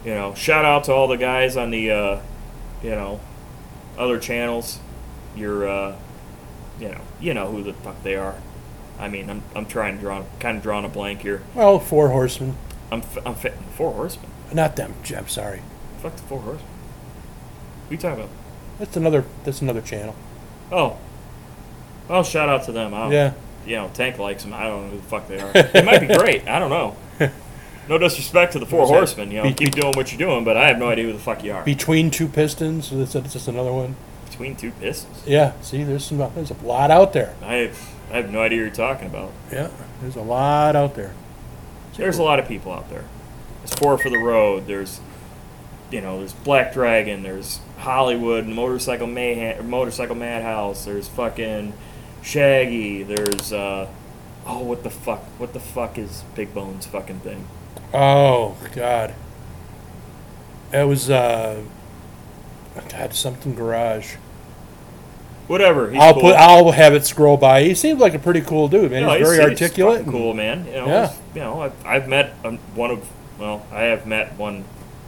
You 0.06 0.14
know, 0.14 0.34
shout 0.36 0.66
out 0.66 0.84
to 0.86 0.92
all 0.94 1.08
the 1.08 1.16
guys 1.18 1.56
on 1.56 1.72
the, 1.72 1.90
uh, 1.92 2.20
you 2.84 2.92
know, 2.92 3.22
other 3.98 4.20
channels. 4.20 4.80
You're, 5.36 5.68
uh, 5.68 5.96
you 6.80 6.90
know, 6.90 7.02
you 7.22 7.34
know 7.34 7.50
who 7.50 7.64
the 7.64 7.74
fuck 7.74 8.04
they 8.04 8.16
are. 8.16 8.36
I 9.00 9.08
mean, 9.08 9.30
I'm, 9.30 9.42
I'm 9.56 9.66
trying 9.66 9.96
to 9.96 10.02
draw, 10.02 10.24
kind 10.40 10.58
of 10.58 10.64
drawing 10.64 10.86
a 10.86 10.90
blank 10.90 11.22
here. 11.22 11.42
Well, 11.56 11.80
four 11.80 12.10
horsemen. 12.10 12.58
I'm, 12.92 13.00
f- 13.00 13.26
I'm 13.26 13.36
fitting 13.36 13.64
four 13.76 13.94
horsemen. 13.94 14.30
Not 14.54 14.76
them. 14.76 14.94
I'm 15.16 15.28
sorry. 15.30 15.62
Fuck 16.04 16.16
the 16.18 16.22
four 16.24 16.40
horsemen. 16.42 16.68
Who 17.90 17.96
you 17.96 17.98
talking 18.02 18.20
about? 18.20 18.30
That's 18.78 18.96
another. 18.98 19.26
That's 19.44 19.62
another 19.62 19.82
channel. 19.82 20.16
Oh, 20.72 20.98
well, 22.08 22.24
shout 22.24 22.50
out 22.50 22.64
to 22.66 22.72
them. 22.72 22.94
I 22.94 23.00
don't, 23.04 23.12
Yeah. 23.12 23.34
You 23.66 23.76
know, 23.78 23.90
Tank 23.94 24.20
likes 24.20 24.44
them. 24.44 24.54
I 24.54 24.64
don't 24.66 24.84
know 24.86 24.90
who 24.92 24.98
the 24.98 25.04
fuck 25.04 25.28
they 25.30 25.40
are. 25.40 25.52
They 25.54 25.82
might 25.84 26.00
be 26.06 26.08
great. 26.08 26.48
I 26.48 26.60
don't 26.60 26.70
know. 26.70 26.96
No 27.90 27.98
disrespect 27.98 28.54
to 28.54 28.60
the 28.60 28.66
four 28.66 28.88
horsemen. 28.88 29.30
You 29.30 29.38
know, 29.38 29.44
Be- 29.44 29.54
keep 29.54 29.72
doing 29.72 29.94
what 29.96 30.10
you're 30.10 30.18
doing, 30.18 30.46
but 30.46 30.56
I 30.56 30.70
have 30.70 30.78
no 30.78 30.88
idea 30.88 31.04
who 31.04 31.12
the 31.12 31.20
fuck 31.20 31.44
you 31.44 31.52
are. 31.52 31.66
Between 31.66 32.12
two 32.12 32.30
pistons. 32.30 32.90
That's, 32.90 33.12
that's 33.12 33.34
just 33.34 33.50
another 33.50 33.74
one. 33.74 33.98
Between 34.30 34.56
two 34.56 34.72
pistons. 34.72 35.22
Yeah. 35.28 35.52
See, 35.62 35.84
there's 35.84 36.06
some. 36.06 36.20
There's 36.34 36.52
a 36.52 36.54
lot 36.64 36.92
out 36.92 37.12
there. 37.12 37.36
I 37.42 37.56
have, 37.56 37.90
I 38.10 38.16
have 38.18 38.32
no 38.32 38.42
idea 38.42 38.60
who 38.60 38.66
you're 38.68 38.74
talking 38.74 39.08
about. 39.08 39.34
Yeah. 39.52 39.70
There's 40.02 40.16
a 40.16 40.22
lot 40.22 40.78
out 40.78 40.96
there. 40.96 41.14
There's 41.98 42.18
a 42.20 42.24
lot 42.24 42.40
of 42.40 42.48
people 42.48 42.72
out 42.72 42.90
there. 42.90 43.04
There's 43.60 43.74
Four 43.76 43.98
for 43.98 44.10
the 44.10 44.18
Road. 44.18 44.66
There's, 44.66 45.02
you 45.94 46.02
know, 46.02 46.18
there's 46.18 46.34
Black 46.34 46.74
Dragon. 46.74 47.22
There's 47.22 47.60
Hollywood 47.78 48.48
Motorcycle 48.48 49.06
Mayhem, 49.06 49.70
Motorcycle 49.70 50.16
Madhouse. 50.16 50.86
There's 50.86 51.08
fucking 51.08 51.74
Shaggy. 52.24 53.04
There's 53.04 53.54
uh, 53.54 53.88
oh, 54.48 54.60
what 54.64 54.84
the 54.84 54.90
fuck? 54.90 55.22
What 55.40 55.54
the 55.54 55.60
fuck 55.60 56.00
is 56.00 56.24
Big 56.34 56.52
Bones 56.52 56.88
fucking 56.88 57.20
thing? 57.20 57.48
Oh 57.94 58.58
God. 58.74 59.14
That 60.72 60.84
was 60.84 61.12
uh. 61.12 61.62
God, 62.90 63.14
something 63.14 63.54
garage. 63.54 64.16
Whatever. 65.46 65.96
I'll 65.96 66.14
cool. 66.14 66.22
put. 66.24 66.36
I'll 66.36 66.72
have 66.72 66.96
it 66.96 67.06
scroll 67.06 67.38
by. 67.38 67.64
He 67.64 67.76
seems 67.76 68.00
like 68.00 68.16
a 68.16 68.20
pretty 68.20 68.42
cool 68.42 68.68
dude, 68.68 68.90
man. 68.90 69.04
No, 69.04 69.12
he's 69.12 69.28
very 69.28 69.52
he's 69.52 69.62
articulate. 69.62 70.00
fucking 70.00 70.12
cool, 70.12 70.34
man. 70.34 70.66
You 70.66 70.72
know, 70.72 70.88
Yeah. 70.88 71.14
you 71.36 71.42
know, 71.42 71.62
I've, 71.62 71.86
I've 71.86 72.08
met 72.08 72.34
um, 72.44 72.58
one 72.74 72.90
of, 72.90 73.08
well, 73.38 73.64
I 73.72 73.84
have 73.84 74.08
met 74.08 74.34
one 74.40 74.64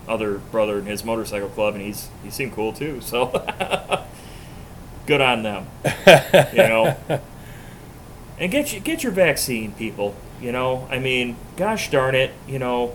other 0.07 0.37
brother 0.37 0.77
in 0.79 0.85
his 0.85 1.03
motorcycle 1.03 1.49
club, 1.49 1.75
and 1.75 1.83
he's 1.83 2.09
he 2.23 2.29
seemed 2.29 2.53
cool 2.53 2.73
too. 2.73 3.01
So, 3.01 3.27
good 5.05 5.21
on 5.21 5.43
them. 5.43 5.67
you 5.85 6.57
know, 6.57 6.97
and 8.39 8.51
get 8.51 8.73
you 8.73 8.79
get 8.79 9.03
your 9.03 9.11
vaccine, 9.11 9.73
people. 9.73 10.15
You 10.41 10.51
know, 10.51 10.87
I 10.91 10.99
mean, 10.99 11.37
gosh 11.55 11.89
darn 11.89 12.13
it, 12.13 12.31
you 12.47 12.59
know, 12.59 12.93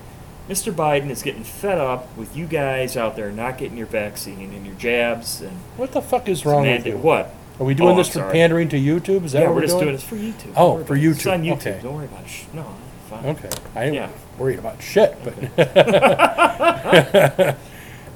Mr. 0.48 0.72
Biden 0.72 1.08
is 1.10 1.22
getting 1.22 1.42
fed 1.42 1.78
up 1.78 2.14
with 2.16 2.36
you 2.36 2.46
guys 2.46 2.96
out 2.96 3.16
there 3.16 3.30
not 3.32 3.56
getting 3.56 3.78
your 3.78 3.86
vaccine 3.86 4.52
and 4.52 4.66
your 4.66 4.74
jabs 4.74 5.40
and 5.40 5.52
What 5.76 5.92
the 5.92 6.02
fuck 6.02 6.28
is 6.28 6.44
wrong 6.44 6.62
with 6.66 6.86
you? 6.86 6.98
what? 6.98 7.34
Are 7.58 7.64
we 7.64 7.74
doing 7.74 7.90
Oh, 7.90 7.96
this 7.96 8.08
for 8.08 8.30
pandering 8.30 8.68
to 8.70 8.76
YouTube? 8.78 9.24
Is 9.24 9.32
that 9.32 9.40
Yeah, 9.40 9.46
what 9.46 9.50
we're 9.50 9.54
we're 9.56 9.60
just 9.62 9.74
doing? 9.74 9.84
doing 9.84 9.94
this 9.96 10.04
for 10.04 10.16
YouTube. 10.16 10.52
Oh, 10.56 10.84
for 10.84 10.96
it. 10.96 11.02
It's 11.04 11.22
YouTube. 11.24 11.32
on 11.32 11.42
YouTube. 11.44 11.52
Okay. 11.56 11.80
Don't 11.82 11.94
worry 11.94 12.04
about 12.06 12.24
it. 12.24 12.30
No, 12.54 12.66
fine. 13.10 13.26
Okay, 13.26 13.48
I 13.74 13.84
ain't 13.84 13.94
Yeah. 13.94 14.08
worried 14.38 14.58
about 14.58 14.82
shit, 14.82 15.16
but 15.24 15.34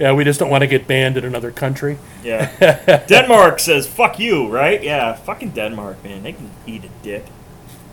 yeah, 0.01 0.13
we 0.13 0.25
just 0.25 0.39
don't 0.41 0.51
want 0.51 0.63
to 0.63 0.67
get 0.69 0.87
banned 0.87 1.17
in 1.17 1.25
another 1.25 1.51
country. 1.51 1.99
Yeah. 2.23 3.05
Denmark 3.09 3.61
says 3.61 3.87
fuck 3.87 4.19
you, 4.19 4.49
right? 4.49 4.83
Yeah, 4.83 5.15
fucking 5.15 5.51
Denmark, 5.51 6.03
man. 6.05 6.23
They 6.23 6.33
can 6.33 6.51
eat 6.67 6.85
a 6.85 6.89
dick. 7.03 7.25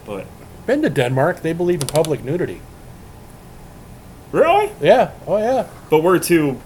But 0.05 0.25
Been 0.65 0.81
to 0.83 0.89
Denmark? 0.89 1.41
They 1.41 1.53
believe 1.53 1.81
in 1.81 1.87
public 1.87 2.23
nudity. 2.23 2.61
really? 4.31 4.71
Yeah. 4.81 5.11
Oh 5.27 5.37
yeah. 5.37 5.67
But 5.89 6.03
we're 6.03 6.19
too 6.19 6.59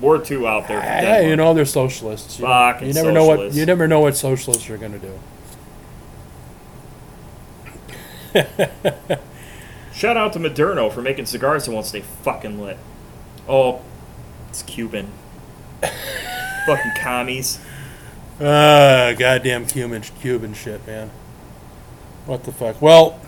we're 0.00 0.18
too 0.24 0.48
out 0.48 0.66
there 0.66 0.80
for 0.80 0.86
Yeah, 0.86 1.00
Denmark. 1.02 1.24
you 1.26 1.36
know 1.36 1.52
they're 1.54 1.64
socialists. 1.66 2.38
You, 2.38 2.46
Fucking 2.46 2.88
you 2.88 2.94
never 2.94 3.12
know 3.12 3.26
what 3.26 3.34
socialists. 3.36 3.58
you 3.58 3.66
never 3.66 3.86
know 3.86 4.00
what 4.00 4.16
socialists 4.16 4.70
are 4.70 4.78
going 4.78 4.92
to 4.92 4.98
do. 4.98 5.18
Shout 10.00 10.16
out 10.16 10.32
to 10.32 10.38
Moderno 10.38 10.90
for 10.90 11.02
making 11.02 11.26
cigars 11.26 11.66
that 11.66 11.72
won't 11.72 11.84
stay 11.84 12.00
fucking 12.00 12.58
lit. 12.58 12.78
Oh, 13.46 13.82
it's 14.48 14.62
Cuban. 14.62 15.12
fucking 16.66 16.92
commies. 16.98 17.60
Uh, 18.40 19.12
goddamn 19.12 19.66
Cuban 19.66 20.00
Cuban 20.00 20.54
shit, 20.54 20.86
man. 20.86 21.10
What 22.24 22.44
the 22.44 22.50
fuck? 22.50 22.80
Well, 22.80 23.20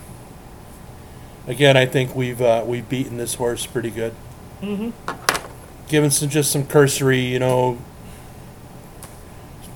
again, 1.45 1.77
I 1.77 1.85
think 1.85 2.15
we've 2.15 2.41
uh, 2.41 2.63
we've 2.65 2.89
beaten 2.89 3.17
this 3.17 3.35
horse 3.35 3.67
pretty 3.67 3.91
good. 3.91 4.15
Mm-hmm. 4.59 5.87
Given 5.89 6.09
some 6.09 6.29
just 6.29 6.51
some 6.51 6.65
cursory, 6.65 7.19
you 7.19 7.37
know, 7.37 7.77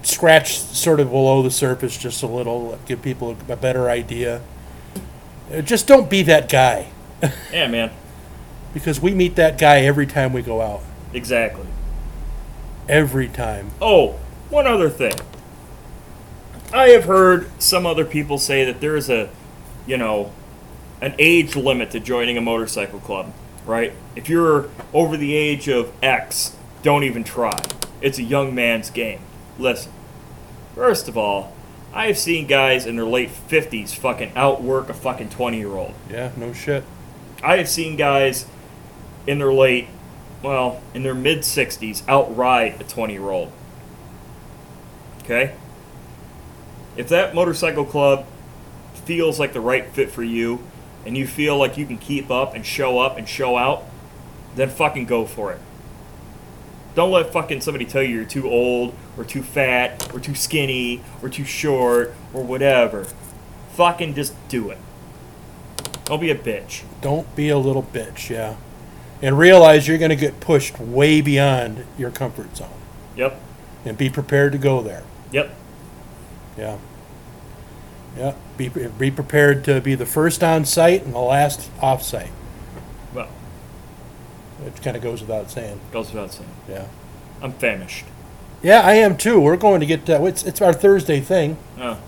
scratch 0.01 0.57
sort 0.57 0.99
of 0.99 1.11
below 1.11 1.43
the 1.43 1.51
surface 1.51 1.95
just 1.95 2.23
a 2.23 2.27
little, 2.27 2.79
give 2.87 3.03
people 3.03 3.37
a, 3.47 3.53
a 3.53 3.55
better 3.55 3.87
idea. 3.87 4.41
Uh, 5.51 5.61
Just 5.61 5.87
don't 5.87 6.09
be 6.09 6.23
that 6.23 6.49
guy, 6.49 6.87
Yeah, 7.51 7.67
man. 7.67 7.91
because 8.73 8.99
we 9.01 9.13
meet 9.13 9.35
that 9.35 9.57
guy 9.57 9.81
every 9.81 10.05
time 10.05 10.33
we 10.33 10.41
go 10.41 10.61
out. 10.61 10.81
Exactly. 11.13 11.65
Every 12.89 13.27
time. 13.27 13.71
Oh, 13.81 14.19
one 14.49 14.67
other 14.67 14.89
thing. 14.89 15.13
I 16.73 16.89
have 16.89 17.05
heard 17.05 17.49
some 17.61 17.85
other 17.85 18.05
people 18.05 18.37
say 18.37 18.65
that 18.65 18.81
there 18.81 18.95
is 18.95 19.09
a, 19.09 19.29
you 19.85 19.97
know, 19.97 20.31
an 21.01 21.15
age 21.17 21.55
limit 21.55 21.91
to 21.91 21.99
joining 21.99 22.37
a 22.37 22.41
motorcycle 22.41 22.99
club, 22.99 23.33
right? 23.65 23.93
If 24.15 24.27
you're 24.29 24.69
over 24.93 25.15
the 25.15 25.33
age 25.35 25.69
of 25.69 25.91
X, 26.03 26.55
don't 26.83 27.03
even 27.03 27.23
try. 27.23 27.57
It's 28.01 28.19
a 28.19 28.23
young 28.23 28.53
man's 28.53 28.89
game. 28.89 29.19
Listen, 29.57 29.91
first 30.75 31.07
of 31.07 31.17
all, 31.17 31.53
I 31.97 32.05
have 32.05 32.17
seen 32.19 32.45
guys 32.45 32.85
in 32.85 32.95
their 32.95 33.07
late 33.07 33.31
50s 33.31 33.95
fucking 33.95 34.33
outwork 34.35 34.87
a 34.87 34.93
fucking 34.93 35.29
20 35.29 35.57
year 35.57 35.75
old. 35.75 35.95
Yeah, 36.07 36.31
no 36.37 36.53
shit. 36.53 36.83
I 37.41 37.57
have 37.57 37.67
seen 37.67 37.95
guys 37.95 38.45
in 39.25 39.39
their 39.39 39.51
late, 39.51 39.87
well, 40.43 40.79
in 40.93 41.01
their 41.01 41.15
mid 41.15 41.39
60s 41.39 42.07
outride 42.07 42.79
a 42.79 42.83
20 42.83 43.13
year 43.13 43.27
old. 43.31 43.51
Okay? 45.23 45.55
If 46.95 47.09
that 47.09 47.33
motorcycle 47.33 47.83
club 47.83 48.27
feels 48.93 49.39
like 49.39 49.53
the 49.53 49.61
right 49.61 49.87
fit 49.87 50.11
for 50.11 50.23
you 50.23 50.61
and 51.03 51.17
you 51.17 51.25
feel 51.25 51.57
like 51.57 51.79
you 51.79 51.87
can 51.87 51.97
keep 51.97 52.29
up 52.29 52.53
and 52.53 52.63
show 52.63 52.99
up 52.99 53.17
and 53.17 53.27
show 53.27 53.57
out, 53.57 53.83
then 54.55 54.69
fucking 54.69 55.05
go 55.05 55.25
for 55.25 55.51
it. 55.51 55.59
Don't 56.97 57.11
let 57.11 57.31
fucking 57.31 57.61
somebody 57.61 57.85
tell 57.85 58.01
you 58.01 58.15
you're 58.15 58.25
too 58.25 58.49
old 58.49 58.91
or 59.19 59.23
too 59.23 59.43
fat 59.43 60.11
or 60.15 60.19
too 60.19 60.33
skinny 60.33 61.03
or 61.21 61.29
too 61.29 61.45
short 61.45 62.15
or 62.33 62.41
whatever. 62.41 63.05
Fucking 63.73 64.15
just 64.15 64.33
do 64.49 64.71
it. 64.71 64.79
Don't 66.05 66.19
be 66.19 66.31
a 66.31 66.35
bitch. 66.35 66.81
Don't 67.01 67.35
be 67.35 67.49
a 67.49 67.57
little 67.59 67.83
bitch, 67.83 68.31
yeah. 68.31 68.55
And 69.21 69.37
realize 69.37 69.87
you're 69.87 69.99
going 69.99 70.09
to 70.09 70.15
get 70.15 70.39
pushed 70.39 70.79
way 70.79 71.21
beyond 71.21 71.85
your 71.99 72.09
comfort 72.09 72.57
zone. 72.57 72.71
Yep. 73.15 73.39
And 73.85 73.95
be 73.95 74.09
prepared 74.09 74.53
to 74.53 74.57
go 74.57 74.81
there. 74.81 75.03
Yep. 75.31 75.53
Yeah. 76.57 76.79
Yeah. 78.17 78.33
Be, 78.57 78.69
be 78.69 79.11
prepared 79.11 79.63
to 79.65 79.81
be 79.81 79.93
the 79.93 80.07
first 80.07 80.43
on 80.43 80.65
site 80.65 81.03
and 81.03 81.13
the 81.13 81.19
last 81.19 81.69
off 81.79 82.01
site. 82.01 82.31
It 84.65 84.81
kind 84.81 84.97
of 84.97 85.03
goes 85.03 85.21
without 85.21 85.49
saying. 85.51 85.79
goes 85.91 86.11
without 86.11 86.31
saying. 86.31 86.49
Yeah. 86.67 86.87
I'm 87.41 87.53
famished. 87.53 88.05
Yeah, 88.63 88.81
I 88.81 88.93
am 88.93 89.17
too. 89.17 89.39
We're 89.39 89.55
going 89.57 89.79
to 89.81 89.85
get, 89.85 90.09
uh, 90.09 90.23
it's, 90.25 90.43
it's 90.43 90.61
our 90.61 90.73
Thursday 90.73 91.19
thing. 91.19 91.57
Oh, 91.79 91.99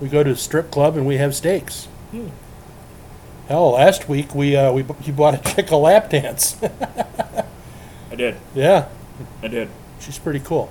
We 0.00 0.08
go 0.08 0.22
to 0.22 0.30
a 0.30 0.36
strip 0.36 0.70
club 0.70 0.96
and 0.96 1.04
we 1.06 1.16
have 1.16 1.34
steaks. 1.34 1.86
Hmm. 2.12 2.28
Hell, 3.48 3.72
last 3.72 4.08
week 4.08 4.34
we, 4.34 4.56
uh, 4.56 4.72
we, 4.72 4.84
you 5.02 5.12
bought 5.12 5.34
a 5.34 5.54
chick 5.54 5.70
a 5.70 5.76
lap 5.76 6.10
dance. 6.10 6.56
I 8.10 8.14
did. 8.14 8.36
yeah. 8.54 8.88
I 9.42 9.48
did. 9.48 9.68
She's 10.00 10.18
pretty 10.18 10.40
cool. 10.40 10.70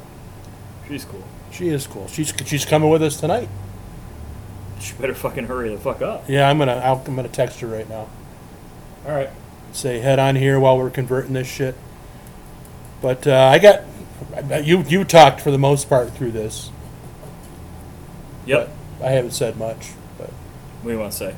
She's 0.87 1.03
cool. 1.03 1.23
She 1.51 1.67
is 1.69 1.87
cool. 1.87 2.07
She's, 2.07 2.33
she's 2.45 2.65
coming 2.65 2.89
with 2.89 3.01
us 3.03 3.19
tonight. 3.19 3.49
She 4.79 4.93
better 4.93 5.15
fucking 5.15 5.45
hurry 5.45 5.69
the 5.69 5.77
fuck 5.79 6.01
up. 6.01 6.25
Yeah, 6.29 6.49
I'm 6.49 6.57
gonna, 6.57 6.73
I'll, 6.75 7.01
I'm 7.07 7.15
gonna 7.15 7.27
text 7.27 7.59
her 7.61 7.67
right 7.67 7.89
now. 7.89 8.07
All 9.05 9.11
right. 9.13 9.29
Say 9.75 9.99
head 9.99 10.19
on 10.19 10.35
here 10.35 10.59
while 10.59 10.77
we're 10.77 10.89
converting 10.89 11.33
this 11.33 11.47
shit. 11.47 11.75
But 13.01 13.27
uh, 13.27 13.35
I 13.53 13.59
got 13.59 13.81
you. 14.65 14.81
You 14.83 15.03
talked 15.03 15.41
for 15.41 15.51
the 15.51 15.57
most 15.57 15.89
part 15.89 16.13
through 16.15 16.31
this. 16.31 16.71
Yep. 18.45 18.69
I 19.03 19.09
haven't 19.09 19.31
said 19.31 19.57
much. 19.57 19.91
But 20.17 20.29
What 20.81 20.89
do 20.89 20.91
you 20.91 20.99
want 20.99 21.11
to 21.11 21.17
say? 21.17 21.35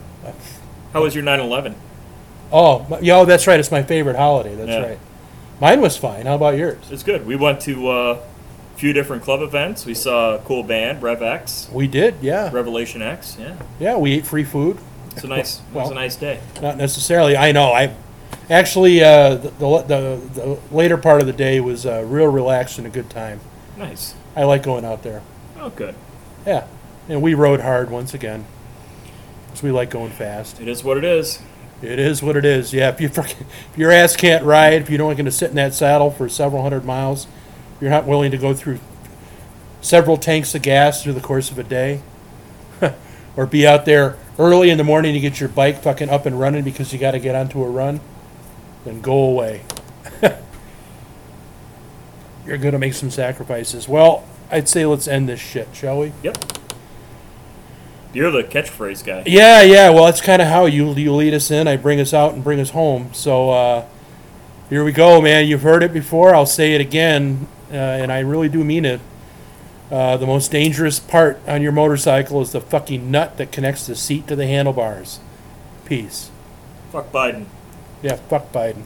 How 0.94 1.02
was 1.04 1.16
your 1.16 1.24
9/11? 1.24 1.74
oh, 2.52 2.86
my- 2.90 3.00
yo, 3.00 3.26
that's 3.26 3.48
right. 3.48 3.60
It's 3.60 3.72
my 3.72 3.84
favorite 3.84 4.16
holiday. 4.16 4.56
That's 4.56 4.70
Yeah. 4.70 4.82
right. 4.90 5.00
Mine 5.60 5.82
was 5.82 5.98
fine. 5.98 6.26
How 6.26 6.36
about 6.36 6.56
yours? 6.58 6.78
It's 6.92 7.04
good. 7.04 7.26
We 7.26 7.36
went 7.36 7.62
to 7.62 7.90
uh, 7.90 8.20
a 8.76 8.78
few 8.78 8.94
different 8.94 9.24
club 9.24 9.42
events. 9.42 9.86
We 9.86 9.96
saw 9.96 10.36
a 10.36 10.40
cool 10.40 10.64
band, 10.64 11.02
Rev 11.02 11.22
X, 11.24 11.68
We 11.74 11.88
did. 11.88 12.16
Yeah. 12.22 12.52
Revelation 12.54 13.02
X. 13.02 13.38
Yeah, 13.40 13.56
Yeah. 13.80 13.98
We 13.98 14.14
ate 14.14 14.26
free 14.28 14.44
food. 14.44 14.78
it's 15.12 15.24
a 15.24 15.28
nice. 15.28 15.58
it 15.74 15.74
was 15.76 15.90
a 15.90 15.96
nice 15.96 16.16
day. 16.16 16.40
Not 16.62 16.78
necessarily. 16.78 17.36
I 17.36 17.52
know. 17.52 17.74
I 17.74 17.94
actually 18.50 19.04
uh, 19.04 19.36
the, 19.36 19.50
the 19.50 19.82
the 19.82 20.22
the 20.34 20.60
later 20.72 20.98
part 20.98 21.22
of 21.22 21.28
the 21.28 21.34
day 21.34 21.60
was 21.60 21.86
uh, 21.86 22.04
real 22.06 22.28
relaxed 22.28 22.78
and 22.78 22.88
a 22.88 22.89
good 22.89 23.10
time. 23.10 23.39
Nice. 23.78 24.16
I 24.36 24.43
like 24.43 24.64
going 24.64 24.86
out 24.86 25.04
there. 25.04 25.22
Oh, 25.60 25.70
good. 25.70 25.95
Yeah. 26.45 26.68
And 27.10 27.22
we 27.22 27.34
rode 27.34 27.62
hard 27.62 27.89
once 27.89 28.14
again. 28.14 28.45
Because 29.45 29.64
we 29.64 29.72
like 29.72 29.89
going 29.89 30.12
fast. 30.12 30.60
It 30.62 30.68
is 30.68 30.84
what 30.84 30.98
it 30.98 31.04
is. 31.04 31.41
It 31.82 32.00
is 32.00 32.24
what 32.24 32.36
it 32.36 32.45
is. 32.45 32.74
Yeah, 32.74 32.89
if 32.89 33.00
you 33.00 33.08
if 33.08 33.78
your 33.78 33.91
ass 33.91 34.16
can't 34.16 34.43
ride, 34.43 34.82
if 34.82 34.89
you're 34.89 35.02
only 35.02 35.16
going 35.16 35.26
to 35.26 35.32
sit 35.32 35.50
in 35.50 35.56
that 35.56 35.74
saddle 35.74 36.10
for 36.10 36.28
several 36.28 36.64
hundred 36.64 36.86
miles, 36.86 37.28
you're 37.80 37.91
not 37.91 38.06
willing 38.06 38.32
to 38.32 38.38
go 38.38 38.54
through 38.54 38.80
several 39.82 40.18
tanks 40.18 40.56
of 40.56 40.64
gas 40.64 41.04
through 41.04 41.14
the 41.14 41.22
course 41.22 41.52
of 41.52 41.60
a 41.60 41.64
day, 41.64 42.02
or 43.36 43.45
be 43.45 43.68
out 43.68 43.86
there 43.86 44.18
early 44.39 44.72
in 44.72 44.78
the 44.78 44.84
morning 44.84 45.14
to 45.14 45.20
get 45.20 45.39
your 45.39 45.50
bike 45.50 45.82
fucking 45.82 46.10
up 46.10 46.26
and 46.26 46.39
running 46.39 46.64
because 46.64 46.91
you 46.91 46.98
got 46.98 47.12
to 47.12 47.20
get 47.20 47.36
onto 47.36 47.64
a 47.64 47.70
run, 47.70 48.00
then 48.88 49.02
go 49.02 49.16
away. 49.16 49.62
you're 52.46 52.58
going 52.58 52.72
to 52.72 52.80
make 52.80 52.94
some 52.94 53.12
sacrifices. 53.12 53.88
Well, 53.88 54.24
I'd 54.50 54.70
say 54.70 54.86
let's 54.86 55.08
end 55.08 55.28
this 55.28 55.40
shit, 55.40 55.68
shall 55.74 56.00
we? 56.00 56.14
Yep. 56.24 56.38
You're 58.14 58.32
the 58.32 58.44
catchphrase 58.44 59.06
guy. 59.06 59.24
Yeah, 59.26 59.62
yeah. 59.62 59.90
Well, 59.90 60.06
that's 60.06 60.22
kind 60.22 60.42
of 60.42 60.48
how 60.48 60.66
you 60.66 60.94
you 60.94 61.14
lead 61.14 61.34
us 61.34 61.52
in. 61.52 61.68
I 61.68 61.78
bring 61.78 62.00
us 62.00 62.14
out 62.14 62.34
and 62.34 62.44
bring 62.44 62.60
us 62.60 62.70
home. 62.70 63.12
So 63.14 63.52
uh, 63.52 63.86
here 64.70 64.84
we 64.84 64.92
go, 64.92 65.22
man. 65.22 65.46
You've 65.46 65.62
heard 65.62 65.84
it 65.84 65.94
before. 65.94 66.34
I'll 66.34 66.46
say 66.46 66.74
it 66.74 66.82
again, 66.82 67.48
uh, 67.70 67.76
and 67.76 68.12
I 68.12 68.20
really 68.20 68.50
do 68.50 68.64
mean 68.64 68.86
it. 68.86 69.02
Uh, 69.92 70.18
the 70.18 70.26
most 70.26 70.52
dangerous 70.52 71.00
part 71.00 71.40
on 71.48 71.62
your 71.62 71.72
motorcycle 71.72 72.42
is 72.42 72.52
the 72.54 72.62
fucking 72.62 73.10
nut 73.12 73.38
that 73.38 73.52
connects 73.52 73.88
the 73.88 73.96
seat 73.96 74.28
to 74.28 74.36
the 74.36 74.48
handlebars. 74.48 75.20
Peace. 75.86 76.30
Fuck 76.92 77.12
Biden. 77.12 77.46
Yeah, 78.02 78.16
fuck 78.30 78.52
Biden. 78.52 78.84